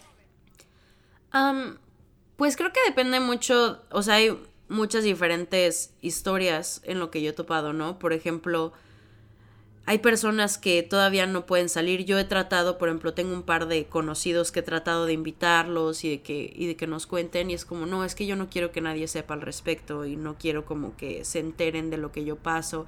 Pues 2.35 2.57
creo 2.57 2.73
que 2.73 2.81
depende 2.85 3.21
mucho, 3.21 3.81
o 3.91 4.03
sea, 4.03 4.15
hay 4.15 4.37
muchas 4.67 5.05
diferentes 5.05 5.93
historias 6.01 6.81
en 6.83 6.99
lo 6.99 7.11
que 7.11 7.21
yo 7.21 7.29
he 7.29 7.33
topado, 7.33 7.71
¿no? 7.71 7.97
Por 7.97 8.11
ejemplo, 8.11 8.73
hay 9.85 9.97
personas 9.97 10.57
que 10.57 10.83
todavía 10.83 11.25
no 11.25 11.45
pueden 11.45 11.67
salir. 11.67 12.05
Yo 12.05 12.19
he 12.19 12.23
tratado, 12.23 12.77
por 12.77 12.87
ejemplo, 12.89 13.13
tengo 13.13 13.33
un 13.33 13.41
par 13.43 13.67
de 13.67 13.85
conocidos 13.85 14.51
que 14.51 14.59
he 14.59 14.63
tratado 14.63 15.05
de 15.07 15.13
invitarlos 15.13 16.03
y 16.03 16.09
de 16.11 16.21
que, 16.21 16.53
y 16.55 16.67
de 16.67 16.75
que 16.75 16.85
nos 16.87 17.07
cuenten 17.07 17.49
y 17.49 17.55
es 17.55 17.65
como, 17.65 17.85
no, 17.87 18.05
es 18.05 18.13
que 18.15 18.25
yo 18.27 18.35
no 18.35 18.47
quiero 18.49 18.71
que 18.71 18.79
nadie 18.79 19.07
sepa 19.07 19.33
al 19.33 19.41
respecto 19.41 20.05
y 20.05 20.15
no 20.15 20.35
quiero 20.37 20.65
como 20.65 20.95
que 20.95 21.25
se 21.25 21.39
enteren 21.39 21.89
de 21.89 21.97
lo 21.97 22.11
que 22.11 22.23
yo 22.23 22.35
paso. 22.35 22.85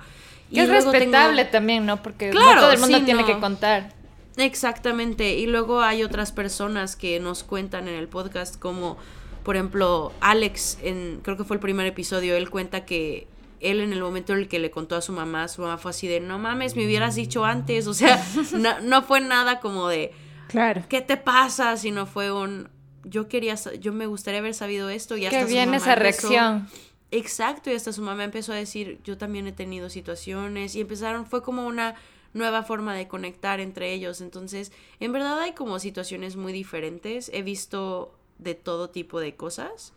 Y 0.51 0.59
es 0.59 0.67
tengo- 0.69 0.91
respetable 0.91 1.45
también, 1.45 1.85
¿no? 1.85 2.01
Porque 2.03 2.27
no 2.27 2.33
Claro, 2.33 2.61
todo 2.61 2.71
el 2.73 2.79
mundo 2.79 2.97
sí, 2.99 3.03
tiene 3.05 3.21
no. 3.21 3.27
que 3.27 3.39
contar. 3.39 3.93
Exactamente. 4.37 5.35
Y 5.37 5.47
luego 5.47 5.81
hay 5.81 6.03
otras 6.03 6.31
personas 6.31 6.95
que 6.95 7.19
nos 7.19 7.43
cuentan 7.43 7.87
en 7.87 7.95
el 7.95 8.07
podcast 8.07 8.59
como, 8.59 8.97
por 9.43 9.55
ejemplo, 9.55 10.11
Alex, 10.21 10.77
en, 10.83 11.19
creo 11.23 11.37
que 11.37 11.43
fue 11.43 11.55
el 11.55 11.59
primer 11.59 11.87
episodio, 11.87 12.35
él 12.35 12.49
cuenta 12.51 12.85
que 12.85 13.27
él 13.63 13.79
en 13.81 13.93
el 13.93 14.01
momento 14.01 14.33
en 14.33 14.39
el 14.39 14.47
que 14.47 14.59
le 14.59 14.69
contó 14.71 14.95
a 14.95 15.01
su 15.01 15.11
mamá, 15.13 15.47
su 15.47 15.61
mamá 15.61 15.77
fue 15.77 15.91
así 15.91 16.07
de, 16.07 16.19
no 16.19 16.37
mames, 16.39 16.75
me 16.75 16.85
hubieras 16.85 17.15
dicho 17.15 17.45
antes. 17.45 17.87
O 17.87 17.93
sea, 17.93 18.23
no, 18.53 18.79
no 18.81 19.01
fue 19.01 19.21
nada 19.21 19.59
como 19.59 19.87
de, 19.87 20.11
Claro. 20.47 20.83
¿qué 20.89 21.01
te 21.01 21.17
pasa? 21.17 21.77
Sino 21.77 22.05
fue 22.05 22.31
un, 22.31 22.69
yo 23.03 23.27
quería, 23.27 23.55
yo 23.79 23.93
me 23.93 24.05
gustaría 24.05 24.39
haber 24.39 24.53
sabido 24.53 24.89
esto. 24.89 25.17
Y 25.17 25.25
hasta 25.25 25.39
Qué 25.39 25.45
bien 25.45 25.73
esa 25.73 25.93
empezó- 25.93 25.99
reacción. 26.29 26.67
Exacto, 27.11 27.69
y 27.69 27.75
hasta 27.75 27.93
su 27.93 28.01
mamá 28.01 28.23
empezó 28.23 28.53
a 28.53 28.55
decir, 28.55 28.99
yo 29.03 29.17
también 29.19 29.45
he 29.47 29.51
tenido 29.51 29.89
situaciones 29.89 30.75
y 30.75 30.81
empezaron, 30.81 31.27
fue 31.27 31.43
como 31.43 31.67
una 31.67 31.93
nueva 32.33 32.63
forma 32.63 32.95
de 32.95 33.07
conectar 33.07 33.59
entre 33.59 33.93
ellos. 33.93 34.19
Entonces, 34.19 34.71
en 34.99 35.11
verdad 35.11 35.39
hay 35.39 35.51
como 35.53 35.77
situaciones 35.77 36.35
muy 36.37 36.51
diferentes. 36.53 37.29
He 37.31 37.43
visto 37.43 38.15
de 38.43 38.55
todo 38.55 38.89
tipo 38.89 39.19
de 39.19 39.35
cosas. 39.35 39.93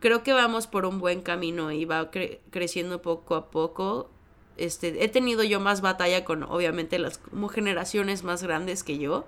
Creo 0.00 0.22
que 0.22 0.32
vamos 0.32 0.66
por 0.66 0.86
un 0.86 0.98
buen 1.00 1.20
camino 1.22 1.72
y 1.72 1.84
va 1.84 2.10
cre- 2.10 2.38
creciendo 2.50 3.02
poco 3.02 3.34
a 3.34 3.50
poco. 3.50 4.10
Este, 4.56 5.04
he 5.04 5.08
tenido 5.08 5.42
yo 5.42 5.58
más 5.60 5.80
batalla 5.80 6.24
con, 6.24 6.42
obviamente, 6.42 6.98
las 6.98 7.18
como 7.18 7.48
generaciones 7.48 8.24
más 8.24 8.42
grandes 8.42 8.82
que 8.84 8.98
yo. 8.98 9.24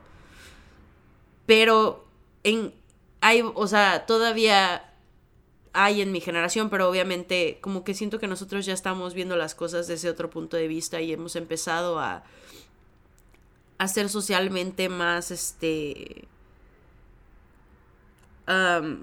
Pero 1.47 2.05
en 2.45 2.73
hay, 3.21 3.43
o 3.43 3.67
sea, 3.67 4.07
todavía 4.07 4.89
hay 5.73 6.03
en 6.03 6.13
mi 6.13 6.21
generación, 6.21 6.69
pero 6.71 6.89
obviamente 6.89 7.59
como 7.61 7.83
que 7.85 7.95
siento 7.95 8.19
que 8.19 8.27
nosotros 8.29 8.67
ya 8.67 8.75
estamos 8.75 9.15
viendo 9.15 9.37
las 9.37 9.55
cosas 9.55 9.87
desde 9.87 10.11
otro 10.11 10.29
punto 10.29 10.57
de 10.57 10.69
vista 10.69 11.01
y 11.01 11.13
hemos 11.13 11.35
empezado 11.37 11.99
a, 11.99 12.25
a 13.79 13.89
ser 13.89 14.09
socialmente 14.09 14.89
más, 14.89 15.31
este, 15.31 16.27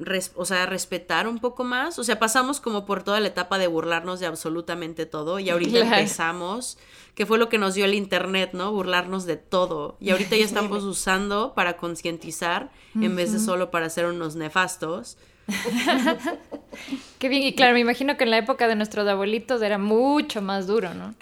res- 0.02 0.32
o 0.36 0.46
sea, 0.46 0.66
respetar 0.66 1.28
un 1.28 1.40
poco 1.40 1.64
más. 1.64 2.00
O 2.00 2.04
sea, 2.04 2.20
pasamos 2.20 2.60
como 2.60 2.86
por 2.86 3.04
toda 3.04 3.20
la 3.20 3.28
etapa 3.28 3.58
de 3.58 3.68
burlarnos 3.68 4.20
de 4.20 4.26
absolutamente 4.26 5.06
todo 5.06 5.40
y 5.40 5.50
ahorita 5.50 5.82
Claro. 5.82 5.96
empezamos, 5.98 6.78
que 7.16 7.26
fue 7.26 7.38
lo 7.38 7.50
que 7.50 7.58
nos 7.58 7.74
dio 7.74 7.86
el 7.86 7.94
internet, 7.94 8.52
¿no? 8.54 8.72
Burlarnos 8.72 9.26
de 9.26 9.38
todo. 9.38 9.98
Y 10.00 10.12
ahorita 10.12 10.36
ya 10.38 10.46
estamos 10.46 10.84
usando 10.84 11.54
para 11.54 11.78
concientizar 11.78 12.72
en 12.96 13.16
vez 13.16 13.32
de 13.34 13.40
solo 13.40 13.72
para 13.72 13.90
ser 13.90 14.06
unos 14.06 14.36
nefastos. 14.36 15.18
Qué 17.20 17.28
bien, 17.28 17.44
y 17.44 17.54
claro, 17.54 17.74
me 17.74 17.82
imagino 17.82 18.16
que 18.16 18.24
en 18.24 18.32
la 18.32 18.38
época 18.38 18.68
de 18.68 18.76
nuestros 18.76 19.06
abuelitos 19.08 19.62
era 19.62 19.78
mucho 19.78 20.42
más 20.42 20.68
duro, 20.68 20.94
¿no? 20.94 21.14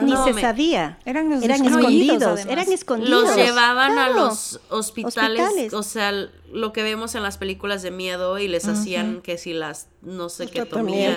Ni 0.00 0.10
No, 0.10 0.24
se 0.24 0.32
me- 0.32 0.40
sabía. 0.40 0.98
Eran 1.04 1.30
los 1.30 1.42
eran 1.44 1.64
escondidos, 1.64 2.40
eran 2.46 2.72
escondidos. 2.72 3.10
Los 3.26 3.36
llevaban 3.36 3.92
a 3.92 4.06
Claro. 4.08 4.14
los 4.26 4.60
hospitales, 4.70 5.40
Hospitales. 5.40 5.74
o 5.74 5.82
sea, 5.84 6.10
lo 6.52 6.72
que 6.72 6.82
vemos 6.82 7.14
en 7.14 7.22
las 7.22 7.38
películas 7.38 7.82
de 7.82 7.92
miedo 7.92 8.38
y 8.38 8.48
les 8.48 8.66
hacían 8.66 9.20
que 9.22 9.38
si 9.38 9.52
las, 9.52 9.86
no 10.02 10.28
sé 10.28 10.48
qué 10.48 10.64
tomían. 10.64 11.16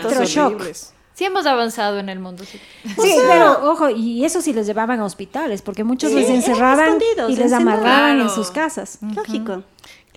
Sí 1.15 1.25
hemos 1.25 1.47
avanzado 1.47 1.97
en 1.97 2.09
el 2.09 2.19
mundo, 2.19 2.43
sí. 2.45 2.59
Sí, 3.01 3.15
pero 3.27 3.71
ojo, 3.71 3.89
y 3.89 4.23
eso 4.23 4.39
sí 4.39 4.53
les 4.53 4.67
llevaban 4.67 4.99
a 4.99 5.05
hospitales, 5.05 5.63
porque 5.63 5.83
muchos 5.83 6.11
Sí, 6.11 6.15
les 6.15 6.29
encerraban 6.29 6.99
y 7.27 7.35
les 7.35 7.53
amarraban 7.53 8.11
en 8.11 8.25
Claro. 8.27 8.35
sus 8.35 8.51
casas. 8.51 8.99
Lógico. 9.15 9.63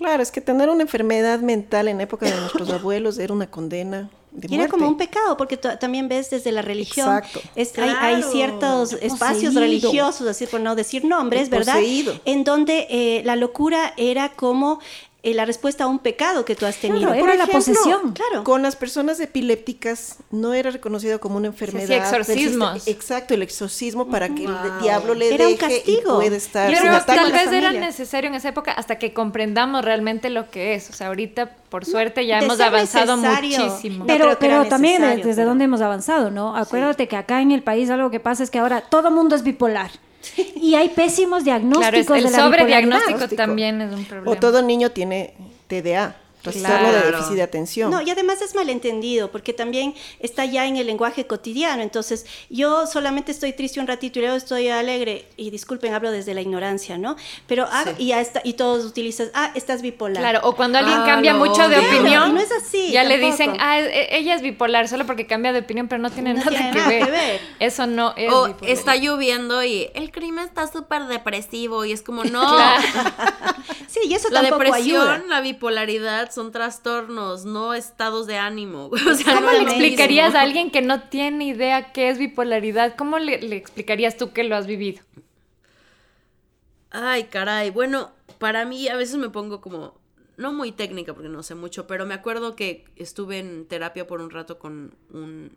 Claro, 0.00 0.22
es 0.22 0.32
que 0.32 0.40
tener 0.40 0.68
una 0.70 0.82
enfermedad 0.82 1.40
mental 1.40 1.86
en 1.86 2.00
época 2.00 2.26
de 2.26 2.34
nuestros 2.34 2.70
abuelos 2.72 3.18
era 3.18 3.32
una 3.34 3.48
condena 3.50 4.08
de 4.32 4.48
Y 4.50 4.54
era 4.54 4.66
como 4.68 4.88
un 4.88 4.96
pecado, 4.96 5.36
porque 5.36 5.56
también 5.58 6.08
ves 6.08 6.30
desde 6.30 6.52
la 6.52 6.62
religión, 6.62 7.06
Exacto. 7.18 7.40
es- 7.54 7.76
hay, 7.78 7.90
hay 7.90 8.16
Claro. 8.16 8.32
ciertos 8.32 8.92
espacios 8.94 9.52
Poseído. 9.54 9.60
religiosos, 9.60 10.26
así 10.26 10.46
por 10.46 10.60
no 10.60 10.74
decir 10.74 11.04
nombres, 11.04 11.50
¿verdad? 11.50 11.74
poseído. 11.74 12.18
En 12.24 12.44
donde 12.44 12.86
eh, 12.88 13.22
la 13.24 13.36
locura 13.36 13.92
era 13.98 14.30
como 14.30 14.80
eh, 15.22 15.34
la 15.34 15.44
respuesta 15.44 15.84
a 15.84 15.86
un 15.86 15.98
pecado 15.98 16.46
que 16.46 16.54
tú 16.56 16.64
has 16.64 16.76
tenido. 16.78 17.08
Claro, 17.08 17.20
Por 17.20 17.28
era 17.28 17.44
la 17.44 17.52
posesión. 17.52 18.12
Claro. 18.12 18.42
Con 18.42 18.62
las 18.62 18.74
personas 18.76 19.20
epilépticas 19.20 20.16
no 20.30 20.54
era 20.54 20.70
reconocido 20.70 21.20
como 21.20 21.36
una 21.36 21.48
enfermedad. 21.48 21.84
hacía 21.84 21.98
exorcismos. 22.20 22.70
persiste- 22.84 22.90
Exacto, 22.90 23.34
el 23.34 23.42
exorcismo 23.42 24.08
para 24.08 24.28
que 24.28 24.44
el 24.44 24.54
diablo 24.80 25.14
le 25.14 25.34
Era 25.34 25.46
un 25.46 25.52
deje 25.56 25.76
castigo. 25.76 26.14
y 26.22 26.24
puede 26.26 26.36
estar 26.36 26.72
tal 27.04 27.16
la 27.30 27.38
vez 27.38 27.52
era 27.52 27.70
necesario 27.72 28.28
en 28.28 28.34
esa 28.36 28.48
época 28.48 28.72
hasta 28.72 28.98
que 28.98 29.12
comprendamos 29.12 29.84
realmente 29.84 30.30
lo 30.30 30.50
que 30.50 30.74
es. 30.74 30.88
O 30.88 30.92
sea, 30.94 31.08
ahorita, 31.08 31.54
por 31.68 31.84
suerte, 31.84 32.24
ya 32.26 32.38
de 32.38 32.44
hemos 32.46 32.58
avanzado 32.60 33.16
necesario. 33.16 33.58
muchísimo. 33.66 33.98
No 34.00 34.06
Pero, 34.06 34.38
pero 34.38 34.64
también 34.68 35.02
desde 35.02 35.34
pero- 35.34 35.48
dónde 35.48 35.64
hemos 35.64 35.80
avanzado, 35.82 36.30
¿no? 36.30 36.56
Acuérdate 36.56 37.08
que 37.08 37.16
acá 37.16 37.42
en 37.42 37.52
el 37.52 37.62
país 37.62 37.90
algo 37.90 38.10
que 38.10 38.20
pasa 38.20 38.42
es 38.42 38.50
que 38.50 38.58
ahora 38.58 38.80
todo 38.80 39.10
mundo 39.10 39.36
es 39.36 39.42
bipolar. 39.42 39.90
Y 40.56 40.74
hay 40.74 40.88
pésimos 40.90 41.44
Claro, 41.44 41.62
es- 41.66 41.70
diagnósticos 41.70 42.16
el 42.18 42.24
de 42.24 42.30
la 42.30 42.38
sobrediagnóstico 42.38 43.28
también 43.36 43.80
es 43.80 43.94
un 43.94 44.04
problema. 44.04 44.30
O 44.30 44.36
todo 44.36 44.62
niño 44.62 44.90
tiene 44.90 45.34
TDA. 45.66 46.16
Trastorno 46.42 46.86
de 46.86 46.92
Claro. 47.00 47.10
déficit 47.18 47.34
de 47.36 47.42
atención. 47.42 47.90
No, 47.90 48.00
y 48.00 48.10
además 48.10 48.40
es 48.40 48.54
malentendido, 48.54 49.30
porque 49.30 49.52
también 49.52 49.94
está 50.20 50.44
ya 50.44 50.66
en 50.66 50.76
el 50.76 50.86
lenguaje 50.86 51.26
cotidiano. 51.26 51.82
Entonces, 51.82 52.26
yo 52.48 52.86
solamente 52.86 53.32
estoy 53.32 53.52
triste 53.52 53.78
un 53.80 53.86
ratito 53.86 54.18
y 54.18 54.22
luego 54.22 54.36
estoy 54.36 54.68
alegre. 54.68 55.26
Y 55.36 55.50
disculpen, 55.50 55.92
hablo 55.94 56.10
desde 56.10 56.34
la 56.34 56.40
ignorancia, 56.40 56.96
¿no? 56.98 57.16
Pero, 57.46 57.66
ah, 57.70 57.84
Sí. 57.84 57.90
y, 57.98 58.06
ya 58.08 58.20
está, 58.20 58.40
y 58.44 58.54
todos 58.54 58.84
utilizan, 58.84 59.30
ah, 59.34 59.52
estás 59.54 59.82
bipolar. 59.82 60.22
Claro, 60.22 60.40
o 60.44 60.54
cuando 60.56 60.78
alguien 60.78 60.98
Ah, 61.00 61.06
cambia 61.06 61.34
mucho 61.34 61.68
de 61.68 61.78
opinión, 61.78 62.30
y 62.30 62.32
no 62.34 62.40
es 62.40 62.50
así, 62.52 62.90
ya 62.92 63.04
le 63.04 63.18
dicen, 63.18 63.56
ah, 63.60 63.78
e- 63.80 64.16
ella 64.16 64.34
es 64.34 64.42
bipolar 64.42 64.88
solo 64.88 65.06
porque 65.06 65.26
cambia 65.26 65.52
de 65.52 65.60
opinión, 65.60 65.88
pero 65.88 66.00
no 66.00 66.10
tiene, 66.10 66.34
No 66.34 66.40
nada, 66.40 66.50
tiene 66.50 66.70
que, 66.70 66.78
nada 66.78 66.88
ver. 66.88 67.04
que 67.04 67.10
ver. 67.10 67.40
Eso 67.58 67.86
no 67.86 68.14
es 68.16 68.32
O 68.32 68.46
bipolar. 68.46 68.70
está 68.70 68.96
lloviendo 68.96 69.62
y 69.62 69.90
el 69.94 70.10
clima 70.10 70.42
está 70.44 70.66
súper 70.70 71.04
depresivo 71.06 71.84
y 71.84 71.92
es 71.92 72.02
como, 72.02 72.24
no. 72.24 72.40
Sí, 73.88 74.00
y 74.08 74.14
eso 74.14 74.28
La 74.30 74.42
tampoco 74.42 74.62
depresión, 74.64 75.02
ayuda. 75.02 75.24
la 75.28 75.40
bipolaridad 75.40 76.29
son 76.30 76.52
trastornos, 76.52 77.44
no 77.44 77.74
estados 77.74 78.26
de 78.26 78.36
ánimo. 78.36 78.90
O 79.10 79.14
sea, 79.14 79.34
¿Cómo 79.34 79.46
no 79.46 79.52
le 79.52 79.62
explicarías 79.62 80.28
mismo. 80.28 80.38
a 80.38 80.42
alguien 80.42 80.70
que 80.70 80.82
no 80.82 81.02
tiene 81.08 81.46
idea 81.46 81.92
qué 81.92 82.08
es 82.08 82.18
bipolaridad? 82.18 82.96
¿Cómo 82.96 83.18
le, 83.18 83.40
le 83.40 83.56
explicarías 83.56 84.16
tú 84.16 84.32
que 84.32 84.44
lo 84.44 84.56
has 84.56 84.66
vivido? 84.66 85.02
Ay, 86.90 87.24
caray. 87.24 87.70
Bueno, 87.70 88.10
para 88.38 88.64
mí 88.64 88.88
a 88.88 88.96
veces 88.96 89.16
me 89.16 89.30
pongo 89.30 89.60
como, 89.60 90.00
no 90.36 90.52
muy 90.52 90.72
técnica 90.72 91.14
porque 91.14 91.28
no 91.28 91.42
sé 91.42 91.54
mucho, 91.54 91.86
pero 91.86 92.06
me 92.06 92.14
acuerdo 92.14 92.56
que 92.56 92.84
estuve 92.96 93.38
en 93.38 93.66
terapia 93.66 94.06
por 94.06 94.20
un 94.20 94.30
rato 94.30 94.58
con 94.58 94.94
un 95.12 95.52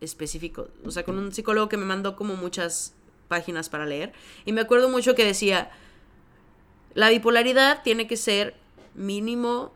específico, 0.00 0.68
o 0.84 0.90
sea, 0.90 1.04
con 1.04 1.18
un 1.18 1.32
psicólogo 1.32 1.68
que 1.68 1.76
me 1.76 1.84
mandó 1.84 2.16
como 2.16 2.36
muchas 2.36 2.94
páginas 3.28 3.68
para 3.68 3.86
leer. 3.86 4.12
Y 4.44 4.52
me 4.52 4.60
acuerdo 4.60 4.88
mucho 4.88 5.14
que 5.14 5.24
decía, 5.24 5.70
la 6.94 7.08
bipolaridad 7.08 7.82
tiene 7.82 8.06
que 8.06 8.16
ser 8.16 8.54
mínimo 8.94 9.72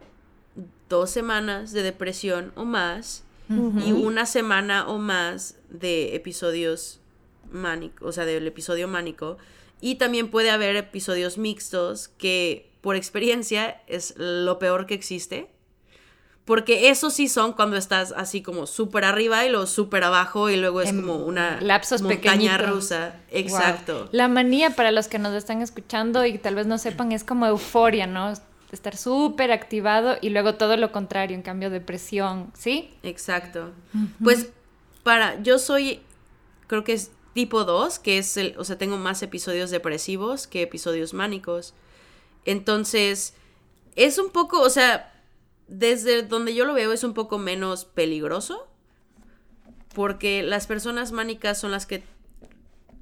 dos 0.89 1.11
semanas 1.11 1.73
de 1.73 1.83
depresión 1.83 2.53
o 2.57 2.65
más 2.65 3.23
y 3.49 3.93
una 3.93 4.27
semana 4.27 4.89
o 4.89 4.99
más 4.99 5.55
de 5.71 6.17
episodios 6.17 6.99
mánicos, 7.53 8.09
o 8.09 8.13
sea, 8.13 8.25
del 8.25 8.45
episodio 8.47 8.89
mánico. 8.89 9.39
Y 9.81 9.97
también 9.97 10.31
puede 10.31 10.51
haber 10.51 10.75
episodios 10.75 11.39
mixtos 11.39 12.09
que 12.19 12.73
por 12.81 12.97
experiencia 12.97 13.81
es 13.87 14.15
lo 14.17 14.59
peor 14.59 14.87
que 14.87 14.95
existe. 14.95 15.49
Porque 16.45 16.91
esos 16.91 17.13
sí 17.15 17.29
son 17.29 17.53
cuando 17.53 17.77
estás 17.77 18.13
así 18.17 18.41
como 18.41 18.67
súper 18.67 19.05
arriba 19.05 19.45
y 19.45 19.51
luego 19.51 19.67
súper 19.67 20.05
abajo 20.05 20.49
y 20.49 20.57
luego 20.57 20.81
es 20.81 20.91
En 20.91 21.01
como 21.03 21.17
una 21.17 21.61
lapsos 21.61 22.03
montaña 22.03 22.33
pequeñitos. 22.57 22.69
rusa. 22.69 23.17
Exacto. 23.31 23.99
Wow. 23.99 24.09
La 24.13 24.29
manía 24.29 24.71
para 24.71 24.93
los 24.93 25.09
que 25.09 25.19
nos 25.19 25.35
están 25.35 25.61
escuchando 25.61 26.25
y 26.25 26.39
tal 26.39 26.55
vez 26.55 26.67
no 26.69 26.79
sepan 26.79 27.11
es 27.11 27.25
como 27.25 27.47
euforia, 27.47 28.07
¿no? 28.07 28.33
Estar 28.73 28.97
súper 28.97 29.53
activado 29.53 30.17
y 30.21 30.31
luego 30.31 30.57
todo 30.57 30.77
lo 30.77 30.93
contrario, 30.93 31.37
en 31.37 31.43
cambio 31.43 31.71
depresión, 31.71 32.53
¿sí? 32.55 32.91
Exacto. 33.03 33.73
Pues 34.23 34.51
para, 35.03 35.41
yo 35.43 35.59
soy, 35.59 36.01
creo 36.67 36.83
que 36.83 36.93
es 36.93 37.13
tipo 37.33 37.65
2, 37.65 37.99
que 37.99 38.19
es 38.19 38.37
el, 38.37 38.55
o 38.59 38.65
sea, 38.65 38.79
tengo 38.79 38.97
más 38.97 39.23
episodios 39.23 39.71
depresivos 39.71 40.47
que 40.47 40.63
episodios 40.63 41.15
mánicos. 41.15 41.75
Entonces, 42.45 43.35
es 43.95 44.19
un 44.19 44.31
poco, 44.31 44.61
o 44.61 44.71
sea, 44.71 45.13
desde 45.69 46.23
donde 46.23 46.55
yo 46.55 46.65
lo 46.65 46.75
veo 46.75 46.93
es 46.93 47.05
un 47.05 47.15
poco 47.15 47.39
menos 47.39 47.85
peligroso, 47.85 48.67
porque 49.95 50.43
las 50.43 50.67
personas 50.67 51.13
mánicas 51.13 51.59
son 51.59 51.71
las 51.71 51.87
que 51.87 52.03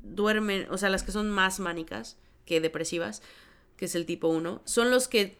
duermen, 0.03 0.67
o 0.71 0.79
sea, 0.79 0.91
las 0.91 1.03
que 1.03 1.13
son 1.13 1.31
más 1.31 1.61
mánicas 1.61 2.17
que 2.47 2.61
depresivas, 2.61 3.23
que 3.77 3.87
es 3.87 3.95
el 3.95 4.07
tipo 4.07 4.29
1, 4.29 4.63
son 4.65 4.91
los 4.91 5.09
que, 5.09 5.37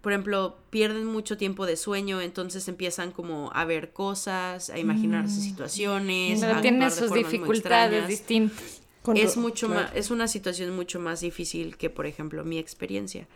por 0.00 0.12
ejemplo, 0.12 0.58
pierden 0.70 1.04
mucho 1.04 1.36
tiempo 1.36 1.64
de 1.64 1.76
sueño, 1.76 2.20
entonces 2.20 2.66
empiezan 2.66 3.12
como 3.12 3.50
a 3.54 3.64
ver 3.64 3.92
cosas, 3.92 4.70
a 4.70 4.78
imaginarse 4.78 5.40
situaciones, 5.40 6.42
a 6.42 6.48
Pero 6.48 6.60
tiene 6.60 6.84
actuar 6.84 7.02
de 7.02 7.08
sus 7.08 7.30
dificultades 7.30 8.08
distintas. 8.08 8.82
Es 9.14 9.36
mucho 9.36 9.68
claro. 9.68 9.82
más, 9.82 9.96
es 9.96 10.10
una 10.10 10.28
situación 10.28 10.74
mucho 10.74 10.98
más 11.00 11.20
difícil 11.20 11.76
que, 11.76 11.88
por 11.88 12.06
ejemplo, 12.06 12.44
mi 12.44 12.58
experiencia. 12.58 13.28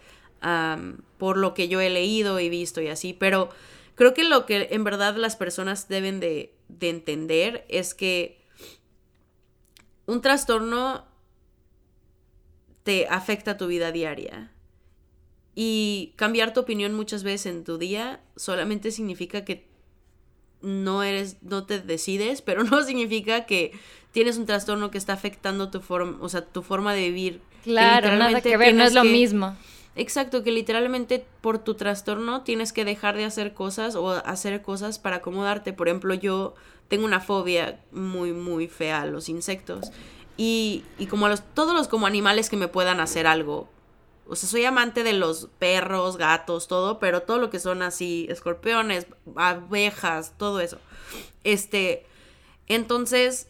Por 1.19 1.37
lo 1.37 1.55
que 1.55 1.69
yo 1.69 1.81
he 1.81 1.89
leído 1.89 2.41
y 2.41 2.49
visto 2.49 2.81
y 2.81 2.89
así, 2.89 3.13
pero 3.13 3.49
creo 3.95 4.13
que 4.13 4.25
lo 4.25 4.45
que 4.45 4.69
en 4.73 4.83
verdad 4.83 5.15
las 5.17 5.37
personas 5.37 5.89
deben 5.89 6.19
de, 6.19 6.53
de 6.69 6.91
entender 6.91 7.65
es 7.69 7.95
que 7.95 8.43
un 10.07 10.21
trastorno 10.21 11.07
te 12.83 13.07
afecta 13.07 13.57
tu 13.57 13.69
vida 13.69 13.93
diaria. 13.93 14.51
Y 15.55 16.13
cambiar 16.17 16.55
tu 16.55 16.61
opinión 16.61 16.95
muchas 16.95 17.23
veces 17.25 17.47
en 17.47 17.65
tu 17.65 17.77
día 17.79 18.21
solamente 18.37 18.91
significa 18.91 19.45
que 19.45 19.67
no 20.63 21.03
eres, 21.03 21.37
no 21.43 21.65
te 21.65 21.81
decides, 21.81 22.43
pero 22.43 22.65
no 22.65 22.83
significa 22.85 23.47
que 23.47 23.73
tienes 24.13 24.39
un 24.39 24.47
trastorno 24.47 24.91
que 24.91 24.99
está 24.99 25.13
afectando 25.13 25.71
tu 25.71 25.81
forma, 25.81 26.19
o 26.21 26.29
sea, 26.29 26.45
tu 26.45 26.63
forma 26.63 26.95
de 26.95 27.01
vivir. 27.11 27.41
Que 27.65 27.71
Claro, 27.71 28.17
nada 28.17 28.41
que 28.41 28.57
ver, 28.57 28.75
no 28.75 28.85
es 28.85 28.95
lo 28.95 29.03
que- 29.03 29.11
mismo. 29.13 29.57
Exacto, 29.95 30.43
que 30.43 30.53
literalmente 30.53 31.23
por 31.43 31.59
tu 31.59 31.75
trastorno 31.75 32.43
tienes 32.45 32.73
que 32.73 32.87
dejar 32.87 33.15
de 33.15 33.27
hacer 33.27 33.53
cosas 33.53 33.95
o 33.95 34.09
hacer 34.11 34.63
cosas 34.63 34.99
para 34.99 35.17
acomodarte. 35.17 35.75
Por 35.75 35.87
ejemplo, 35.89 36.15
yo 36.15 36.55
tengo 36.89 37.05
una 37.05 37.21
fobia 37.21 37.79
muy, 37.93 38.33
muy 38.33 38.69
fea 38.69 39.03
a 39.03 39.07
los 39.07 39.29
insectos. 39.29 39.93
Y, 40.39 40.83
y 40.99 41.07
como 41.09 41.27
a 41.27 41.29
los, 41.29 41.43
todos 41.53 41.75
los 41.75 41.89
como 41.89 42.07
animales 42.07 42.49
que 42.49 42.57
me 42.57 42.69
puedan 42.69 43.01
hacer 43.01 43.27
algo. 43.27 43.69
O 44.33 44.35
sea, 44.35 44.49
soy 44.49 44.65
amante 44.65 45.03
de 45.03 45.13
los 45.13 45.51
perros, 45.59 46.17
gatos, 46.17 46.67
todo, 46.67 46.99
pero 46.99 47.21
todo 47.21 47.37
lo 47.37 47.51
que 47.51 47.59
son 47.59 47.83
así, 47.83 48.27
escorpiones, 48.31 49.07
abejas, 49.37 50.33
todo 50.39 50.61
eso. 50.61 50.79
Este, 51.45 52.07
entonces, 52.67 53.49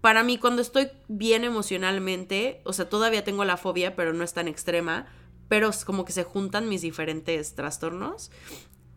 para 0.00 0.24
mí 0.24 0.36
cuando 0.38 0.60
estoy 0.60 0.88
bien 1.06 1.44
emocionalmente, 1.44 2.62
o 2.64 2.72
sea, 2.72 2.88
todavía 2.88 3.22
tengo 3.22 3.44
la 3.44 3.56
fobia, 3.56 3.94
pero 3.94 4.12
no 4.12 4.24
es 4.24 4.34
tan 4.34 4.48
extrema, 4.48 5.06
pero 5.48 5.68
es 5.68 5.84
como 5.84 6.04
que 6.04 6.10
se 6.10 6.24
juntan 6.24 6.68
mis 6.68 6.82
diferentes 6.82 7.54
trastornos. 7.54 8.32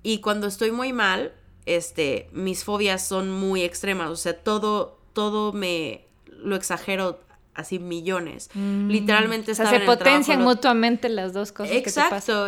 Y 0.02 0.22
cuando 0.22 0.48
estoy 0.48 0.72
muy 0.72 0.92
mal, 0.92 1.36
este, 1.68 2.30
mis 2.32 2.64
fobias 2.64 3.08
son 3.08 3.30
muy 3.30 3.62
extremas, 3.62 4.10
o 4.10 4.16
sea, 4.16 4.42
todo, 4.42 5.00
todo 5.14 5.54
me 5.54 6.08
lo 6.26 6.56
exagero 6.56 7.20
así 7.58 7.80
millones. 7.80 8.50
Literalmente 8.56 9.52
Mm. 9.52 9.54
O 9.54 9.56
sea, 9.56 9.70
se 9.70 9.80
trabajo 9.80 9.98
potencian 10.00 10.42
mutuamente 10.42 11.10
las 11.10 11.34
dos 11.34 11.52
cosas 11.52 11.72
que 11.72 11.82
te 11.82 11.92
pasan. 11.92 12.18
Exacto, 12.18 12.48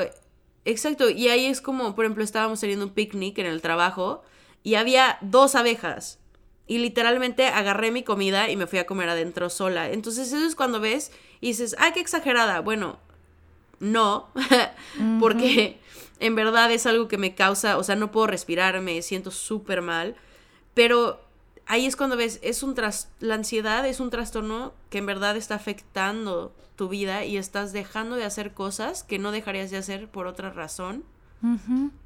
exacto. 0.66 1.10
Y 1.10 1.28
ahí 1.28 1.46
es 1.46 1.60
como, 1.60 1.96
por 1.96 2.06
ejemplo, 2.06 2.24
estábamos 2.24 2.60
teniendo 2.60 2.86
un 2.86 2.92
picnic 2.92 3.38
en 3.40 3.48
el 3.48 3.62
trabajo 3.62 4.24
y 4.64 4.76
había 4.76 5.18
dos 5.22 5.56
abejas. 5.56 6.20
Y 6.68 6.78
literalmente 6.78 7.48
agarré 7.48 7.92
mi 7.92 8.04
comida 8.04 8.50
y 8.50 8.56
me 8.56 8.68
fui 8.68 8.78
a 8.80 8.86
comer 8.86 9.10
adentro 9.10 9.50
sola. 9.50 9.90
Entonces 9.90 10.32
eso 10.32 10.46
es 10.46 10.56
cuando 10.56 10.80
ves 10.80 11.12
y 11.42 11.48
dices, 11.48 11.76
ay, 11.80 11.92
qué 11.94 12.00
exagerada. 12.00 12.60
Bueno, 12.62 13.00
no, 13.80 14.30
porque 15.20 15.80
en 16.20 16.36
verdad 16.36 16.72
es 16.72 16.86
algo 16.86 17.08
que 17.08 17.18
me 17.18 17.34
causa, 17.34 17.78
o 17.78 17.84
sea, 17.84 17.96
no 17.96 18.12
puedo 18.12 18.28
respirar, 18.28 18.80
me 18.82 19.02
siento 19.02 19.32
súper 19.32 19.82
mal. 19.82 20.16
Pero 20.76 21.20
ahí 21.70 21.86
es 21.86 21.96
cuando 21.96 22.18
ves, 22.18 22.40
es 22.42 22.64
un 22.64 22.76
tras 22.76 23.10
la 23.20 23.36
ansiedad 23.36 23.86
es 23.88 24.02
un 24.02 24.10
trastorno 24.10 24.74
que 24.90 24.98
en 24.98 25.06
verdad 25.06 25.38
está 25.38 25.56
afectando 25.56 26.52
tu 26.76 26.90
vida 26.90 27.24
y 27.24 27.38
estás 27.38 27.72
dejando 27.72 28.16
de 28.16 28.26
hacer 28.26 28.54
cosas 28.54 29.04
que 29.04 29.20
no 29.20 29.32
dejarías 29.32 29.72
de 29.72 29.78
hacer 29.78 30.10
por 30.10 30.28
otra 30.28 30.50
razón 30.50 31.06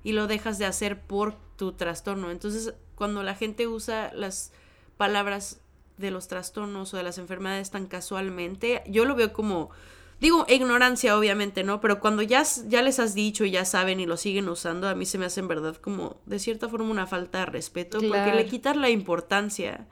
y 0.03 0.11
lo 0.11 0.27
dejas 0.27 0.59
de 0.59 0.65
hacer 0.65 1.01
por 1.01 1.35
tu 1.57 1.71
trastorno. 1.71 2.29
Entonces, 2.29 2.75
cuando 2.93 3.23
la 3.23 3.33
gente 3.33 3.67
usa 3.67 4.11
las 4.13 4.51
palabras 4.97 5.59
de 5.97 6.11
los 6.11 6.27
trastornos 6.27 6.93
o 6.93 6.97
de 6.97 7.03
las 7.03 7.17
enfermedades 7.17 7.71
tan 7.71 7.87
casualmente, 7.87 8.83
yo 8.87 9.05
lo 9.05 9.15
veo 9.15 9.33
como, 9.33 9.71
digo, 10.23 10.45
ignorancia 10.47 11.17
obviamente, 11.17 11.65
¿no? 11.65 11.81
Pero 11.81 11.99
cuando 11.99 12.21
ya, 12.21 12.43
ya 12.69 12.81
les 12.81 12.97
has 12.99 13.13
dicho 13.13 13.43
y 13.43 13.51
ya 13.51 13.65
saben 13.65 13.99
y 13.99 14.05
lo 14.05 14.15
siguen 14.15 14.47
usando, 14.47 14.87
a 14.87 14.95
mí 14.95 15.05
se 15.05 15.17
me 15.17 15.25
hace 15.25 15.41
en 15.41 15.49
verdad 15.49 15.75
como, 15.75 16.15
de 16.25 16.39
cierta 16.39 16.69
forma, 16.69 16.89
una 16.89 17.05
falta 17.05 17.39
de 17.39 17.45
respeto, 17.47 17.99
porque 17.99 18.33
le 18.33 18.45
quitar 18.45 18.77
la 18.77 18.89
importancia. 18.89 19.85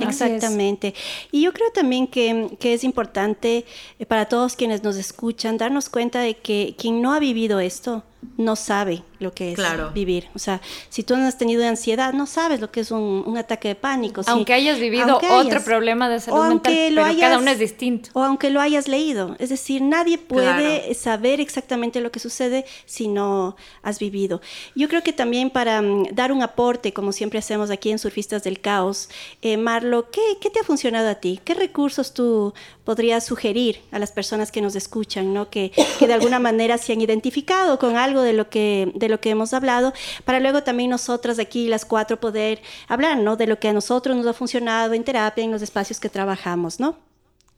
Exactamente. 0.00 0.94
Y 1.30 1.42
yo 1.42 1.52
creo 1.52 1.70
también 1.70 2.06
que, 2.06 2.56
que 2.58 2.72
es 2.72 2.82
importante 2.82 3.66
eh, 3.98 4.06
para 4.06 4.26
todos 4.26 4.56
quienes 4.56 4.82
nos 4.82 4.96
escuchan 4.96 5.58
darnos 5.58 5.90
cuenta 5.90 6.20
de 6.20 6.38
que 6.38 6.74
quien 6.78 7.02
no 7.02 7.12
ha 7.12 7.18
vivido 7.18 7.60
esto 7.60 8.04
no 8.36 8.56
sabe 8.56 9.02
lo 9.20 9.32
que 9.32 9.50
es 9.52 9.54
Claro. 9.56 9.90
vivir. 9.92 10.26
O 10.34 10.38
sea, 10.38 10.60
si 10.90 11.02
tú 11.02 11.16
no 11.16 11.26
has 11.26 11.38
tenido 11.38 11.66
ansiedad, 11.66 12.12
no 12.12 12.26
sabes 12.26 12.60
lo 12.60 12.70
que 12.70 12.80
es 12.80 12.90
un, 12.90 13.22
un 13.26 13.38
ataque 13.38 13.68
de 13.68 13.74
pánico. 13.74 14.20
Aunque 14.26 14.52
hayas 14.52 14.78
vivido 14.78 15.04
aunque 15.12 15.26
otro 15.30 15.50
hayas- 15.58 15.64
problema 15.64 16.08
de 16.08 16.20
salud 16.20 16.38
mental, 16.40 16.52
aunque 16.52 16.70
pero 16.70 16.94
lo 16.96 17.02
cada 17.02 17.10
hayas- 17.34 17.38
uno 17.40 17.50
es 17.50 17.58
distinto. 17.58 18.10
O 18.12 18.22
aunque 18.22 18.50
lo 18.50 18.60
hayas 18.60 18.86
leído. 18.88 19.36
Es 19.38 19.48
decir, 19.48 19.80
nadie 19.82 20.18
puede 20.18 20.80
Claro. 20.80 20.94
saber 20.94 21.40
exactamente 21.40 22.00
lo 22.00 22.10
que 22.12 22.20
sucede 22.20 22.64
si 22.84 23.08
no 23.08 23.56
has 23.82 23.98
vivido. 23.98 24.40
Yo 24.74 24.88
creo 24.88 25.02
que 25.02 25.12
también 25.12 25.50
para 25.50 25.80
mm, 25.80 26.08
dar 26.12 26.30
un 26.32 26.42
aporte, 26.42 26.92
como 26.92 27.12
siempre 27.12 27.38
hacemos 27.38 27.70
aquí 27.70 27.90
en 27.90 27.98
Surfistas 27.98 28.42
del 28.44 28.60
Caos, 28.60 29.08
eh, 29.42 29.56
Marlo, 29.56 30.10
¿qué, 30.10 30.20
¿qué 30.40 30.50
te 30.50 30.60
ha 30.60 30.64
funcionado 30.64 31.08
a 31.08 31.14
ti? 31.16 31.40
¿Qué 31.44 31.54
recursos 31.54 32.12
tú 32.12 32.52
podrías 32.84 33.24
sugerir 33.24 33.80
a 33.92 33.98
las 33.98 34.12
personas 34.12 34.52
que 34.52 34.60
nos 34.60 34.76
escuchan, 34.76 35.32
¿no? 35.32 35.48
que, 35.48 35.72
que 35.98 36.06
de 36.06 36.12
alguna 36.14 36.38
manera 36.38 36.76
se 36.78 36.92
han 36.92 37.00
identificado 37.00 37.78
con 37.78 37.96
algo 37.96 38.13
algo 38.14 38.22
de 38.24 38.32
lo 38.32 38.48
que, 38.48 38.92
de 38.94 39.08
lo 39.08 39.20
que 39.20 39.30
hemos 39.30 39.52
hablado, 39.52 39.92
para 40.24 40.38
luego 40.38 40.62
también 40.62 40.90
nosotras 40.90 41.38
aquí, 41.38 41.68
las 41.68 41.84
cuatro, 41.84 42.20
poder 42.20 42.62
hablar, 42.86 43.18
¿no? 43.18 43.36
De 43.36 43.46
lo 43.46 43.58
que 43.58 43.68
a 43.68 43.72
nosotros 43.72 44.16
nos 44.16 44.26
ha 44.26 44.32
funcionado 44.32 44.94
en 44.94 45.02
terapia, 45.02 45.42
en 45.42 45.50
los 45.50 45.62
espacios 45.62 45.98
que 45.98 46.08
trabajamos, 46.08 46.78
¿no? 46.78 46.96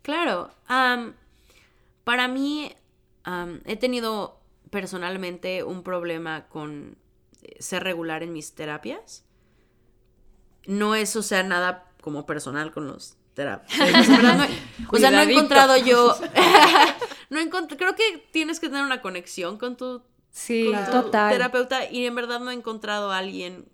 Claro. 0.03 0.51
para 2.05 2.29
mí, 2.29 2.73
he 3.65 3.77
tenido 3.77 4.41
personalmente 4.71 5.63
un 5.63 5.83
problema 5.83 6.47
con 6.49 6.97
eh, 7.43 7.57
ser 7.61 7.83
regular 7.83 8.23
en 8.23 8.33
mis 8.33 8.55
terapias. 8.55 9.25
No 10.67 10.95
es, 10.95 11.17
o 11.17 11.23
sea, 11.23 11.43
nada 11.43 11.91
como 12.01 12.25
personal 12.25 12.73
con 12.73 12.87
los 12.87 13.17
terapeutas. 13.35 14.09
o 14.91 14.97
sea, 14.97 15.11
no 15.11 15.21
he 15.21 15.33
encontrado 15.33 15.77
yo... 15.77 16.17
no 17.31 17.41
creo 17.77 17.95
que 17.95 18.29
tienes 18.33 18.61
que 18.61 18.69
tener 18.69 18.85
una 18.85 19.03
conexión 19.03 19.59
con 19.59 19.77
tu, 19.77 20.03
sí, 20.37 20.71
terapeuta 21.11 21.91
y 21.91 22.05
en 22.05 22.15
verdad 22.15 22.41
no 22.41 22.51
he 22.51 22.55
encontrado 22.55 23.11
a 23.11 23.19
alguien 23.19 23.67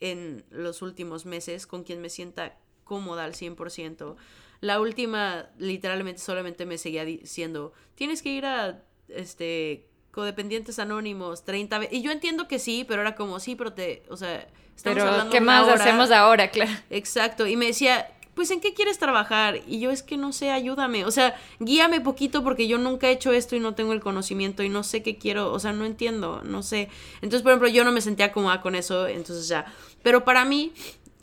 en 0.00 0.44
los 0.50 0.82
últimos 0.82 1.24
meses 1.24 1.66
con 1.66 1.82
quien 1.82 2.02
me 2.02 2.10
sienta 2.10 2.58
cómoda 2.84 3.24
al 3.24 3.32
100%. 3.32 4.16
La 4.60 4.80
última, 4.80 5.48
literalmente, 5.58 6.20
solamente 6.20 6.66
me 6.66 6.76
seguía 6.76 7.04
diciendo, 7.04 7.72
tienes 7.94 8.22
que 8.22 8.30
ir 8.30 8.44
a, 8.44 8.82
este, 9.08 9.88
codependientes 10.10 10.78
anónimos 10.78 11.44
30 11.44 11.78
veces. 11.78 11.94
Y 11.94 12.02
yo 12.02 12.10
entiendo 12.10 12.48
que 12.48 12.58
sí, 12.58 12.84
pero 12.86 13.00
era 13.00 13.14
como, 13.14 13.40
sí, 13.40 13.56
pero 13.56 13.72
te, 13.72 14.02
o 14.10 14.16
sea, 14.16 14.46
estamos 14.76 15.02
pero, 15.02 15.30
¿qué 15.30 15.40
más 15.40 15.68
hacemos 15.68 16.10
ahora, 16.10 16.50
claro? 16.50 16.70
Exacto. 16.90 17.46
Y 17.46 17.56
me 17.56 17.66
decía, 17.66 18.13
pues 18.34 18.50
¿en 18.50 18.60
qué 18.60 18.74
quieres 18.74 18.98
trabajar? 18.98 19.60
Y 19.66 19.80
yo 19.80 19.90
es 19.90 20.02
que 20.02 20.16
no 20.16 20.32
sé, 20.32 20.50
ayúdame, 20.50 21.04
o 21.04 21.10
sea, 21.10 21.36
guíame 21.60 22.00
poquito 22.00 22.42
porque 22.42 22.66
yo 22.66 22.78
nunca 22.78 23.08
he 23.08 23.12
hecho 23.12 23.32
esto 23.32 23.56
y 23.56 23.60
no 23.60 23.74
tengo 23.74 23.92
el 23.92 24.00
conocimiento 24.00 24.62
y 24.62 24.68
no 24.68 24.82
sé 24.82 25.02
qué 25.02 25.16
quiero, 25.16 25.52
o 25.52 25.58
sea, 25.58 25.72
no 25.72 25.84
entiendo, 25.84 26.42
no 26.44 26.62
sé. 26.62 26.88
Entonces, 27.16 27.42
por 27.42 27.52
ejemplo, 27.52 27.68
yo 27.68 27.84
no 27.84 27.92
me 27.92 28.00
sentía 28.00 28.32
cómoda 28.32 28.60
con 28.60 28.74
eso, 28.74 29.06
entonces 29.06 29.48
ya. 29.48 29.66
Pero 30.02 30.24
para 30.24 30.44
mí, 30.44 30.72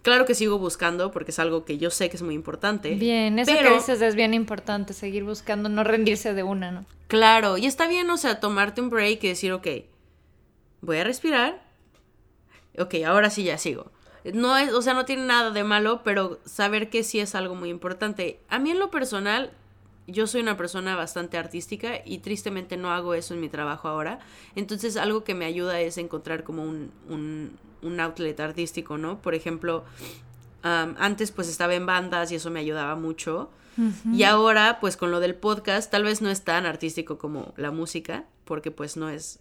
claro 0.02 0.26
que 0.26 0.36
sigo 0.36 0.58
buscando 0.58 1.12
porque 1.12 1.32
es 1.32 1.40
algo 1.40 1.66
que 1.66 1.78
yo 1.78 1.92
sé 1.92 2.10
que 2.10 2.16
es 2.16 2.24
muy 2.24 2.36
importante. 2.36 2.96
Bien, 2.96 3.38
eso 3.40 3.52
que 3.52 3.70
dices 3.70 4.02
es 4.02 4.16
bien 4.16 4.34
importante, 4.34 4.94
seguir 4.94 5.24
buscando, 5.24 5.70
no 5.70 5.84
rendirse 5.84 6.34
de 6.34 6.44
una, 6.44 6.72
¿no? 6.72 6.86
Claro, 7.08 7.58
y 7.58 7.66
está 7.66 7.88
bien, 7.88 8.10
o 8.10 8.18
sea, 8.18 8.40
tomarte 8.40 8.82
un 8.82 8.90
break 8.90 9.24
y 9.24 9.28
decir, 9.28 9.52
ok, 9.52 9.68
voy 10.82 10.98
a 10.98 11.04
respirar. 11.04 11.62
Ok, 12.78 12.96
ahora 13.06 13.30
sí 13.30 13.44
ya 13.44 13.58
sigo 13.58 13.92
no 14.34 14.58
es, 14.58 14.74
o 14.74 14.82
sea, 14.82 14.94
no 14.94 15.06
tiene 15.06 15.26
nada 15.26 15.52
de 15.52 15.64
malo, 15.64 16.02
pero 16.04 16.40
saber 16.46 16.90
que 16.90 17.04
sí 17.04 17.20
es 17.20 17.36
algo 17.36 17.56
muy 17.56 17.70
importante. 17.70 18.40
A 18.50 18.60
mí 18.60 18.72
en 18.72 18.80
lo 18.80 18.92
personal, 18.92 19.52
yo 20.08 20.28
soy 20.28 20.42
una 20.42 20.58
persona 20.58 20.96
bastante 20.96 21.38
artística 21.38 22.02
y 22.06 22.20
tristemente 22.20 22.78
no 22.78 22.92
hago 22.92 23.14
eso 23.14 23.34
en 23.34 23.40
mi 23.42 23.50
trabajo 23.50 23.88
ahora. 23.88 24.20
Entonces 24.56 24.98
algo 24.98 25.24
que 25.24 25.36
me 25.36 25.46
ayuda 25.46 25.80
es 25.80 25.98
encontrar 25.98 26.44
como 26.44 26.64
un, 26.64 26.92
un, 27.10 27.58
un 27.82 28.00
outlet 28.00 28.40
artístico, 28.40 28.98
¿no? 28.98 29.22
Por 29.22 29.36
ejemplo, 29.36 29.84
antes 30.64 31.32
pues 31.32 31.48
estaba 31.48 31.74
en 31.74 31.86
bandas 31.86 32.32
y 32.32 32.36
eso 32.36 32.52
me 32.52 32.60
ayudaba 32.60 32.96
mucho. 32.96 33.50
Y 34.14 34.24
ahora 34.24 34.80
pues 34.80 34.98
con 34.98 35.12
lo 35.12 35.20
del 35.20 35.34
podcast 35.34 35.90
tal 35.90 36.04
vez 36.04 36.22
no 36.22 36.30
es 36.30 36.44
tan 36.44 36.66
artístico 36.66 37.18
como 37.18 37.54
la 37.58 37.72
música, 37.72 38.26
porque 38.46 38.70
pues 38.70 38.98
no 38.98 39.10
es, 39.10 39.40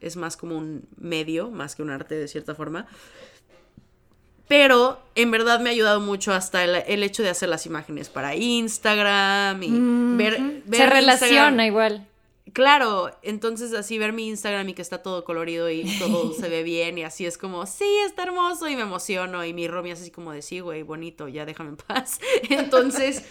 es 0.00 0.16
más 0.16 0.36
como 0.36 0.56
un 0.56 0.88
medio, 0.96 1.50
más 1.50 1.76
que 1.76 1.82
un 1.82 1.90
arte 1.90 2.14
de 2.14 2.26
cierta 2.26 2.54
forma. 2.54 2.86
Pero 4.48 5.00
en 5.14 5.30
verdad 5.30 5.60
me 5.60 5.70
ha 5.70 5.72
ayudado 5.72 6.00
mucho 6.00 6.32
hasta 6.32 6.62
el, 6.64 7.02
hecho 7.02 7.22
de 7.22 7.30
hacer 7.30 7.48
las 7.48 7.66
imágenes 7.66 8.08
para 8.08 8.34
Instagram 8.36 9.62
y 9.62 9.70
ver, 10.16 10.62
Se 10.70 10.86
relaciona 10.86 11.66
igual. 11.66 12.06
Claro, 12.52 13.10
entonces 13.22 13.74
así 13.74 13.98
ver 13.98 14.12
mi 14.12 14.28
Instagram 14.28 14.68
y 14.68 14.74
que 14.74 14.80
está 14.80 15.02
todo 15.02 15.24
colorido 15.24 15.68
y 15.68 15.84
todo 15.98 16.32
se 16.40 16.48
ve 16.48 16.62
bien 16.62 16.96
y 16.96 17.02
así 17.02 17.26
es 17.26 17.36
como, 17.36 17.66
sí, 17.66 17.98
está 18.06 18.22
hermoso 18.22 18.68
y 18.68 18.76
me 18.76 18.82
emociono 18.82 19.44
y 19.44 19.52
mi 19.52 19.68
Romy 19.68 19.90
es 19.90 20.00
así 20.00 20.10
como 20.10 20.32
de, 20.32 20.42
sí, 20.42 20.60
güey, 20.60 20.82
bonito, 20.82 21.28
ya 21.28 21.44
déjame 21.44 21.70
en 21.70 21.76
paz. 21.76 22.20
Entonces, 22.48 23.24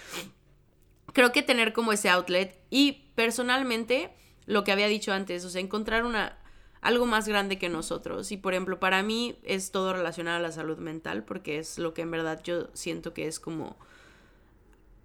creo 1.14 1.32
que 1.32 1.42
tener 1.42 1.72
como 1.72 1.94
ese 1.94 2.10
outlet 2.10 2.60
y 2.70 3.04
personalmente, 3.16 4.12
lo 4.46 4.64
que 4.64 4.74
había 4.74 4.88
dicho 4.88 5.14
antes, 5.14 5.46
o 5.46 5.50
sea, 5.50 5.62
encontrar 5.62 6.04
una, 6.04 6.38
algo 6.86 7.08
más 7.08 7.28
grande 7.28 7.58
que 7.58 7.68
nosotros. 7.68 8.32
Y 8.32 8.38
por 8.38 8.54
ejemplo, 8.54 8.80
para 8.80 9.02
mí 9.02 9.36
es 9.44 9.72
todo 9.72 9.92
relacionado 9.92 10.38
a 10.38 10.40
la 10.40 10.52
salud 10.52 10.78
mental, 10.78 11.24
porque 11.24 11.58
es 11.58 11.80
lo 11.80 11.96
que 11.96 12.04
en 12.04 12.12
verdad 12.12 12.42
yo 12.44 12.68
siento 12.74 13.12
que 13.12 13.26
es 13.26 13.40
como 13.40 13.76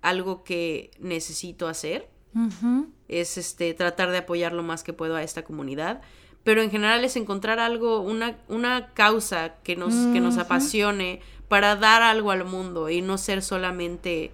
algo 0.02 0.44
que 0.44 0.90
necesito 0.98 1.68
hacer. 1.68 2.10
Es 3.08 3.38
este 3.38 3.72
tratar 3.72 4.10
de 4.10 4.18
apoyar 4.18 4.52
lo 4.52 4.62
más 4.62 4.84
que 4.84 4.92
puedo 4.92 5.16
a 5.16 5.22
esta 5.22 5.42
comunidad. 5.42 6.02
Pero 6.44 6.60
en 6.60 6.70
general 6.70 7.02
es 7.02 7.16
encontrar 7.16 7.58
algo, 7.58 8.00
una, 8.00 8.36
una 8.48 8.92
causa 8.92 9.54
que 9.62 9.74
nos, 9.74 9.94
que 10.12 10.20
nos 10.20 10.36
apasione 10.36 11.20
para 11.48 11.76
dar 11.76 12.02
algo 12.02 12.30
al 12.30 12.44
mundo 12.44 12.90
y 12.90 13.00
no 13.00 13.16
ser 13.16 13.42
solamente 13.42 14.32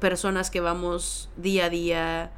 personas 0.00 0.50
que 0.50 0.58
vamos 0.58 1.30
día 1.36 1.66
a 1.66 1.70
día 1.70 2.32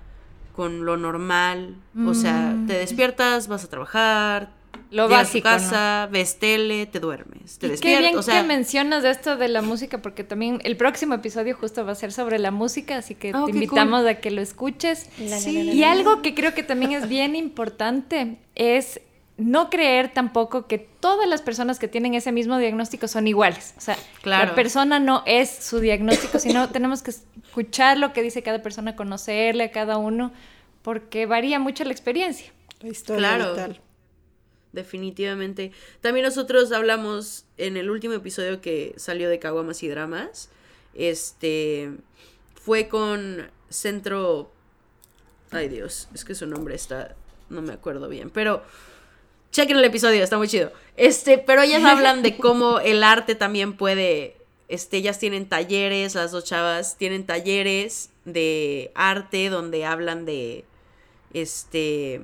con 0.56 0.86
lo 0.86 0.96
normal. 0.96 1.76
O 2.06 2.14
sea, 2.14 2.54
te 2.66 2.74
mm. 2.74 2.78
despiertas, 2.78 3.46
vas 3.46 3.62
a 3.62 3.68
trabajar, 3.68 4.50
lo 4.90 5.08
básico, 5.08 5.48
a 5.48 5.58
tu 5.58 5.62
casa, 5.62 6.08
ves 6.10 6.38
tele, 6.38 6.86
te 6.86 7.00
duermes, 7.00 7.58
te 7.58 7.68
despiertas. 7.68 7.80
Qué 7.80 7.98
bien 7.98 8.42
que 8.42 8.42
mencionas 8.46 9.04
esto 9.04 9.36
de 9.36 9.48
la 9.48 9.62
música, 9.62 10.00
porque 10.00 10.24
también 10.24 10.60
el 10.64 10.76
próximo 10.76 11.14
episodio 11.14 11.56
justo 11.56 11.84
va 11.84 11.92
a 11.92 11.94
ser 11.94 12.12
sobre 12.12 12.38
la 12.38 12.50
música, 12.50 12.96
así 12.96 13.14
que 13.14 13.34
oh, 13.34 13.44
te 13.44 13.52
invitamos 13.52 14.06
a 14.06 14.14
que 14.16 14.30
lo 14.30 14.40
escuches. 14.40 15.08
Y 15.18 15.82
algo 15.82 16.22
que 16.22 16.34
creo 16.34 16.54
que 16.54 16.62
también 16.62 16.92
es 16.92 17.08
bien 17.08 17.36
importante 17.36 18.38
es 18.54 19.00
no 19.38 19.68
creer 19.68 20.12
tampoco 20.14 20.66
que 20.66 20.78
todas 20.78 21.28
las 21.28 21.42
personas 21.42 21.78
que 21.78 21.88
tienen 21.88 22.14
ese 22.14 22.32
mismo 22.32 22.58
diagnóstico 22.58 23.06
son 23.06 23.26
iguales. 23.26 23.74
O 23.76 23.80
sea, 23.80 23.96
la 24.24 24.54
persona 24.54 24.98
no 24.98 25.22
es 25.26 25.50
su 25.50 25.80
diagnóstico, 25.80 26.38
sino 26.38 26.68
tenemos 26.72 27.02
que 27.02 27.10
escuchar 27.10 27.98
lo 27.98 28.12
que 28.12 28.22
dice 28.22 28.42
cada 28.42 28.62
persona, 28.62 28.96
conocerle 28.96 29.64
a 29.64 29.72
cada 29.72 29.98
uno, 29.98 30.32
porque 30.82 31.26
varía 31.26 31.58
mucho 31.58 31.84
la 31.84 31.92
experiencia. 31.92 32.52
La 32.80 32.88
historia 32.88 33.36
claro. 33.36 33.76
Definitivamente. 34.72 35.72
También 36.02 36.26
nosotros 36.26 36.70
hablamos 36.72 37.46
en 37.56 37.78
el 37.78 37.90
último 37.90 38.14
episodio 38.14 38.60
que 38.60 38.94
salió 38.96 39.28
de 39.30 39.38
Caguamas 39.38 39.82
y 39.82 39.88
Dramas. 39.88 40.50
Este 40.94 41.92
fue 42.54 42.88
con 42.88 43.50
Centro. 43.70 44.52
Ay 45.50 45.68
Dios, 45.68 46.08
es 46.14 46.24
que 46.24 46.34
su 46.34 46.46
nombre 46.46 46.74
está. 46.74 47.14
No 47.48 47.62
me 47.62 47.72
acuerdo 47.72 48.08
bien. 48.08 48.28
Pero 48.28 48.62
Chequen 49.56 49.78
el 49.78 49.84
episodio, 49.86 50.22
está 50.22 50.36
muy 50.36 50.48
chido. 50.48 50.70
Este, 50.98 51.38
pero 51.38 51.62
ellas 51.62 51.82
hablan 51.86 52.22
de 52.22 52.36
cómo 52.36 52.78
el 52.78 53.02
arte 53.02 53.34
también 53.34 53.74
puede. 53.74 54.36
Este, 54.68 54.98
ellas 54.98 55.18
tienen 55.18 55.48
talleres, 55.48 56.14
las 56.14 56.30
dos 56.30 56.44
chavas 56.44 56.98
tienen 56.98 57.24
talleres 57.24 58.10
de 58.26 58.92
arte 58.94 59.48
donde 59.48 59.86
hablan 59.86 60.26
de. 60.26 60.66
Este. 61.32 62.20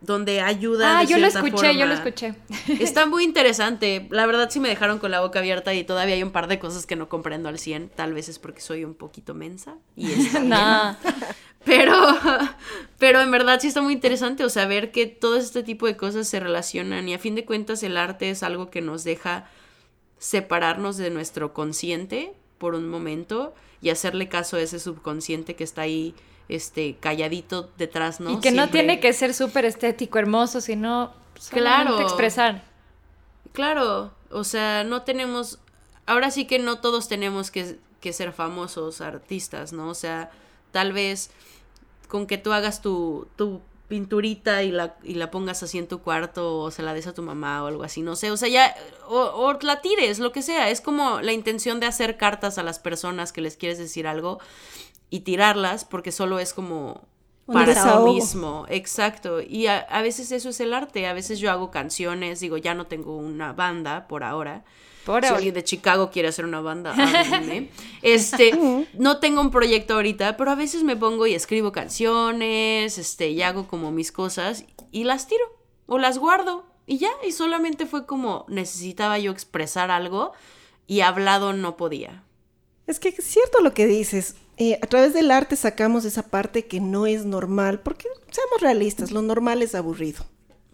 Donde 0.00 0.40
ayudan. 0.40 0.98
Ah, 0.98 1.02
yo 1.02 1.18
lo 1.18 1.26
escuché, 1.26 1.76
yo 1.76 1.86
lo 1.86 1.94
escuché. 1.94 2.34
Está 2.80 3.06
muy 3.06 3.24
interesante. 3.24 4.06
La 4.10 4.26
verdad 4.26 4.48
sí 4.48 4.60
me 4.60 4.68
dejaron 4.68 4.98
con 5.00 5.10
la 5.10 5.20
boca 5.20 5.40
abierta 5.40 5.74
y 5.74 5.82
todavía 5.82 6.14
hay 6.14 6.22
un 6.22 6.30
par 6.30 6.46
de 6.46 6.60
cosas 6.60 6.86
que 6.86 6.94
no 6.94 7.08
comprendo 7.08 7.48
al 7.48 7.58
100. 7.58 7.90
Tal 7.90 8.14
vez 8.14 8.28
es 8.28 8.38
porque 8.38 8.60
soy 8.60 8.84
un 8.84 8.94
poquito 8.94 9.34
mensa. 9.34 9.76
Y 9.96 10.12
está 10.12 10.98
pero, 11.64 11.94
pero 12.98 13.20
en 13.20 13.30
verdad 13.30 13.58
sí 13.60 13.68
está 13.68 13.82
muy 13.82 13.92
interesante, 13.92 14.44
o 14.44 14.48
sea, 14.48 14.66
ver 14.66 14.92
que 14.92 15.06
todo 15.06 15.36
este 15.36 15.62
tipo 15.62 15.86
de 15.86 15.96
cosas 15.96 16.28
se 16.28 16.40
relacionan 16.40 17.08
y 17.08 17.14
a 17.14 17.18
fin 17.18 17.34
de 17.34 17.44
cuentas 17.44 17.82
el 17.82 17.96
arte 17.96 18.30
es 18.30 18.42
algo 18.42 18.70
que 18.70 18.80
nos 18.80 19.04
deja 19.04 19.48
separarnos 20.18 20.96
de 20.96 21.10
nuestro 21.10 21.52
consciente 21.52 22.32
por 22.58 22.74
un 22.74 22.88
momento 22.88 23.54
y 23.80 23.90
hacerle 23.90 24.28
caso 24.28 24.56
a 24.56 24.60
ese 24.60 24.78
subconsciente 24.78 25.54
que 25.54 25.64
está 25.64 25.82
ahí 25.82 26.14
este 26.48 26.96
calladito 26.98 27.70
detrás, 27.76 28.20
¿no? 28.20 28.32
Y 28.32 28.40
que 28.40 28.50
no 28.50 28.68
tiene 28.70 29.00
que 29.00 29.12
ser 29.12 29.34
súper 29.34 29.64
estético, 29.64 30.18
hermoso, 30.18 30.60
sino 30.60 31.12
claro, 31.50 32.00
expresar. 32.00 32.62
Claro, 33.52 34.12
o 34.30 34.44
sea, 34.44 34.84
no 34.84 35.02
tenemos, 35.02 35.58
ahora 36.06 36.30
sí 36.30 36.46
que 36.46 36.58
no 36.58 36.80
todos 36.80 37.08
tenemos 37.08 37.50
que, 37.50 37.78
que 38.00 38.12
ser 38.12 38.32
famosos 38.32 39.00
artistas, 39.00 39.72
¿no? 39.72 39.88
O 39.88 39.94
sea, 39.94 40.30
tal 40.72 40.92
vez 40.92 41.30
con 42.08 42.26
que 42.26 42.38
tú 42.38 42.52
hagas 42.52 42.80
tu, 42.80 43.28
tu 43.36 43.60
pinturita 43.88 44.62
y 44.62 44.70
la, 44.70 44.96
y 45.02 45.14
la 45.14 45.30
pongas 45.30 45.62
así 45.62 45.78
en 45.78 45.88
tu 45.88 46.00
cuarto 46.00 46.58
o 46.58 46.70
se 46.70 46.82
la 46.82 46.92
des 46.92 47.06
a 47.06 47.14
tu 47.14 47.22
mamá 47.22 47.64
o 47.64 47.66
algo 47.66 47.82
así, 47.82 48.02
no 48.02 48.16
sé, 48.16 48.30
o 48.30 48.36
sea, 48.36 48.48
ya, 48.48 48.74
o, 49.08 49.18
o, 49.18 49.58
la 49.62 49.80
tires, 49.80 50.18
lo 50.18 50.30
que 50.30 50.42
sea, 50.42 50.68
es 50.70 50.80
como 50.80 51.20
la 51.22 51.32
intención 51.32 51.80
de 51.80 51.86
hacer 51.86 52.18
cartas 52.18 52.58
a 52.58 52.62
las 52.62 52.78
personas 52.78 53.32
que 53.32 53.40
les 53.40 53.56
quieres 53.56 53.78
decir 53.78 54.06
algo 54.06 54.40
y 55.10 55.20
tirarlas 55.20 55.84
porque 55.84 56.12
solo 56.12 56.38
es 56.38 56.52
como 56.52 57.08
para 57.46 57.72
eso 57.72 58.04
mismo, 58.04 58.66
exacto, 58.68 59.40
y 59.40 59.68
a, 59.68 59.78
a, 59.78 60.02
veces 60.02 60.32
eso 60.32 60.50
es 60.50 60.60
el 60.60 60.74
arte, 60.74 61.06
a 61.06 61.14
veces 61.14 61.38
yo 61.38 61.50
hago 61.50 61.70
canciones, 61.70 62.40
digo, 62.40 62.58
ya 62.58 62.74
no 62.74 62.86
tengo 62.86 63.16
una 63.16 63.54
banda 63.54 64.06
por 64.06 64.22
ahora, 64.22 64.64
si 65.22 65.26
alguien 65.26 65.54
de 65.54 65.64
Chicago 65.64 66.10
quiere 66.10 66.28
hacer 66.28 66.44
una 66.44 66.60
banda, 66.60 66.94
Este, 68.02 68.86
no 68.94 69.18
tengo 69.18 69.40
un 69.40 69.50
proyecto 69.50 69.94
ahorita, 69.94 70.36
pero 70.36 70.50
a 70.50 70.54
veces 70.54 70.82
me 70.84 70.96
pongo 70.96 71.26
y 71.26 71.34
escribo 71.34 71.72
canciones, 71.72 72.98
este, 72.98 73.30
y 73.30 73.42
hago 73.42 73.66
como 73.66 73.90
mis 73.90 74.12
cosas. 74.12 74.64
y 74.92 75.04
las 75.04 75.26
tiro 75.26 75.44
o 75.86 75.98
las 75.98 76.18
guardo 76.18 76.66
y 76.86 76.98
ya, 76.98 77.10
y 77.26 77.32
solamente 77.32 77.86
fue 77.86 78.06
como 78.06 78.44
necesitaba 78.48 79.18
yo 79.18 79.32
expresar 79.32 79.90
algo 79.90 80.32
y 80.86 81.00
hablado 81.00 81.52
no 81.52 81.76
podía. 81.76 82.22
Es 82.88 82.98
que 82.98 83.10
es 83.10 83.24
cierto 83.24 83.60
lo 83.60 83.74
que 83.74 83.86
dices. 83.86 84.34
Eh, 84.56 84.78
a 84.82 84.86
través 84.88 85.12
del 85.12 85.30
arte 85.30 85.54
sacamos 85.54 86.04
esa 86.04 86.24
parte 86.24 86.66
que 86.66 86.80
no 86.80 87.06
es 87.06 87.24
normal, 87.24 87.78
porque 87.80 88.08
seamos 88.30 88.60
realistas, 88.60 89.12
lo 89.12 89.22
normal 89.22 89.62
es 89.62 89.76
aburrido. 89.76 90.24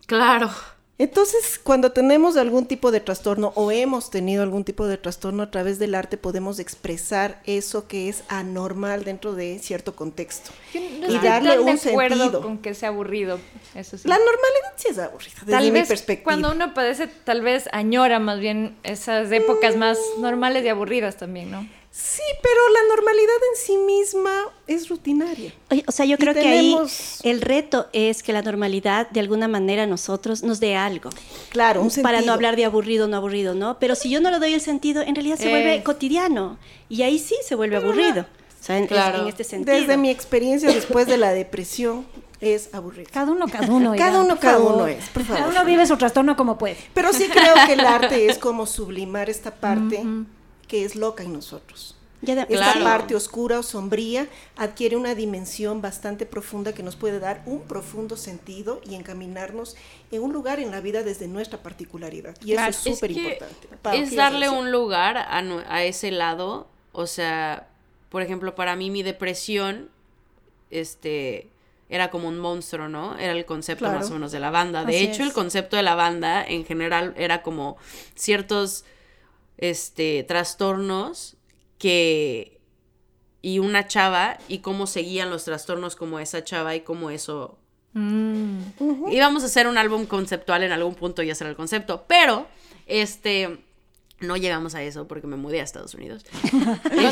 Claro. 0.07 0.51
Entonces, 0.97 1.59
cuando 1.61 1.91
tenemos 1.91 2.37
algún 2.37 2.67
tipo 2.67 2.93
de 2.93 3.01
trastorno 3.01 3.53
o 3.57 3.73
hemos 3.73 4.11
tenido 4.11 4.45
algún 4.45 4.63
tipo 4.63 4.87
de 4.87 4.97
trastorno 4.97 5.43
a 5.43 5.51
través 5.51 5.81
del 5.81 5.97
arte, 5.97 6.17
podemos 6.17 6.61
expresar 6.61 7.43
eso 7.47 7.89
que 7.89 8.09
es 8.09 8.23
anormal 8.29 9.03
dentro 9.03 9.35
de 9.35 9.59
cierto 9.59 9.97
contexto 9.97 10.53
Yo 10.73 10.81
no 11.01 11.09
y 11.13 11.19
darle 11.19 11.57
tan 11.57 11.59
de 11.59 11.73
un 11.73 11.79
acuerdo 11.79 12.17
sentido. 12.17 12.43
con 12.43 12.59
que 12.59 12.75
sea 12.75 12.91
aburrido. 12.91 13.41
Eso 13.75 13.99
sí. 13.99 14.07
La 14.07 14.17
normalidad 14.19 14.73
sí 14.77 14.87
es 14.91 14.99
aburrida, 14.99 15.35
desde 15.41 15.51
tal 15.51 15.65
mi 15.65 15.71
vez 15.73 15.89
perspectiva. 15.89 16.25
cuando 16.25 16.53
uno 16.53 16.75
padece, 16.75 17.09
tal 17.09 17.41
vez 17.43 17.69
añora 17.73 18.21
más 18.21 18.39
bien 18.39 18.77
esas 18.85 19.33
épocas 19.33 19.77
más 19.77 19.99
normales 20.21 20.65
y 20.65 20.69
aburridas 20.69 21.17
también, 21.17 21.51
¿no? 21.51 21.69
Sí, 21.97 22.23
pero 22.43 22.61
la 22.73 22.89
normalidad 22.97 23.37
en 23.53 23.65
sí 23.67 23.77
misma 23.77 24.33
es 24.67 24.89
rutinaria. 24.89 25.55
Oye, 25.71 25.85
O 25.87 25.93
sea, 25.93 26.05
yo 26.05 26.15
Y 26.15 26.19
creo 26.19 26.35
que 26.35 26.41
tenemos- 26.41 27.21
ahí 27.23 27.31
el 27.31 27.41
reto 27.41 27.87
es 27.93 28.25
que 28.25 28.33
la 28.33 28.43
normalidad 28.43 29.09
de 29.11 29.21
alguna 29.21 29.47
manera 29.47 29.85
a 29.85 29.87
nosotros 29.87 30.43
nos 30.43 30.59
dé 30.59 30.75
algo. 30.75 31.11
Claro, 31.51 31.83
un 31.83 31.91
Para 31.91 32.19
sentido. 32.19 32.27
no 32.27 32.33
hablar 32.33 32.57
de 32.57 32.65
aburrido, 32.65 33.07
no 33.07 33.17
aburrido, 33.17 33.55
¿no? 33.55 33.79
Pero 33.79 33.95
si 33.95 34.11
yo 34.11 34.21
no 34.21 34.33
le 34.33 34.41
doy 34.41 34.55
el 34.55 34.61
sentido, 34.61 35.03
en 35.03 35.15
realidad 35.15 35.39
se 35.39 35.47
Eh. 35.47 35.51
vuelve 35.51 35.83
cotidiano. 35.85 36.59
Y 36.89 37.03
ahí 37.03 37.21
sí 37.21 37.37
se 37.47 37.55
vuelve 37.55 37.77
aburrido. 37.77 38.23
O 38.23 38.65
sea, 38.67 38.77
en, 38.79 38.89
Claro. 38.89 39.23
en 39.23 39.29
este 39.29 39.45
sentido. 39.45 39.77
Desde 39.77 39.97
mi 39.97 40.11
experiencia 40.11 40.69
después 40.73 41.07
de 41.07 41.17
la 41.17 41.33
depresión, 41.33 42.07
es 42.41 42.75
aburrido. 42.75 43.09
Cada 43.13 43.31
uno, 43.31 43.47
cada 43.47 43.71
uno. 43.73 43.95
Cada 43.97 44.21
uno, 44.21 44.29
por 44.31 44.39
cada 44.41 44.55
favor. 44.59 44.75
uno 44.75 44.87
es, 44.89 45.09
por 45.11 45.23
Cada 45.25 45.39
favor. 45.39 45.53
uno 45.55 45.65
vive 45.65 45.87
su 45.87 45.97
trastorno 45.97 46.37
como 46.37 46.59
puede. 46.59 46.77
Pero 46.93 47.13
sí 47.13 47.29
creo 47.29 47.55
que 47.67 47.75
el 47.75 47.81
arte 47.81 48.27
es 48.27 48.39
como 48.39 48.67
sublimar 48.67 49.31
esta 49.31 49.53
parte 49.53 50.03
que 50.67 50.85
es 50.85 50.97
loca 50.97 51.23
en 51.23 51.33
nosotros. 51.33 51.97
Ya 52.23 52.35
de- 52.35 52.43
Esta 52.43 52.73
Claro. 52.73 52.85
parte 52.85 53.15
oscura 53.15 53.59
o 53.59 53.63
sombría 53.63 54.29
adquiere 54.57 54.97
una 54.97 55.15
dimensión 55.15 55.83
bastante 55.83 56.25
profunda 56.25 56.73
que 56.73 56.83
nos 56.83 56.97
puede 56.97 57.19
dar 57.19 57.43
un 57.45 57.61
profundo 57.63 58.17
sentido 58.17 58.81
y 58.89 58.95
encaminarnos 58.95 59.77
en 60.11 60.23
un 60.23 60.33
lugar 60.33 60.59
en 60.59 60.71
la 60.71 60.81
vida 60.81 61.03
desde 61.03 61.29
nuestra 61.29 61.63
particularidad. 61.63 62.35
Y 62.43 62.53
Claro, 62.53 62.71
eso 62.71 62.81
es 62.81 62.87
Es 62.87 62.95
súper 62.95 63.13
que 63.13 63.21
importante. 63.21 63.69
Es 63.73 63.81
¿quieres 63.91 64.17
darle 64.17 64.49
un 64.49 64.73
lugar 64.73 65.19
a, 65.19 65.85
ese 65.85 66.11
lado. 66.13 66.67
O 66.93 67.07
sea, 67.07 67.69
por 68.09 68.23
ejemplo, 68.23 68.55
para 68.55 68.75
mí 68.75 68.89
mi 68.91 69.03
depresión, 69.03 69.91
este, 70.71 71.49
era 71.91 72.11
como 72.11 72.29
un 72.29 72.39
monstruo, 72.39 72.89
¿no? 72.89 73.19
Era 73.19 73.33
el 73.33 73.45
concepto 73.45 73.85
Claro. 73.85 73.99
más 74.01 74.11
o 74.11 74.15
menos 74.15 74.33
de 74.33 74.41
la 74.41 74.51
banda. 74.51 74.85
De 74.85 74.97
Así 74.97 75.05
hecho, 75.05 75.23
es. 75.23 75.29
el 75.29 75.33
concepto 75.35 75.77
de 75.77 75.83
la 75.83 75.95
banda 75.95 76.43
en 76.43 76.65
general 76.65 77.13
era 77.19 77.43
como 77.43 77.77
ciertos, 78.15 78.85
este, 79.59 80.23
trastornos 80.25 81.37
que 81.79 82.61
y 83.43 83.59
una 83.59 83.87
chava 83.87 84.39
y 84.49 84.59
cómo 84.61 84.87
seguían 84.87 85.29
los 85.31 85.45
trastornos 85.45 85.97
como 85.97 86.19
esa 86.19 86.43
chava 86.45 86.75
y 86.75 86.81
cómo 86.81 87.11
eso 87.11 87.59
íbamos 89.11 89.43
a 89.43 89.47
hacer 89.47 89.67
un 89.69 89.79
álbum 89.79 90.07
conceptual 90.07 90.63
en 90.63 90.73
algún 90.73 90.95
punto 90.95 91.23
y 91.23 91.31
hacer 91.31 91.47
el 91.47 91.55
concepto, 91.57 92.05
pero 92.09 92.47
este 92.87 93.59
no 94.21 94.37
llegamos 94.37 94.75
a 94.75 94.83
eso 94.83 95.07
porque 95.07 95.27
me 95.27 95.37
mudé 95.37 95.61
a 95.61 95.65
Estados 95.65 95.95
Unidos. 95.95 96.25
Yo- 96.93 97.11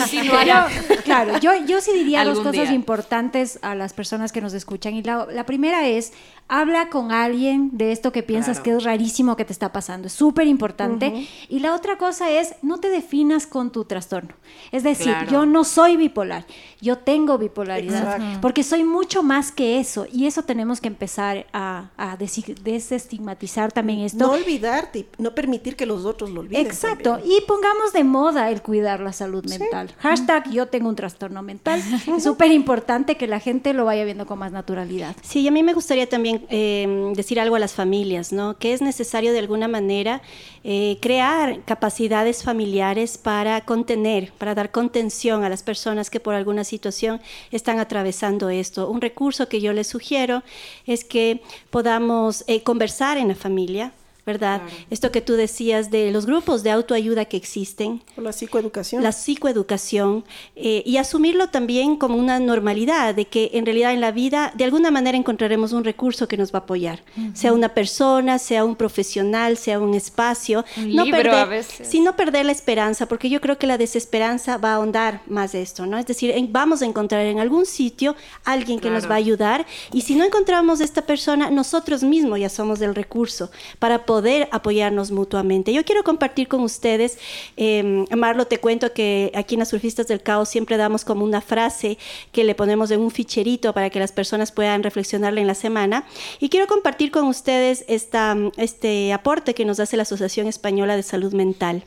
claro, 1.05 1.39
yo, 1.39 1.53
yo 1.67 1.81
sí 1.81 1.93
diría 1.93 2.25
dos 2.25 2.39
cosas 2.39 2.53
día. 2.69 2.73
importantes 2.73 3.59
a 3.63 3.75
las 3.75 3.93
personas 3.93 4.33
que 4.33 4.41
nos 4.41 4.55
escuchan. 4.55 4.95
Y 4.95 5.03
la, 5.03 5.27
la 5.31 5.45
primera 5.45 5.87
es, 5.89 6.13
habla 6.61 6.91
con 6.91 7.13
alguien 7.13 7.71
de 7.73 7.93
esto 7.93 8.13
que 8.13 8.23
piensas 8.23 8.59
Claro. 8.61 8.63
que 8.65 8.77
es 8.79 8.85
rarísimo 8.85 9.37
que 9.37 9.45
te 9.47 9.53
está 9.55 9.73
pasando. 9.73 10.07
Es 10.09 10.13
súper 10.13 10.47
importante. 10.47 11.27
Y 11.49 11.61
la 11.61 11.75
otra 11.75 11.97
cosa 11.97 12.31
es, 12.31 12.55
no 12.61 12.79
te 12.79 12.91
definas 12.91 13.47
con 13.47 13.71
tu 13.73 13.85
trastorno. 13.87 14.35
Es 14.71 14.83
decir, 14.83 15.13
Claro. 15.13 15.31
yo 15.31 15.47
no 15.47 15.65
soy 15.65 15.97
bipolar, 15.97 16.45
yo 16.81 16.99
tengo 16.99 17.39
bipolaridad. 17.39 18.17
Exacto. 18.17 18.39
Porque 18.43 18.63
soy 18.65 18.85
mucho 18.85 19.23
más 19.23 19.51
que 19.51 19.79
eso. 19.81 20.07
Y 20.13 20.27
eso 20.27 20.43
tenemos 20.43 20.81
que 20.83 20.89
empezar 20.89 21.47
a, 21.55 21.89
a 21.97 22.17
desestigmatizar 22.19 23.73
también 23.73 24.01
esto. 24.01 24.19
No 24.19 24.33
olvidarte, 24.33 25.07
no 25.19 25.35
permitir 25.35 25.77
que 25.77 25.87
los 25.87 26.05
otros 26.05 26.31
lo 26.31 26.41
olviden. 26.41 26.67
Exacto, 26.67 27.13
también. 27.15 27.39
y 27.39 27.47
pongamos 27.47 27.93
de 27.93 28.05
moda 28.05 28.51
el 28.51 28.63
cuidar 28.63 29.01
la 29.01 29.13
salud 29.13 29.45
mental. 29.47 29.95
Hashtag 29.99 30.51
yo 30.51 30.67
tengo 30.69 30.89
un 30.89 30.97
trastorno 30.97 31.43
mental. 31.43 31.83
Es 32.15 32.25
súper 32.25 32.51
importante 32.53 33.17
que 33.17 33.27
la 33.27 33.41
gente 33.41 33.73
lo 33.73 33.85
vaya 33.85 34.05
viendo 34.05 34.27
con 34.27 34.39
más 34.39 34.53
naturalidad. 34.53 35.17
Sí, 35.23 35.41
y 35.41 35.49
a 35.49 35.51
mí 35.51 35.63
me 35.63 35.73
gustaría 35.75 36.09
también 36.09 36.42
eh, 36.49 37.13
decir 37.15 37.41
algo 37.41 37.57
a 37.57 37.59
las 37.59 37.73
familias, 37.75 38.33
¿no? 38.33 38.57
Que 38.59 38.73
es 38.73 38.83
necesario 38.83 39.33
de 39.33 39.39
alguna 39.39 39.69
manera 39.69 40.23
eh, 40.65 40.99
crear 41.01 41.65
capacidades 41.65 42.43
familiares 42.43 43.19
para 43.19 43.63
contener, 43.63 44.33
para 44.39 44.55
dar 44.55 44.71
contención 44.71 45.45
a 45.45 45.49
las 45.49 45.63
personas 45.63 46.11
que 46.11 46.21
por 46.21 46.35
alguna 46.35 46.65
situación 46.65 47.21
están 47.51 47.79
atravesando 47.79 48.51
esto. 48.51 48.89
Un 48.89 49.01
recurso 49.01 49.49
que 49.49 49.61
yo 49.61 49.73
les 49.73 49.87
sugiero 49.87 50.43
es 50.87 51.05
que 51.05 51.43
podamos 51.71 52.45
eh, 52.47 52.63
conversar 52.63 53.19
en 53.19 53.29
la 53.29 53.35
familia. 53.35 53.93
¿Verdad? 54.25 54.63
Esto 54.89 55.11
que 55.11 55.21
tú 55.21 55.33
decías 55.35 55.91
de 55.91 56.13
los 56.13 56.27
grupos 56.27 56.63
de 56.63 56.71
autoayuda 56.71 57.25
que 57.25 57.37
existen, 57.37 58.03
O 58.17 58.21
la 58.21 58.33
psicoeducación. 58.33 59.03
la 59.03 59.11
psicoeducación 59.11 60.25
eh, 60.57 60.83
y 60.87 60.97
asumirlo 60.99 61.49
también 61.49 61.97
como 61.97 62.17
una 62.17 62.39
normalidad 62.39 63.15
de 63.17 63.25
que 63.27 63.51
en 63.55 63.67
realidad 63.67 63.93
en 63.93 64.01
la 64.01 64.13
vida 64.13 64.53
de 64.55 64.63
alguna 64.65 64.93
manera 64.93 65.19
encontraremos 65.19 65.73
un 65.73 65.83
recurso 65.83 66.29
que 66.29 66.37
nos 66.37 66.53
va 66.55 66.61
a 66.61 66.63
apoyar, 66.63 67.03
sea 67.35 67.53
una 67.53 67.71
persona, 67.71 68.39
sea 68.39 68.65
un 68.65 68.77
profesional, 68.77 69.57
sea 69.57 69.81
un 69.81 69.93
espacio, 69.95 70.65
Un 70.77 70.93
libro 70.95 71.33
a 71.37 71.45
veces. 71.45 71.89
sí, 71.89 71.99
no 72.01 72.15
perder 72.15 72.47
la 72.47 72.53
esperanza, 72.53 73.07
porque 73.07 73.29
yo 73.29 73.41
creo 73.41 73.59
que 73.59 73.67
la 73.67 73.77
desesperanza 73.77 74.57
va 74.57 74.73
a 74.73 74.75
ahondar 74.77 75.23
más 75.27 75.55
esto, 75.57 75.85
¿no? 75.87 75.99
Es 75.99 76.07
decir, 76.07 76.31
en- 76.31 76.53
vamos 76.53 76.81
a 76.83 76.87
encontrar 76.87 77.27
en 77.27 77.41
algún 77.41 77.67
sitio 77.67 78.15
alguien 78.45 78.79
que 78.79 78.89
nos 78.91 79.07
va 79.11 79.15
a 79.15 79.19
ayudar 79.19 79.67
y 79.93 80.03
si 80.03 80.15
no 80.15 80.25
encontramos 80.25 80.81
esta 80.81 81.03
persona, 81.03 81.51
nosotros 81.51 82.05
mismos 82.05 82.39
ya 82.39 82.49
somos 82.49 82.81
el 82.81 82.95
recurso 82.95 83.51
para 83.81 84.05
poder 84.05 84.12
apoyarnos 84.51 85.11
mutuamente. 85.11 85.73
Yo 85.73 85.85
quiero 85.85 86.03
compartir 86.03 86.49
con 86.49 86.61
ustedes, 86.63 87.19
eh, 87.57 88.05
Marlo, 88.17 88.47
te 88.47 88.59
cuento 88.59 88.93
que 88.93 89.33
aquí 89.35 89.55
en 89.55 89.61
las 89.61 89.69
Surfistas 89.69 90.09
del 90.09 90.23
Caos 90.23 90.49
siempre 90.49 90.77
damos 90.77 91.05
como 91.05 91.25
una 91.25 91.41
frase 91.41 91.99
que 92.33 92.45
le 92.45 92.55
ponemos 92.55 92.91
en 92.91 93.01
un 93.01 93.11
ficherito 93.11 93.73
para 93.73 93.91
que 93.91 93.99
las 93.99 94.13
personas 94.13 94.53
puedan 94.53 94.83
reflexionarla 94.83 95.41
en 95.41 95.47
la 95.47 95.55
semana. 95.55 96.05
Y 96.41 96.49
quiero 96.49 96.67
compartir 96.67 97.11
con 97.11 97.27
ustedes 97.27 97.85
esta, 97.89 98.37
este 98.57 99.13
aporte 99.13 99.55
que 99.55 99.65
nos 99.65 99.81
hace 99.81 99.97
la 99.97 100.03
Asociación 100.03 100.47
Española 100.47 100.97
de 100.97 101.03
Salud 101.03 101.33
Mental. 101.33 101.85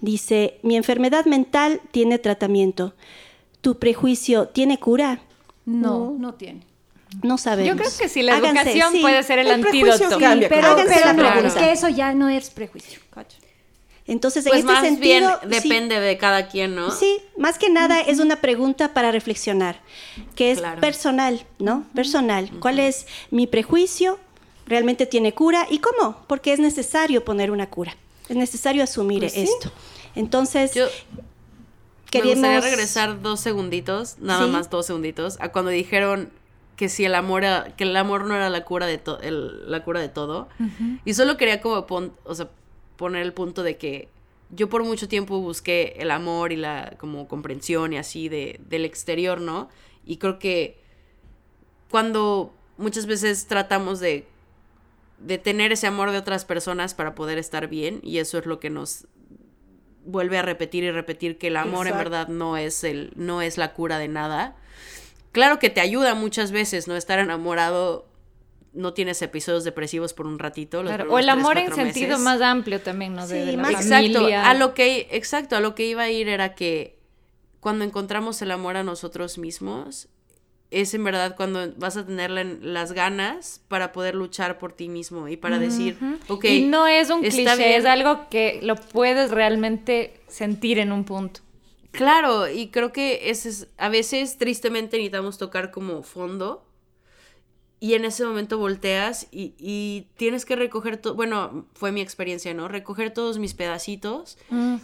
Dice, 0.00 0.58
mi 0.62 0.76
enfermedad 0.76 1.26
mental 1.26 1.80
tiene 1.90 2.18
tratamiento. 2.18 2.94
¿Tu 3.60 3.78
prejuicio 3.78 4.48
tiene 4.48 4.78
cura? 4.78 5.20
No, 5.64 6.14
no 6.18 6.34
tiene. 6.34 6.62
No 7.22 7.38
sabemos. 7.38 7.68
Yo 7.68 7.76
creo 7.82 7.90
que 7.98 8.08
sí, 8.08 8.22
la 8.22 8.36
Háganse, 8.36 8.60
educación 8.62 8.92
sí. 8.92 9.00
puede 9.00 9.22
ser 9.22 9.38
el, 9.38 9.50
antídoto. 9.50 10.18
cambia, 10.18 10.48
pero, 10.48 10.60
claro. 10.74 10.82
Pero 10.86 11.06
la 11.06 11.12
no, 11.14 11.22
pregunta. 11.22 11.48
es 11.48 11.54
que 11.54 11.72
eso 11.72 11.88
ya 11.88 12.12
no 12.12 12.28
es 12.28 12.50
prejuicio. 12.50 13.00
Entonces, 14.06 14.46
en 14.46 14.50
Pues 14.52 14.60
este 14.60 14.72
más 14.72 14.82
sentido, 14.82 15.38
bien 15.42 15.52
sí, 15.62 15.68
depende 15.68 16.00
de 16.00 16.16
cada 16.16 16.48
quien, 16.48 16.74
¿no? 16.74 16.90
Sí, 16.90 17.20
más 17.36 17.58
que 17.58 17.68
nada 17.68 18.00
es 18.00 18.20
una 18.20 18.36
pregunta 18.40 18.94
para 18.94 19.12
reflexionar, 19.12 19.80
que 20.34 20.50
es 20.50 20.58
Claro. 20.60 20.80
personal, 20.80 21.44
¿no? 21.58 21.84
Personal. 21.94 22.50
¿Cuál 22.58 22.78
es 22.78 23.06
mi 23.30 23.46
prejuicio? 23.46 24.18
¿Realmente 24.66 25.04
tiene 25.04 25.34
cura? 25.34 25.66
¿Y 25.68 25.80
cómo? 25.80 26.24
Porque 26.26 26.54
es 26.54 26.58
necesario 26.58 27.22
poner 27.22 27.50
una 27.50 27.68
cura. 27.68 27.96
Es 28.30 28.36
necesario 28.36 28.82
asumir 28.82 29.20
Pues 29.20 29.32
sí. 29.34 29.42
esto. 29.42 29.70
Entonces, 30.14 30.72
Yo 30.72 30.86
queremos... 32.10 32.38
me 32.38 32.48
gustaría 32.48 32.60
regresar 32.60 33.20
dos 33.20 33.40
segunditos, 33.40 34.16
nada 34.20 34.46
Sí. 34.46 34.50
más 34.50 34.70
dos 34.70 34.86
segunditos, 34.86 35.36
a 35.40 35.50
cuando 35.50 35.70
dijeron 35.70 36.30
que 36.78 36.88
si 36.88 37.04
el 37.04 37.14
amor 37.14 37.42
era- 37.44 37.74
que 37.76 37.84
el 37.84 37.94
amor 37.96 38.24
no 38.24 38.34
era 38.34 38.48
la 38.48 38.64
cura 38.64 38.86
de 38.86 38.96
todo 38.96 39.18
la 39.22 39.82
cura 39.84 40.00
de 40.00 40.08
todo. 40.08 40.48
Y 41.04 41.12
solo 41.14 41.36
quería 41.36 41.60
como 41.60 41.86
pon- 41.86 42.14
o 42.24 42.34
sea, 42.34 42.48
poner 42.96 43.22
el 43.22 43.32
punto 43.34 43.62
de 43.62 43.76
que 43.76 44.08
yo 44.50 44.68
por 44.70 44.82
mucho 44.84 45.08
tiempo 45.08 45.40
busqué 45.40 45.96
el 45.98 46.10
amor 46.10 46.52
y 46.52 46.56
la 46.56 46.94
como 46.98 47.28
comprensión 47.28 47.92
y 47.92 47.98
así 47.98 48.28
de, 48.30 48.60
del 48.70 48.84
exterior, 48.86 49.40
¿no? 49.40 49.68
Y 50.06 50.16
creo 50.16 50.38
que 50.38 50.80
cuando 51.90 52.54
muchas 52.76 53.06
veces 53.06 53.46
tratamos 53.46 54.00
de, 54.00 54.26
de 55.18 55.38
tener 55.38 55.72
ese 55.72 55.86
amor 55.86 56.12
de 56.12 56.18
otras 56.18 56.44
personas 56.44 56.94
para 56.94 57.14
poder 57.14 57.38
estar 57.38 57.68
bien, 57.68 58.00
y 58.02 58.18
eso 58.18 58.38
es 58.38 58.46
lo 58.46 58.60
que 58.60 58.70
nos 58.70 59.06
vuelve 60.04 60.38
a 60.38 60.42
repetir 60.42 60.84
y 60.84 60.90
repetir 60.90 61.38
que 61.38 61.48
el 61.48 61.56
amor 61.56 61.86
en 61.86 61.92
verdad 61.98 62.28
no 62.28 62.56
es 62.56 62.84
el, 62.84 63.12
no 63.16 63.42
es 63.42 63.58
la 63.58 63.74
cura 63.74 63.98
de 63.98 64.08
nada. 64.08 64.56
Claro 65.32 65.58
que 65.58 65.70
te 65.70 65.80
ayuda 65.80 66.14
muchas 66.14 66.50
veces, 66.52 66.88
¿no? 66.88 66.96
Estar 66.96 67.18
enamorado, 67.18 68.06
no 68.72 68.92
tienes 68.94 69.20
episodios 69.22 69.64
depresivos 69.64 70.12
por 70.14 70.26
un 70.26 70.38
ratito. 70.38 70.82
los 70.82 70.90
Claro, 70.90 71.04
primeros 71.04 71.14
O 71.14 71.18
el 71.18 71.24
tres, 71.26 71.32
amor 71.44 71.58
en 71.58 71.74
sentido 71.74 72.10
meses. 72.18 72.24
más 72.24 72.40
amplio 72.40 72.80
también, 72.80 73.14
¿no? 73.14 73.26
De, 73.26 73.40
Sí, 73.40 73.46
de 73.46 73.52
la 73.56 73.62
más- 73.62 73.70
Exacto, 73.72 74.12
familia. 74.14 74.48
a 74.48 74.54
lo 74.54 74.74
que 74.74 75.08
exacto, 75.10 75.56
a 75.56 75.60
lo 75.60 75.74
que 75.74 75.86
iba 75.86 76.02
a 76.02 76.10
ir 76.10 76.28
era 76.28 76.54
que 76.54 76.98
cuando 77.60 77.84
encontramos 77.84 78.40
el 78.42 78.50
amor 78.52 78.76
a 78.76 78.84
nosotros 78.84 79.36
mismos, 79.38 80.08
es 80.70 80.92
en 80.92 81.02
verdad 81.02 81.34
cuando 81.34 81.72
vas 81.76 81.96
a 81.96 82.04
tener 82.04 82.30
la- 82.30 82.44
las 82.44 82.92
ganas 82.92 83.60
para 83.68 83.90
poder 83.92 84.14
luchar 84.14 84.58
por 84.58 84.72
ti 84.74 84.88
mismo 84.90 85.26
y 85.28 85.36
para 85.38 85.58
decir, 85.58 85.98
ok. 86.28 86.44
y 86.44 86.60
no 86.66 86.86
es 86.86 87.08
un 87.10 87.22
cliché, 87.22 87.56
bien. 87.56 87.72
es 87.72 87.86
algo 87.86 88.28
que 88.28 88.60
lo 88.62 88.76
puedes 88.76 89.30
realmente 89.30 90.20
sentir 90.28 90.78
en 90.78 90.92
un 90.92 91.04
punto. 91.04 91.40
Claro, 91.92 92.48
y 92.48 92.68
creo 92.68 92.92
que 92.92 93.30
ese 93.30 93.48
es, 93.48 93.66
a 93.78 93.88
veces 93.88 94.36
tristemente 94.38 94.96
necesitamos 94.98 95.38
tocar 95.38 95.70
como 95.70 96.02
fondo 96.02 96.64
y 97.80 97.94
en 97.94 98.04
ese 98.04 98.24
momento 98.24 98.58
volteas 98.58 99.28
y, 99.30 99.54
y 99.58 100.08
tienes 100.16 100.44
que 100.44 100.56
recoger 100.56 100.96
todo, 100.96 101.14
bueno, 101.14 101.66
fue 101.74 101.92
mi 101.92 102.00
experiencia, 102.00 102.52
¿no? 102.52 102.66
Recoger 102.68 103.12
todos 103.14 103.38
mis 103.38 103.54
pedacitos 103.54 104.36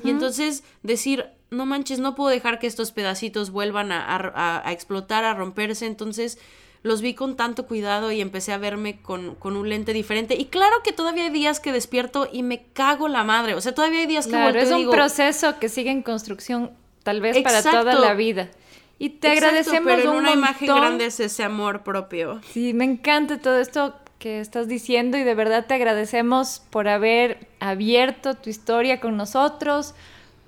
y 0.05 0.11
entonces 0.11 0.63
decir, 0.83 1.27
no 1.51 1.67
manches, 1.67 1.99
no 1.99 2.15
puedo 2.15 2.31
dejar 2.31 2.59
que 2.61 2.69
estos 2.69 2.93
pedacitos 2.93 3.51
vuelvan 3.51 3.91
a, 3.93 4.05
a- 4.17 4.69
a 4.69 4.73
explotar, 4.73 5.25
a 5.25 5.35
romperse, 5.35 5.87
entonces 5.87 6.39
los 6.85 7.01
vi 7.01 7.15
con 7.15 7.35
tanto 7.37 7.67
cuidado 7.67 8.13
y 8.13 8.21
empecé 8.21 8.53
a 8.53 8.59
verme 8.59 9.01
con, 9.01 9.35
con 9.37 9.57
un 9.57 9.69
lente 9.71 9.93
diferente. 9.93 10.35
Y 10.37 10.45
claro 10.47 10.77
que 10.85 10.93
todavía 10.93 11.25
hay 11.25 11.31
días 11.31 11.59
que 11.59 11.73
despierto 11.73 12.29
y 12.33 12.43
me 12.43 12.63
cago 12.75 13.09
la 13.09 13.25
madre, 13.25 13.55
o 13.55 13.61
sea, 13.61 13.75
todavía 13.75 14.01
hay 14.01 14.07
días 14.07 14.27
que 14.27 14.31
Claro, 14.33 14.45
volteo 14.45 14.63
es 14.63 14.71
un 14.71 14.79
digo, 14.79 14.93
proceso 14.93 15.59
que 15.59 15.69
sigue 15.69 15.91
en 15.91 16.03
construcción 16.03 16.71
tal 17.05 17.21
vez 17.21 17.39
para 17.43 17.63
toda 17.63 17.95
la 17.95 18.15
vida. 18.15 18.51
Y 18.99 19.11
te 19.11 19.29
Exacto, 19.29 19.47
agradecemos 19.47 19.93
pero 19.93 20.03
en 20.03 20.09
un 20.09 20.17
una 20.17 20.33
imagen 20.33 20.67
grande 20.67 21.07
es 21.07 21.21
ese 21.21 21.45
amor 21.45 21.83
propio. 21.83 22.41
Sí, 22.51 22.75
me 22.75 22.85
encanta 22.85 23.39
todo 23.39 23.59
esto 23.59 23.95
que 24.19 24.41
estás 24.41 24.69
diciendo 24.69 25.19
y 25.19 25.23
de 25.25 25.35
verdad 25.35 25.67
te 25.67 25.75
agradecemos 25.75 26.63
por 26.71 26.89
haber 26.89 27.47
abierto 27.61 28.35
tu 28.35 28.51
historia 28.51 29.01
con 29.01 29.17
nosotros, 29.17 29.95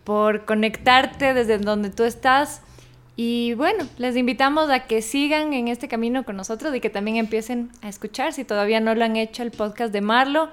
por 0.05 0.45
conectarte 0.45 1.35
desde 1.35 1.59
donde 1.59 1.91
tú 1.91 2.05
estás. 2.05 2.63
Y 3.17 3.55
bueno, 3.55 3.87
les 3.99 4.17
invitamos 4.17 4.71
a 4.71 4.81
que 4.87 5.03
sigan 5.03 5.53
en 5.53 5.69
este 5.69 5.89
camino 5.89 6.25
con 6.25 6.37
nosotros 6.37 6.75
y 6.75 6.81
que 6.81 6.91
también 6.91 7.17
empiecen 7.17 7.71
a 7.83 7.89
escuchar 7.89 8.33
si 8.33 8.45
todavía 8.45 8.79
no 8.81 8.95
lo 8.95 9.05
han 9.05 9.17
hecho 9.17 9.43
el 9.43 9.51
podcast 9.51 9.93
de 9.93 10.01
Marlo. 10.03 10.51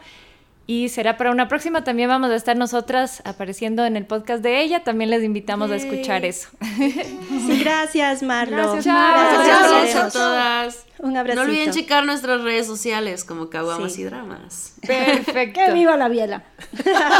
Y 0.65 0.87
será 0.87 1.17
para 1.17 1.31
una 1.31 1.49
próxima. 1.49 1.83
También 1.83 2.07
vamos 2.07 2.31
a 2.31 2.35
estar 2.35 2.55
nosotras 2.55 3.21
apareciendo 3.25 3.85
en 3.85 3.97
el 3.97 4.05
podcast 4.05 4.41
de 4.41 4.61
ella. 4.61 4.81
También 4.83 5.09
les 5.09 5.21
invitamos 5.21 5.69
a 5.71 5.75
escuchar 5.75 6.23
eso. 6.23 6.47
Sí, 6.77 7.59
gracias, 7.61 8.23
Marlo. 8.23 8.55
Gracias, 8.55 8.85
Chao. 8.85 8.93
Marlo. 8.97 9.43
Gracias, 9.43 9.71
Gracias 9.71 9.95
a 10.05 10.09
todas. 10.11 10.85
Un 10.99 11.13
No 11.13 11.19
abracito. 11.19 11.43
olviden 11.43 11.71
checar 11.73 12.05
nuestras 12.05 12.41
redes 12.43 12.65
sociales 12.65 13.25
como 13.25 13.49
Caguamas 13.49 13.91
Sí. 13.93 14.01
y 14.01 14.03
Dramas. 14.05 14.75
Perfecto. 14.87 15.59
¡Que 15.65 15.73
viva 15.73 15.97
la 15.97 16.07
biela! 16.07 16.43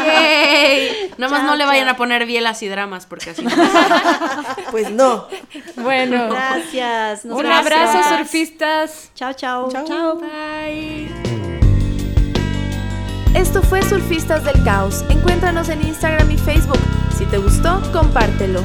¡Yay! 0.06 1.12
Nada 1.18 1.30
más 1.32 1.42
Chao, 1.42 1.50
no 1.50 1.56
le 1.58 1.66
vayan 1.66 1.86
chao. 1.88 1.96
a 1.96 1.98
poner 1.98 2.26
bielas 2.26 2.64
y 2.64 2.70
dramas 2.70 3.06
porque 3.08 3.32
así 3.32 3.44
no. 3.44 3.52
Pues 4.72 4.90
no. 4.90 5.28
Bueno, 5.76 6.30
Gracias. 6.30 7.26
nos 7.26 7.38
un 7.38 7.46
abrazo, 7.46 8.16
surfistas. 8.18 9.12
Chao, 9.16 9.34
chao. 9.34 9.70
Chao. 9.70 10.16
Bye. 10.22 11.43
Esto 13.36 13.64
fue 13.64 13.82
Surfistas 13.82 14.44
del 14.44 14.64
Caos. 14.64 15.04
Encuéntranos 15.10 15.70
en 15.70 15.82
Instagram 15.82 16.30
y 16.30 16.38
Facebook. 16.38 16.80
Si 17.18 17.26
te 17.26 17.40
gustó, 17.40 17.82
compártelo. 17.92 18.62